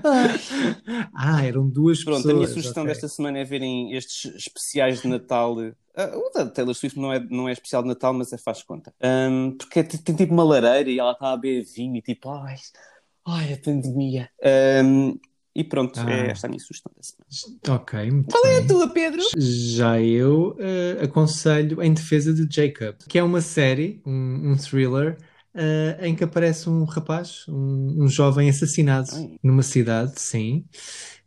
ah, 1.14 1.44
eram 1.44 1.68
duas 1.68 2.02
Pronto, 2.04 2.16
pessoas. 2.22 2.34
a 2.34 2.36
minha 2.36 2.48
sugestão 2.48 2.82
ok. 2.84 2.92
desta 2.92 3.08
semana 3.08 3.38
é 3.38 3.44
verem 3.44 3.92
estes 3.92 4.34
especiais 4.36 5.02
de 5.02 5.08
Natal. 5.08 5.56
Ah, 5.96 6.12
o 6.16 6.30
da 6.30 6.46
Taylor 6.46 6.74
Swift 6.74 6.98
não 6.98 7.12
é, 7.12 7.20
não 7.20 7.48
é 7.48 7.52
especial 7.52 7.82
de 7.82 7.88
Natal, 7.88 8.12
mas 8.12 8.32
é 8.32 8.38
faz 8.38 8.62
conta. 8.62 8.92
Ahm, 9.02 9.52
porque 9.58 9.82
tem, 9.82 10.00
tem 10.00 10.14
tipo 10.16 10.32
uma 10.32 10.44
lareira 10.44 10.90
e 10.90 10.98
ela 10.98 11.12
está 11.12 11.32
a 11.32 11.36
beber 11.36 11.64
vinho 11.64 11.96
e 11.96 12.02
tipo, 12.02 12.28
ai, 12.30 12.56
ai 13.26 13.52
a 13.52 13.56
pandemia. 13.58 14.28
Ahm, 14.42 15.14
e 15.54 15.64
pronto, 15.64 15.98
Ah. 16.00 16.10
é 16.12 16.30
esta 16.32 16.46
a 16.46 16.50
minha 16.50 16.60
sugestão. 16.60 16.92
Ok, 17.70 17.98
Qual 18.30 18.44
é 18.44 18.56
a 18.56 18.58
bem. 18.58 18.66
tua, 18.66 18.88
Pedro? 18.90 19.22
Já 19.38 19.98
eu 19.98 20.54
eh, 20.58 20.98
aconselho 21.04 21.82
Em 21.82 21.94
Defesa 21.94 22.34
de 22.34 22.46
Jacob, 22.54 22.94
que 23.08 23.18
é 23.18 23.22
uma 23.22 23.40
série, 23.40 24.02
um, 24.04 24.50
um 24.52 24.56
thriller, 24.58 25.16
eh, 25.56 25.98
em 26.08 26.14
que 26.14 26.24
aparece 26.24 26.68
um 26.68 26.84
rapaz, 26.84 27.44
um, 27.48 28.04
um 28.04 28.08
jovem 28.08 28.48
assassinado 28.48 29.08
Ai. 29.14 29.38
numa 29.42 29.62
cidade, 29.62 30.20
sim. 30.20 30.64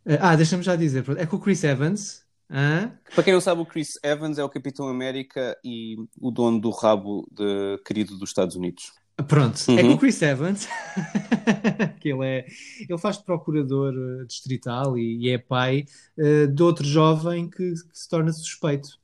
Eh, 0.06 0.18
ah, 0.20 0.36
deixa-me 0.36 0.62
já 0.62 0.76
dizer, 0.76 1.04
é 1.18 1.26
com 1.26 1.36
o 1.36 1.40
Chris 1.40 1.62
Evans. 1.64 2.24
hã? 2.50 2.92
Para 3.14 3.24
quem 3.24 3.32
não 3.34 3.40
sabe, 3.40 3.60
o 3.60 3.66
Chris 3.66 3.98
Evans 4.02 4.38
é 4.38 4.44
o 4.44 4.48
Capitão 4.48 4.88
América 4.88 5.56
e 5.64 5.96
o 6.20 6.30
dono 6.30 6.60
do 6.60 6.70
rabo 6.70 7.26
de 7.30 7.78
querido 7.84 8.16
dos 8.18 8.30
Estados 8.30 8.56
Unidos. 8.56 8.92
Pronto, 9.28 9.60
é 9.72 9.82
com 9.82 9.88
Uhum. 9.88 9.94
o 9.94 9.98
Chris 9.98 10.22
Evans, 10.22 10.66
que 12.00 12.08
ele 12.08 12.24
é, 12.26 12.46
ele 12.88 12.98
faz 12.98 13.18
procurador 13.18 13.92
eh, 13.94 14.24
distrital 14.26 14.96
e, 14.98 15.26
e 15.26 15.30
é 15.30 15.38
pai 15.38 15.84
eh, 16.18 16.46
de 16.46 16.62
outro 16.62 16.86
jovem 16.86 17.48
que, 17.48 17.72
que 17.74 17.98
se 17.98 18.08
torna 18.08 18.32
suspeito 18.32 18.98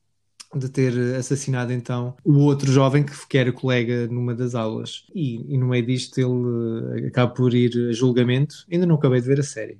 de 0.57 0.69
ter 0.69 0.93
assassinado 1.17 1.73
então 1.73 2.15
o 2.25 2.39
outro 2.41 2.71
jovem 2.71 3.05
que, 3.05 3.13
que 3.27 3.39
era 3.39 3.53
colega 3.53 4.07
numa 4.09 4.35
das 4.35 4.55
aulas. 4.55 5.05
E, 5.15 5.55
e 5.55 5.59
no 5.59 5.69
meio 5.69 5.85
disto 5.85 6.19
ele 6.19 7.05
eh, 7.05 7.09
acaba 7.09 7.33
por 7.33 7.55
ir 7.55 7.89
a 7.91 7.93
julgamento, 7.93 8.67
ainda 8.71 8.87
não 8.87 8.97
acabei 8.97 9.21
de 9.21 9.27
ver 9.27 9.41
a 9.41 9.45
série, 9.45 9.79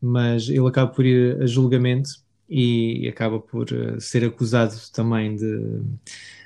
mas 0.00 0.48
ele 0.48 0.66
acaba 0.66 0.90
por 0.90 1.04
ir 1.04 1.40
a 1.40 1.46
julgamento 1.46 2.10
e 2.48 3.06
acaba 3.08 3.38
por 3.38 3.70
eh, 3.72 4.00
ser 4.00 4.24
acusado 4.24 4.74
também 4.92 5.36
de 5.36 5.80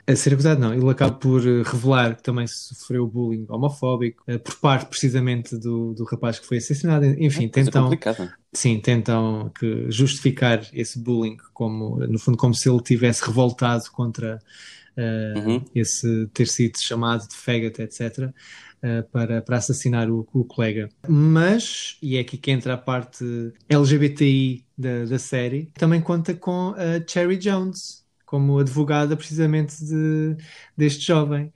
a 0.07 0.17
ser 0.17 0.33
acusado, 0.35 0.61
não, 0.61 0.75
ele 0.75 0.89
acaba 0.91 1.15
por 1.15 1.41
eh, 1.47 1.63
revelar 1.63 2.17
que 2.17 2.23
também 2.23 2.47
sofreu 2.47 3.07
bullying 3.07 3.47
homofóbico 3.49 4.23
eh, 4.27 4.39
por 4.39 4.57
parte 4.57 4.89
precisamente 4.89 5.57
do, 5.57 5.95
do 5.95 6.05
rapaz 6.05 6.39
que 6.39 6.47
foi 6.47 6.57
assassinado. 6.59 7.05
Enfim, 7.07 7.49
Coisa 7.49 7.71
tentam, 7.71 7.83
complicada. 7.85 8.35
sim, 8.53 8.81
tentam 8.81 9.51
que 9.59 9.91
justificar 9.91 10.67
esse 10.73 10.99
bullying 10.99 11.37
como, 11.53 11.99
no 12.07 12.19
fundo, 12.19 12.37
como 12.37 12.55
se 12.55 12.69
ele 12.69 12.83
tivesse 12.83 13.25
revoltado 13.25 13.85
contra 13.93 14.39
eh, 14.97 15.35
Uhum. 15.37 15.65
esse 15.75 16.27
ter 16.35 16.47
sido 16.49 16.79
chamado 16.79 17.27
de 17.27 17.35
faggot, 17.37 17.81
etc., 17.81 18.31
eh, 18.83 19.03
para, 19.13 19.41
para 19.41 19.57
assassinar 19.57 20.11
o, 20.11 20.29
o 20.33 20.45
colega. 20.45 20.89
Mas, 21.09 21.97
e 22.03 22.17
é 22.17 22.21
aqui 22.21 22.37
que 22.37 22.51
entra 22.51 22.75
a 22.75 22.77
parte 22.79 23.25
LGBTI 23.69 24.65
da, 24.77 25.05
da 25.05 25.19
série, 25.19 25.71
também 25.75 26.01
conta 26.01 26.35
com 26.35 26.75
a 26.77 27.01
Cherry 27.09 27.37
Jones 27.39 28.02
como 28.33 28.59
advogada 28.59 29.17
precisamente 29.17 29.85
de, 29.85 30.37
deste 30.77 31.07
jovem. 31.07 31.53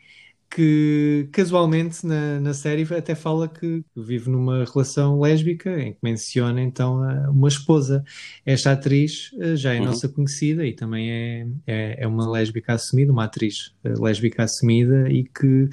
Que 0.50 1.28
casualmente 1.32 2.06
na, 2.06 2.40
na 2.40 2.54
série 2.54 2.82
até 2.94 3.14
fala 3.14 3.48
que 3.48 3.84
vive 3.96 4.30
numa 4.30 4.64
relação 4.64 5.20
lésbica, 5.20 5.78
em 5.80 5.92
que 5.92 5.98
menciona 6.02 6.62
então 6.62 7.02
a- 7.02 7.30
uma 7.30 7.48
esposa. 7.48 8.04
Esta 8.46 8.72
atriz 8.72 9.30
eh, 9.40 9.56
já 9.56 9.74
é 9.74 9.80
Uhum. 9.80 9.82
nossa 9.82 10.08
conhecida 10.08 10.66
e 10.66 10.74
também 10.74 11.10
é, 11.12 11.46
é, 11.66 12.04
é 12.04 12.06
uma 12.08 12.30
lésbica 12.30 12.74
assumida, 12.74 13.12
uma 13.12 13.24
atriz 13.24 13.74
eh, 13.84 13.94
lésbica 14.00 14.44
assumida 14.44 15.10
e 15.10 15.24
que 15.24 15.68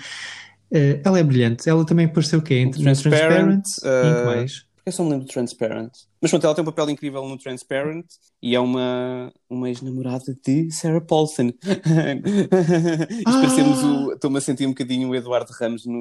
eh, 0.72 1.02
ela 1.06 1.20
é 1.20 1.24
brilhante. 1.24 1.70
Ela 1.70 1.86
também 1.86 2.06
apareceu 2.08 2.40
o 2.40 2.44
quê? 2.44 2.56
Entre 2.56 2.82
Transparent, 2.82 3.02
Transparent 3.02 3.66
e 4.02 4.16
que 4.16 4.24
eh, 4.24 4.24
mais? 4.24 4.66
Porque 4.84 4.90
eu 4.90 4.94
só 4.98 5.04
me 5.06 5.12
lembro 5.12 5.26
do 5.26 5.32
Transparent. 5.32 5.92
Mas 6.22 6.30
pronto, 6.30 6.46
ela 6.46 6.54
tem 6.56 6.62
um 6.62 6.66
papel 6.66 6.90
incrível 6.90 7.26
no 7.26 7.38
Transparent 7.38 8.06
e 8.42 8.54
é 8.54 8.60
uma, 8.60 9.32
uma 9.50 9.70
ex-namorada 9.70 10.38
de 10.46 10.70
Sarah 10.72 11.00
Paulson. 11.00 11.52
Isto 11.64 13.30
Ah! 13.30 13.42
parecemos 13.42 13.84
o. 13.84 14.12
Estou-me 14.14 14.38
a 14.38 14.42
sentir 14.42 14.66
um 14.66 14.70
bocadinho 14.72 15.10
o 15.10 15.16
Eduardo 15.16 15.52
Ramos 15.54 15.86
no, 15.86 15.96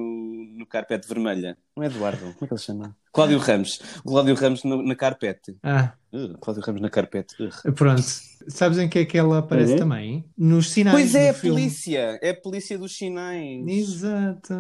no 0.59 0.67
carpete 0.67 1.07
vermelha. 1.09 1.57
Não 1.77 1.85
é 1.85 1.87
Eduardo? 1.87 2.21
Como 2.21 2.35
é 2.43 2.47
que 2.47 2.53
ele 2.55 2.59
se 2.59 2.67
chama? 2.67 2.97
Cláudio 3.13 3.39
Ramos. 3.39 3.81
Cláudio 4.05 4.35
Ramos 4.35 4.65
no- 4.65 4.83
na 4.83 4.97
carpete. 4.97 5.57
Ah, 5.63 5.95
Uh, 6.13 6.37
Cláudio 6.41 6.63
Ramos 6.63 6.83
na 6.83 6.91
carpete. 6.91 7.35
Uh. 7.65 7.73
pronto. 7.73 8.03
Sabes 8.49 8.77
em 8.79 8.87
que 8.89 8.99
é 8.99 9.05
que 9.07 9.17
ela 9.17 9.39
aparece 9.39 9.73
Uhum. 9.75 9.79
também? 9.79 10.25
Nos 10.37 10.71
sinais 10.71 10.95
Pois 10.95 11.15
é, 11.15 11.31
a 11.31 11.35
filme. 11.35 11.61
polícia. 11.61 12.19
É 12.21 12.31
a 12.31 12.35
polícia 12.35 12.77
dos 12.79 12.95
sinais. 12.97 13.67
Exato. 13.67 14.53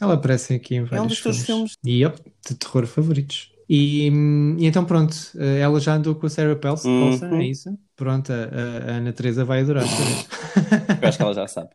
Ela 0.00 0.14
aparece 0.14 0.54
aqui 0.54 0.76
em 0.76 0.80
vários 0.84 0.98
É 0.98 1.02
um 1.02 1.06
dos 1.08 1.20
teus 1.20 1.36
filmes. 1.38 1.72
filmes. 1.72 1.76
E, 1.84 2.02
yep, 2.04 2.20
de 2.48 2.54
terror 2.54 2.86
favoritos. 2.86 3.50
E, 3.68 4.10
hum, 4.10 4.56
e 4.58 4.66
então 4.66 4.84
pronto, 4.84 5.16
eh, 5.38 5.60
ela 5.60 5.80
já 5.80 5.94
andou 5.94 6.14
com 6.14 6.26
a 6.26 6.30
Sarah 6.30 6.54
Paulson, 6.56 6.88
Uhum. 6.88 7.40
É 7.40 7.44
isso? 7.46 7.78
Pronto, 7.96 8.32
a, 8.32 8.36
a- 8.36 8.96
Ana 8.96 9.12
Teresa 9.12 9.44
vai 9.44 9.60
adorar. 9.60 9.84
Eu 11.02 11.08
acho 11.08 11.16
que 11.18 11.22
ela 11.22 11.32
já 11.34 11.46
sabe. 11.48 11.68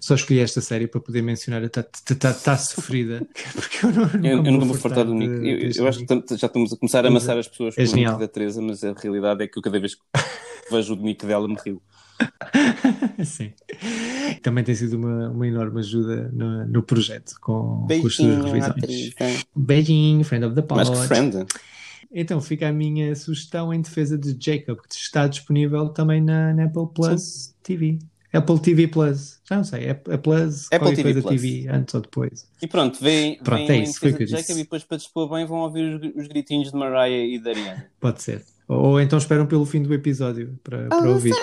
Só 0.00 0.14
escolhi 0.14 0.40
esta 0.40 0.60
série 0.60 0.86
para 0.86 1.00
poder 1.00 1.22
mencionar 1.22 1.62
a 1.64 1.68
Tá 1.68 2.56
Sofrida, 2.56 3.26
porque 3.54 3.86
eu 3.86 3.92
não, 3.92 4.02
Eu, 4.24 4.36
eu 4.44 4.52
nunca 4.52 4.64
vou 4.66 4.74
fartar 4.76 5.04
do 5.04 5.14
Nick. 5.14 5.40
de- 5.40 5.78
Eu, 5.78 5.84
eu 5.84 5.88
acho 5.88 5.98
que 6.04 6.36
já 6.36 6.46
estamos 6.46 6.72
a 6.72 6.76
começar 6.76 7.04
a 7.04 7.08
amassar 7.08 7.36
as 7.38 7.48
pessoas 7.48 7.76
É 7.76 7.84
com 7.86 7.92
o. 7.92 7.96
Nick 7.96 8.18
da 8.18 8.28
Teresa, 8.28 8.60
mas 8.62 8.84
a 8.84 8.92
realidade 8.92 9.42
é 9.44 9.48
que 9.48 9.58
eu 9.58 9.62
cada 9.62 9.78
vez 9.80 9.94
que 9.94 10.00
vejo 10.70 10.94
o 10.94 10.96
Nick 10.96 11.26
dela 11.26 11.48
me 11.48 11.56
rio. 11.64 11.82
Sim. 13.24 13.52
Também 14.42 14.64
tem 14.64 14.74
sido 14.74 14.96
uma, 14.96 15.30
uma 15.30 15.46
enorme 15.46 15.80
ajuda 15.80 16.30
no, 16.32 16.66
no 16.66 16.82
projeto 16.82 17.34
com, 17.40 17.86
com 17.86 18.06
as 18.06 18.14
suas 18.14 18.36
revisões. 18.36 18.64
atriz. 18.64 19.14
hein? 19.20 19.38
Beijinho, 19.54 20.24
friend 20.24 20.46
of 20.46 20.54
the 20.54 20.62
pod. 20.62 20.76
Mais 20.76 20.90
que 20.90 21.06
friend. 21.06 21.46
Então 22.12 22.40
fica 22.40 22.68
a 22.68 22.72
minha 22.72 23.14
sugestão 23.14 23.74
em 23.74 23.80
defesa 23.80 24.16
de 24.16 24.36
Jacob, 24.38 24.78
que 24.88 24.94
está 24.94 25.26
disponível 25.26 25.88
também 25.88 26.20
na, 26.20 26.54
na 26.54 26.64
Apple 26.64 26.86
Plus 26.94 27.54
TV. 27.62 27.98
Apple 28.32 28.58
TV 28.60 28.86
Plus. 28.88 29.40
Já 29.48 29.56
não 29.56 29.64
sei, 29.64 29.84
é, 29.84 29.90
é 29.90 30.16
Plus, 30.16 30.66
Apple 30.72 30.90
TV 30.90 31.02
coisa 31.02 31.22
Plus. 31.22 31.40
TV, 31.40 31.68
antes 31.68 31.94
ou 31.94 32.00
depois. 32.00 32.48
E 32.60 32.66
pronto, 32.66 32.98
vem, 33.02 33.38
Pronto, 33.38 33.66
vem 33.66 33.80
é 33.80 33.82
isso, 33.84 33.98
foi 34.00 34.12
que 34.12 34.22
eu 34.22 34.26
de 34.26 34.32
Jacob 34.32 34.46
disse. 34.46 34.60
e 34.60 34.62
depois 34.62 34.84
para 34.84 34.96
dispor 34.98 35.28
bem 35.30 35.46
vão 35.46 35.58
ouvir 35.58 35.94
os, 35.94 36.22
os 36.22 36.28
gritinhos 36.28 36.70
de 36.70 36.76
Mariah 36.76 37.08
e 37.24 37.38
da 37.38 37.50
Ariana. 37.50 37.86
Pode 38.00 38.22
ser. 38.22 38.44
Ou, 38.68 38.78
ou 38.92 39.00
então 39.00 39.18
esperam 39.18 39.46
pelo 39.46 39.64
fim 39.64 39.82
do 39.82 39.92
episódio 39.94 40.58
para, 40.62 40.88
para 40.88 41.08
ouvir. 41.10 41.34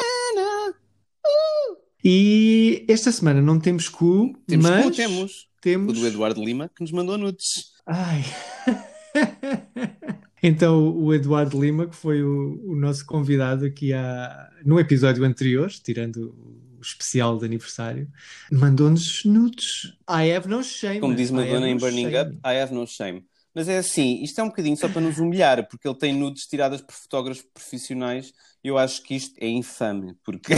E 2.04 2.86
esta 2.88 3.12
semana 3.12 3.42
não 3.42 3.60
temos 3.60 3.88
cu, 3.88 4.34
Temos 4.46 4.70
mas 4.70 4.86
cu, 4.86 4.92
temos. 4.92 5.32
O 5.32 5.62
temos... 5.62 6.00
do 6.00 6.06
Eduardo 6.06 6.44
Lima 6.44 6.70
que 6.76 6.82
nos 6.82 6.92
mandou 6.92 7.18
nudes. 7.18 7.72
Ai. 7.86 8.24
Então, 10.46 10.94
o 10.94 11.14
Eduardo 11.14 11.58
Lima, 11.58 11.88
que 11.88 11.96
foi 11.96 12.22
o, 12.22 12.62
o 12.66 12.76
nosso 12.76 13.06
convidado 13.06 13.66
aqui 13.66 13.94
há, 13.94 14.50
no 14.66 14.78
episódio 14.78 15.24
anterior, 15.24 15.72
tirando 15.72 16.36
o 16.78 16.82
especial 16.82 17.38
de 17.38 17.46
aniversário, 17.46 18.10
mandou-nos 18.52 19.24
nudes. 19.24 19.94
I 20.10 20.34
have 20.34 20.50
no 20.50 20.62
shame. 20.62 21.00
Como 21.00 21.16
diz 21.16 21.32
Madonna 21.32 21.70
em 21.70 21.76
no 21.76 21.80
Burning 21.80 22.12
shame. 22.12 22.30
Up, 22.30 22.40
I 22.46 22.60
have 22.60 22.74
no 22.74 22.86
shame. 22.86 23.26
Mas 23.56 23.70
é 23.70 23.78
assim, 23.78 24.22
isto 24.22 24.42
é 24.42 24.44
um 24.44 24.50
bocadinho 24.50 24.76
só 24.76 24.90
para 24.90 25.00
nos 25.00 25.18
humilhar, 25.18 25.66
porque 25.70 25.88
ele 25.88 25.98
tem 25.98 26.14
nudes 26.14 26.46
tiradas 26.46 26.82
por 26.82 26.94
fotógrafos 26.94 27.46
profissionais. 27.54 28.34
Eu 28.62 28.78
acho 28.78 29.02
que 29.02 29.16
isto 29.16 29.36
é 29.40 29.48
infame, 29.48 30.14
porque 30.26 30.56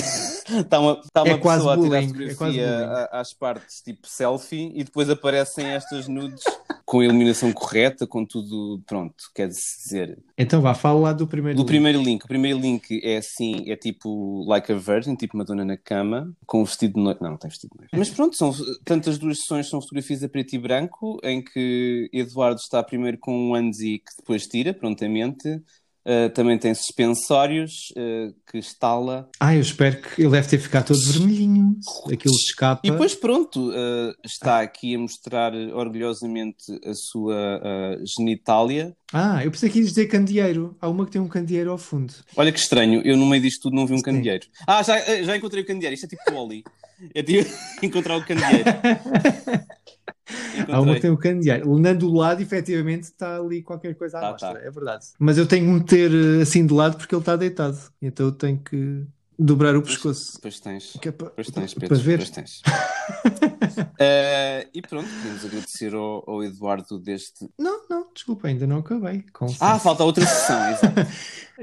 está 0.48 0.80
uma, 0.80 1.00
está 1.04 1.24
uma 1.24 1.34
É 1.34 1.38
quase 1.38 1.64
pessoa 1.66 1.76
a 1.76 1.82
tirar 1.82 1.98
é 2.04 2.08
fotografia 2.08 2.88
a- 2.88 3.20
às 3.22 3.34
partes 3.34 3.82
tipo 3.82 4.08
selfie 4.08 4.72
e 4.76 4.84
depois 4.84 5.10
aparecem 5.10 5.66
estas 5.68 6.08
nudes 6.08 6.44
com 6.86 7.00
a 7.00 7.06
iluminação 7.06 7.52
correta, 7.52 8.06
com 8.06 8.24
tudo 8.24 8.80
pronto, 8.86 9.16
quer 9.34 9.48
dizer. 9.48 10.20
Então 10.38 10.62
vá, 10.62 10.76
fala 10.76 11.00
lá 11.00 11.14
do 11.14 11.26
primeiro 11.26 11.58
Do 11.58 11.62
link. 11.62 11.68
primeiro 11.68 12.02
link, 12.02 12.24
o 12.24 12.28
primeiro 12.28 12.60
link 12.60 13.02
é 13.04 13.18
assim, 13.18 13.70
é 13.72 13.76
tipo 13.76 14.46
like 14.48 14.72
a 14.72 14.76
virgin, 14.76 15.16
tipo 15.16 15.36
Madonna 15.36 15.66
na 15.66 15.78
cama, 15.78 16.32
com 16.46 16.62
o 16.62 16.66
vestido 16.66 16.94
de 16.96 17.02
noiva. 17.02 17.20
Não, 17.22 17.32
não 17.32 17.38
tem 17.38 17.50
vestido 17.50 17.72
de 17.72 17.78
noiva. 17.80 17.92
Mas 17.98 18.10
pronto, 18.12 18.36
são, 18.36 18.54
tantas 18.84 19.18
duas 19.18 19.40
sessões 19.40 19.68
são 19.68 19.82
fotografias 19.82 20.24
a 20.24 20.30
preto 20.30 20.54
e 20.54 20.60
branco, 20.60 21.20
em 21.24 21.44
que 21.44 22.08
Eduardo 22.14 22.60
está 22.60 22.84
primeiro 22.84 23.18
com 23.18 23.36
um 23.36 23.52
onesie 23.54 23.98
que 24.00 24.12
depois 24.18 24.46
tira 24.46 24.72
prontamente. 24.72 25.60
Uh, 26.06 26.30
também 26.30 26.56
tem 26.60 26.72
suspensórios 26.76 27.72
uh, 27.98 28.32
que 28.52 28.60
estala. 28.60 29.28
Ah, 29.40 29.56
eu 29.56 29.62
espero 29.62 30.00
que 30.00 30.22
ele 30.22 30.30
deve 30.30 30.48
ter 30.48 30.60
ficado 30.60 30.88
todo 30.88 31.00
vermelhinho. 31.00 31.76
Aquilo 32.06 32.36
escapa. 32.36 32.82
E 32.84 32.92
depois, 32.92 33.16
pronto, 33.16 33.72
uh, 33.72 34.14
está 34.24 34.62
aqui 34.62 34.94
a 34.94 35.00
mostrar 35.00 35.54
orgulhosamente 35.74 36.64
a 36.86 36.94
sua 36.94 37.98
genitália. 38.18 38.96
Ah, 39.12 39.44
eu 39.44 39.50
pensei 39.50 39.68
que 39.68 39.80
ia 39.80 39.86
dizer 39.86 40.06
candeeiro. 40.06 40.78
Há 40.80 40.88
uma 40.90 41.06
que 41.06 41.12
tem 41.12 41.22
um 41.22 41.28
candeeiro 41.28 41.72
ao 41.72 41.78
fundo. 41.78 42.14
Olha 42.36 42.52
que 42.52 42.60
estranho, 42.60 43.02
eu 43.04 43.18
no 43.18 43.26
meio 43.26 43.42
disto 43.42 43.64
tudo 43.64 43.76
não 43.76 43.88
vi 43.88 43.94
um 43.94 43.98
Sim. 43.98 44.04
candeeiro. 44.04 44.46
Ah, 44.68 44.84
já, 44.84 45.00
já 45.24 45.36
encontrei 45.36 45.64
o 45.64 45.66
candeeiro. 45.66 45.96
Isto 45.96 46.06
é 46.06 46.10
tipo 46.10 46.32
Wally. 46.32 46.64
É 47.16 47.24
tipo 47.24 47.50
encontrar 47.82 48.18
o 48.18 48.26
candeeiro. 48.26 48.66
Há 50.72 50.82
uma 50.82 50.96
que 50.96 51.02
tem 51.02 51.12
o 51.12 51.18
candeeiro. 51.18 51.72
Lado, 52.14 52.42
efetivamente, 52.42 53.04
está 53.04 53.38
ali 53.38 53.62
qualquer 53.62 53.96
coisa 53.96 54.18
à 54.18 54.22
Tá, 54.22 54.32
mostra. 54.32 54.54
tá. 54.54 54.60
É 54.60 54.72
verdade. 54.72 55.06
Mas 55.20 55.38
eu 55.38 55.48
tenho 55.48 55.66
que 55.66 55.72
meter 55.72 56.12
eh, 56.40 56.42
assim 56.42 56.66
de 56.66 56.74
lado 56.74 56.98
porque 56.98 57.14
ele 57.14 57.22
está 57.22 57.36
deitado. 57.36 57.78
Então 58.02 58.28
eu 58.28 58.32
tenho 58.32 58.60
que 58.60 59.06
dobrar 59.38 59.76
o 59.76 59.82
pescoço. 59.82 60.34
Depois 60.36 60.60
tens. 60.60 60.94
É 61.02 61.12
para, 61.12 61.28
Depois 61.30 61.52
tens, 61.52 61.74
para 61.74 61.88
Pedro. 61.88 62.04
ver. 62.04 62.18
Depois 62.20 62.30
tens. 62.30 62.62
Eh, 64.00 64.68
e 64.74 64.82
pronto, 64.82 65.08
queremos 65.22 65.46
agradecer 65.46 65.94
ao, 65.94 66.24
ao 66.30 66.44
Eduardo 66.44 67.00
deste. 67.00 67.48
Não, 67.58 67.88
não, 67.90 68.08
desculpa, 68.14 68.48
ainda 68.48 68.66
não 68.68 68.78
acabei. 68.80 69.24
Ah, 69.60 69.80
falta 69.80 70.04
outra 70.04 70.26
sessão, 70.26 70.60
exato. 70.72 71.12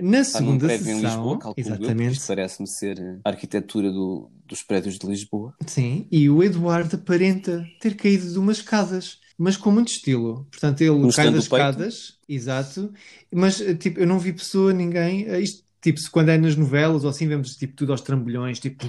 Na 0.01 0.25
segunda 0.25 0.75
em 0.75 0.79
sessão, 0.79 1.01
Lisboa, 1.01 1.33
eu, 1.35 1.39
porque 1.39 1.61
exatamente, 1.61 2.13
isto 2.15 2.27
parece-me 2.27 2.69
ser 2.69 3.21
a 3.25 3.29
arquitetura 3.29 3.91
do- 3.91 4.31
dos 4.47 4.63
prédios 4.63 4.99
de 4.99 5.07
Lisboa. 5.07 5.55
sim, 5.67 6.07
e 6.11 6.29
o 6.31 6.43
Eduardo 6.43 6.97
aparenta 6.97 7.65
ter 7.81 7.95
caído 7.97 8.31
de 8.31 8.39
umas 8.39 8.59
escadas, 8.59 9.19
mas 9.39 9.57
com 9.57 9.71
muito 9.71 9.89
estilo. 9.93 10.47
Portanto, 10.51 10.81
ele 10.81 10.91
Mostrando 10.91 11.27
cai 11.27 11.35
das 11.35 11.45
escadas, 11.45 12.19
exato, 12.29 12.93
mas 13.33 13.61
eh, 13.61 13.75
tipo, 13.75 14.01
eu 14.01 14.07
não 14.07 14.19
vi 14.19 14.33
pessoa, 14.33 14.73
ninguém, 14.73 15.27
eh, 15.29 15.41
isto, 15.41 15.65
tipo, 15.83 15.99
se 16.01 16.11
quando 16.11 16.31
é 16.31 16.39
nas 16.39 16.57
novelas 16.57 17.05
ou 17.05 17.11
assim, 17.11 17.29
vemos 17.29 17.57
tipo 17.57 17.75
tudo 17.75 17.93
aos 17.93 18.01
trambolhões, 18.01 18.59
tipo, 18.61 18.85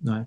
não 0.00 0.16
é? 0.16 0.26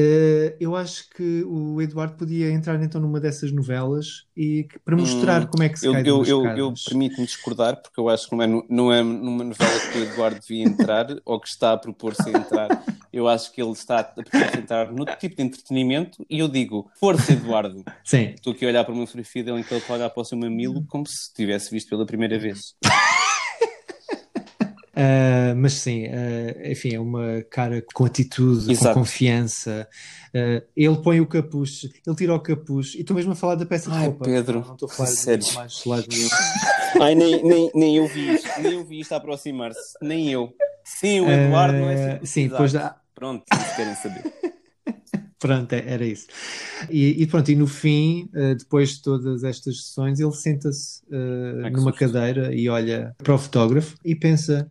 Eh, 0.00 0.56
eu 0.60 0.76
acho 0.76 1.08
que 1.10 1.42
o 1.44 1.80
Eduardo 1.82 2.14
podia 2.16 2.50
entrar 2.52 2.80
então 2.82 3.00
numa 3.00 3.18
dessas 3.18 3.50
novelas 3.50 4.26
e 4.36 4.64
que- 4.70 4.78
para 4.78 4.96
mostrar 4.96 5.42
Hum, 5.42 5.46
como 5.48 5.62
é 5.64 5.68
que 5.68 5.78
se 5.80 5.86
Eu, 5.86 5.92
cai 5.92 6.02
eu, 6.02 6.24
eu, 6.24 6.46
eu 6.56 6.74
permito-me 6.88 7.26
discordar, 7.26 7.80
porque 7.82 7.98
eu 7.98 8.08
acho 8.08 8.28
que 8.28 8.36
não 8.36 8.42
é, 8.42 8.46
não 8.68 8.92
é 8.92 9.02
numa 9.02 9.42
novela 9.42 9.80
que 9.92 9.98
o 9.98 10.02
Eduardo 10.02 10.38
devia 10.40 10.62
entrar 10.62 11.06
ou 11.24 11.40
que 11.40 11.48
está 11.48 11.72
a 11.72 11.76
propor-se 11.78 12.28
a 12.28 12.32
entrar. 12.32 12.68
Eu 13.12 13.26
acho 13.26 13.50
que 13.50 13.60
ele 13.60 13.72
está 13.72 14.00
a 14.00 14.04
propor-se 14.04 14.58
a 14.58 14.60
entrar 14.60 14.92
no 14.92 15.04
tipo 15.06 15.34
de 15.34 15.42
entretenimento 15.42 16.24
e 16.30 16.38
eu 16.38 16.46
digo, 16.46 16.88
força, 17.00 17.32
Eduardo. 17.32 17.82
Sim, 18.04 18.34
Estou 18.34 18.52
aqui 18.52 18.66
a 18.66 18.68
olhar 18.68 18.84
para 18.84 18.94
uma 18.94 19.06
fotografia 19.06 19.42
dele 19.42 19.60
em 19.60 19.62
que 19.64 19.72
ele 19.72 19.80
está 19.80 19.94
a 19.94 19.96
olhar 19.96 20.10
para 20.10 20.20
o 20.20 20.24
seu 20.24 20.38
mamilo 20.38 20.84
como 20.86 21.06
se 21.06 21.32
tivesse 21.34 21.70
visto 21.72 21.88
pela 21.88 22.06
primeira 22.06 22.38
vez. 22.38 22.74
Uh, 24.98 25.54
mas 25.56 25.74
sim, 25.74 26.06
uh, 26.06 26.70
enfim, 26.72 26.94
é 26.94 26.98
uma 27.00 27.40
cara 27.48 27.84
com 27.94 28.04
atitude, 28.04 28.72
Exato. 28.72 28.94
com 28.94 29.00
confiança. 29.00 29.88
Uh, 30.34 30.60
ele 30.76 30.96
põe 30.96 31.20
o 31.20 31.26
capuz, 31.26 31.88
ele 32.04 32.16
tira 32.16 32.34
o 32.34 32.40
capuz. 32.40 32.94
E 32.96 33.02
estou 33.02 33.14
mesmo 33.14 33.30
a 33.32 33.36
falar 33.36 33.54
da 33.54 33.64
peça 33.64 33.90
de 33.90 33.96
Ai, 33.96 34.06
roupa. 34.06 34.24
Pedro, 34.24 34.64
não 34.66 34.72
estou 34.74 34.88
a 34.88 34.92
falar 34.92 35.08
sério. 35.10 35.44
de 35.44 35.54
mais 35.54 35.84
lado 35.84 36.04
nenhum. 36.10 36.28
Ai, 37.00 37.14
nem, 37.14 37.42
nem, 37.44 37.70
nem 37.74 37.96
eu 37.96 38.08
vi 38.08 38.34
isto, 38.34 38.48
nem 38.60 38.72
eu 38.72 38.84
vi 38.84 39.00
isto 39.00 39.12
a 39.12 39.18
aproximar-se, 39.18 39.96
nem 40.02 40.30
eu. 40.32 40.52
Sim, 40.84 41.20
o 41.20 41.30
Eduardo 41.30 41.78
não 41.78 41.90
é 41.90 41.94
Uh, 41.94 41.98
circuncisado. 41.98 42.26
sim, 42.26 42.48
depois 42.48 42.72
dá. 42.72 42.96
Pronto, 43.14 43.44
se 43.52 43.76
querem 43.76 43.94
saber. 43.94 44.24
Pronto, 45.38 45.72
é- 45.72 45.84
era 45.86 46.04
isso. 46.04 46.26
E, 46.90 47.22
e 47.22 47.26
pronto, 47.28 47.48
e 47.48 47.54
no 47.54 47.68
fim, 47.68 48.28
depois 48.58 48.96
de 48.96 49.02
todas 49.02 49.44
estas 49.44 49.84
sessões, 49.86 50.18
ele 50.18 50.32
senta-se 50.32 51.00
que 51.06 51.14
numa 51.70 51.92
susto. 51.92 51.98
cadeira 51.98 52.52
e 52.52 52.68
olha 52.68 53.14
para 53.22 53.34
o 53.34 53.38
fotógrafo 53.38 53.96
e 54.04 54.16
pensa: 54.16 54.68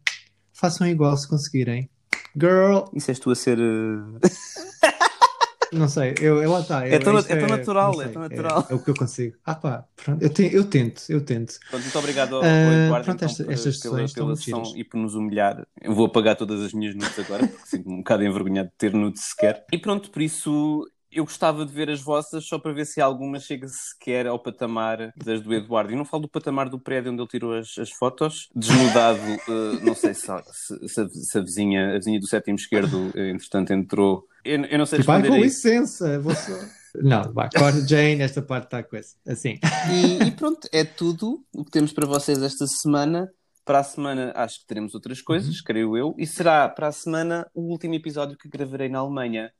façam 0.60 0.88
igual 0.88 1.16
se 1.16 1.28
conseguirem. 1.28 1.89
Girl, 2.36 2.86
Isso 2.93 3.12
és 3.12 3.20
tu 3.20 3.32
a 3.32 3.36
ser. 3.36 3.58
eh, 3.60 4.20
não 5.74 5.88
sei, 5.89 6.16
eu, 6.22 6.41
eu 6.41 6.51
lá 6.51 6.62
está. 6.62 6.88
É 6.88 6.97
tão- 6.99 7.18
isto 7.18 7.32
é 7.32 7.36
tão 7.36 7.49
natural, 7.49 7.93
não 7.93 8.01
é 8.01 8.03
sei, 8.05 8.14
tão 8.14 8.22
natural. 8.22 8.68
É, 8.70 8.74
o 8.76 8.80
que 8.80 8.89
eu 8.89 8.95
consigo. 8.95 9.36
Ah 9.45 9.55
pá, 9.55 9.86
pronto, 9.95 10.22
eu, 10.24 10.30
te- 10.30 10.49
eu 10.53 10.64
tento, 10.64 11.03
eu 11.10 11.22
tento. 11.24 11.60
Pronto, 11.70 11.82
muito 11.84 11.99
obrigado 11.99 12.36
ao, 12.36 12.43
ao 12.43 12.47
Ah, 12.47 12.74
Eduardo 12.86 13.05
pronto, 13.05 13.16
então, 13.18 13.30
esta- 13.30 13.43
por- 13.43 13.53
estas 13.53 13.78
pela, 13.80 14.08
giras. 14.08 14.74
e 14.76 14.84
por 14.84 14.97
nos 14.97 15.14
humilhar. 15.16 15.66
Eu 15.82 15.93
vou 15.93 16.05
apagar 16.05 16.36
todas 16.36 16.62
as 16.62 16.74
minhas 16.74 16.95
nudes 16.95 17.18
agora, 17.20 17.47
porque 17.47 17.68
sinto-me 17.68 17.95
um 17.95 17.97
bocado 17.97 18.24
envergonhado 18.24 18.70
de 18.70 18.76
ter 18.78 18.93
nudes 18.93 19.24
sequer. 19.24 19.66
E 19.72 19.78
pronto, 19.78 20.10
por 20.10 20.22
isso 20.22 20.86
eu 21.18 21.24
gostava 21.26 21.65
de 21.65 21.72
ver 21.74 21.89
as 21.89 22.01
vossas 22.01 22.45
só 22.47 22.57
para 22.59 22.72
ver 22.74 22.86
se 22.86 23.01
alguma 23.01 23.39
chega 23.39 23.68
sequer 23.68 24.28
ao 24.28 24.39
patamar 24.39 25.11
das 25.15 25.41
do 25.41 25.53
Eduardo. 25.53 25.91
E 25.91 25.95
não 25.95 26.05
falo 26.05 26.24
do 26.24 26.30
patamar 26.30 26.70
do 26.70 26.80
prédio 26.80 27.11
onde 27.11 27.22
ele 27.22 27.28
tirou 27.30 27.53
as, 27.53 27.78
as 27.78 27.89
fotos. 27.91 28.49
Desnudado, 28.55 29.20
eh, 29.49 29.80
não 29.84 29.95
sei 29.95 30.13
se, 30.13 30.28
se, 30.51 30.88
se 30.88 31.01
a- 31.01 31.09
se 31.09 31.38
a 31.38 31.41
vizinha, 31.41 31.89
a 31.95 31.97
vizinha 31.97 32.20
do 32.20 32.28
sétimo 32.28 32.57
esquerdo, 32.57 33.11
eh, 33.15 33.30
entretanto, 33.32 33.72
entrou. 33.74 34.26
Eu, 34.45 34.63
eu 34.65 34.78
não 34.78 34.86
sei 34.86 34.99
Tipo, 34.99 35.11
responder 35.11 35.28
com 35.30 35.34
a 35.36 35.39
isso. 35.45 35.68
licença, 35.68 36.20
vou 36.20 36.34
só. 36.36 36.51
Não, 36.99 37.22
vá, 37.32 37.47
corta 37.55 37.86
Jane, 37.88 38.22
esta 38.24 38.41
parte 38.41 38.63
está 38.65 38.82
coisa. 38.82 39.09
Assim. 39.28 39.59
E, 39.91 40.24
e 40.28 40.32
pronto, 40.32 40.68
é 40.72 40.84
tudo 40.84 41.45
o 41.53 41.63
que 41.63 41.70
temos 41.70 41.93
para 41.93 42.07
vocês 42.07 42.41
esta 42.41 42.65
semana. 42.65 43.30
Para 43.63 43.80
a 43.80 43.84
semana 43.84 44.32
acho 44.36 44.61
que 44.61 44.65
teremos 44.68 44.95
outras 44.95 45.22
coisas, 45.22 45.61
creio 45.61 45.95
eu. 45.95 46.15
E 46.18 46.26
será 46.26 46.68
para 46.70 46.88
a 46.88 46.91
semana 46.91 47.45
o 47.53 47.70
último 47.72 47.93
episódio 47.93 48.36
que 48.38 48.49
gravarei 48.49 48.89
na 48.89 48.99
Alemanha. 48.99 49.51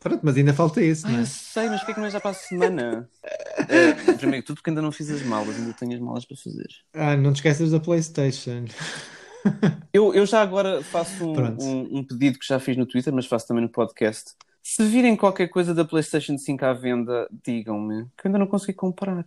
Pronto, 0.00 0.20
mas 0.22 0.36
ainda 0.36 0.54
falta 0.54 0.80
isso, 0.82 1.08
não 1.08 1.18
é? 1.18 1.22
eu 1.22 1.26
sei, 1.26 1.68
mas 1.68 1.78
porquê 1.80 1.90
é 1.90 1.94
que 1.94 2.00
não 2.00 2.06
é 2.06 2.10
já 2.10 2.20
para 2.20 2.30
a 2.30 2.34
semana? 2.34 3.08
Eh, 3.68 3.94
primeiro 4.16 4.42
que 4.42 4.46
tudo 4.46 4.56
porque 4.56 4.70
ainda 4.70 4.80
não 4.80 4.92
fiz 4.92 5.10
as 5.10 5.22
malas, 5.22 5.56
ainda 5.56 5.72
tenho 5.72 5.92
as 5.94 6.00
malas 6.00 6.24
para 6.24 6.36
fazer. 6.36 6.68
Ah, 6.94 7.16
não 7.16 7.32
te 7.32 7.36
esqueças 7.36 7.70
da 7.72 7.80
PlayStation. 7.80 8.64
Eu, 9.92 10.12
eu 10.12 10.26
já 10.26 10.42
agora 10.42 10.82
faço 10.82 11.24
um, 11.24 11.40
um- 11.62 11.98
um 11.98 12.04
pedido 12.04 12.38
que 12.38 12.46
já 12.46 12.58
fiz 12.58 12.76
no 12.76 12.84
Twitter, 12.84 13.12
mas 13.12 13.24
faço 13.24 13.46
também 13.46 13.62
no 13.62 13.68
podcast. 13.68 14.32
Se 14.62 14.84
virem 14.84 15.16
qualquer 15.16 15.48
coisa 15.48 15.72
da 15.72 15.84
PlayStation 15.84 16.36
5 16.36 16.64
à 16.64 16.72
venda, 16.74 17.26
digam-me, 17.44 18.02
que 18.16 18.26
eu 18.26 18.28
ainda 18.28 18.38
não 18.38 18.46
consegui 18.46 18.74
comprar. 18.74 19.24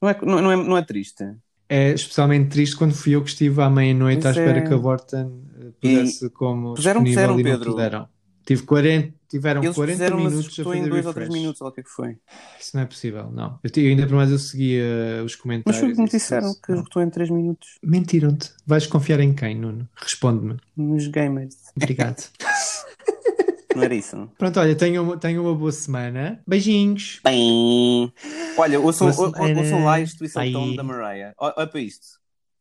Não 0.00 0.08
é, 0.08 0.16
não, 0.22 0.40
não 0.42 0.52
é, 0.52 0.56
não 0.56 0.76
é 0.76 0.82
triste? 0.82 1.24
É 1.68 1.90
especialmente 1.92 2.50
triste 2.50 2.76
quando 2.76 2.94
fui 2.94 3.14
eu 3.16 3.22
que 3.22 3.30
estive 3.30 3.60
à 3.62 3.70
meia-noite 3.70 4.26
à 4.26 4.30
espera 4.30 4.58
é. 4.58 4.60
que 4.60 4.72
a 4.72 4.76
Vorten 4.76 5.42
eh, 5.58 5.70
pusesse 5.80 6.30
como 6.30 6.74
Puseram, 6.74 7.02
puseram, 7.02 7.40
e 7.40 7.42
não 7.42 7.50
Pedro. 7.50 7.70
puderam. 7.72 8.08
Tive 8.46 8.62
40, 8.64 9.14
tiveram 9.28 9.62
Eles 9.64 9.74
40 9.74 9.92
fizeram, 9.96 10.16
mas 10.20 10.32
minutos 10.32 10.58
a 10.58 10.60
estou 10.60 10.74
em 10.74 10.78
fazer 10.78 10.90
dois 10.90 11.06
ou 11.06 11.12
três 11.14 11.28
refresh. 11.28 11.42
minutos, 11.42 11.60
ou 11.62 11.68
o 11.68 11.72
que 11.72 11.80
é 11.80 11.82
que 11.82 11.88
foi? 11.90 12.18
Isso 12.60 12.70
não 12.76 12.82
é 12.82 12.86
possível, 12.86 13.30
não. 13.32 13.58
Eu, 13.64 13.70
te- 13.70 13.80
ainda 13.86 14.06
por 14.06 14.16
mais 14.16 14.30
eu 14.30 14.38
seguia 14.38 14.84
os 15.24 15.32
Mas 15.32 15.36
comentários. 15.36 15.80
foi 15.80 15.88
o 15.90 15.92
que 15.94 15.98
me 15.98 16.06
isso 16.06 16.16
disseram, 16.18 16.48
tudo. 16.52 16.60
que 16.62 16.72
Não. 16.72 16.82
estou 16.82 17.02
em 17.02 17.10
três 17.10 17.30
minutos. 17.30 17.68
Mentiram-te. 17.82 18.50
Vais 18.66 18.86
confiar 18.86 19.20
em 19.20 19.32
quem, 19.34 19.54
Nuno? 19.56 19.88
Responde-me. 19.96 20.56
Nos 20.76 21.06
gamers. 21.08 21.56
Obrigado. 21.74 22.22
Não 23.74 23.82
era 23.82 23.94
isso? 23.94 24.30
Pronto, 24.38 24.60
olha, 24.60 24.74
tenham 24.76 25.02
uma, 25.02 25.16
tenham 25.16 25.42
uma 25.44 25.54
boa 25.54 25.72
semana. 25.72 26.40
Beijinhos. 26.46 27.20
Bem. 27.24 28.12
Olha, 28.56 28.78
ouçam, 28.78 29.08
ou- 29.08 29.32
ouçam 29.58 29.84
lá 29.84 29.94
a 29.94 30.00
instituição 30.00 30.76
da 30.76 30.82
Mariah. 30.84 31.34
Olha 31.38 31.66
para 31.66 31.80
isto. 31.80 32.06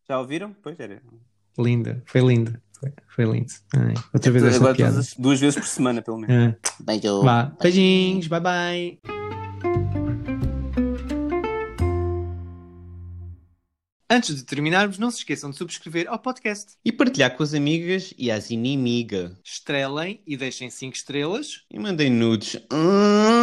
Já 0.07 0.19
ouviram? 0.19 0.55
Pois 0.63 0.79
era. 0.79 1.01
Linda, 1.59 2.01
foi 2.07 2.21
linda. 2.21 2.59
Foi, 2.83 3.25
foi 3.25 3.25
lindo. 3.33 3.53
Ai, 3.75 3.93
outra 4.13 4.31
vez 4.31 4.43
esta 4.43 4.57
Agora 4.57 4.75
piada. 4.75 4.91
todas 4.93 5.07
as- 5.09 5.13
duas 5.15 5.39
vezes 5.39 5.55
por 5.59 5.65
semana, 5.67 6.01
pelo 6.01 6.17
menos. 6.17 6.55
Ah, 6.63 6.71
Beijo. 6.83 7.21
vá. 7.23 7.51
Beijinhos, 7.61 8.27
bye 8.27 8.39
bye. 8.41 8.99
Antes 14.09 14.35
de 14.35 14.43
terminarmos, 14.43 14.99
não 14.99 15.09
se 15.09 15.19
esqueçam 15.19 15.49
de 15.49 15.57
subscrever 15.57 16.07
ao 16.07 16.19
podcast. 16.19 16.73
E 16.85 16.91
partilhar 16.91 17.35
com 17.35 17.41
as 17.41 17.53
amigas 17.53 18.13
e 18.17 18.29
as 18.29 18.51
inimigas. 18.51 19.31
Estrelem 19.43 20.21
e 20.27 20.37
deixem 20.37 20.69
5 20.69 20.95
estrelas. 20.95 21.61
E 21.71 21.79
mandem 21.79 22.11
nudes. 22.11 22.57
Hum. 22.71 23.42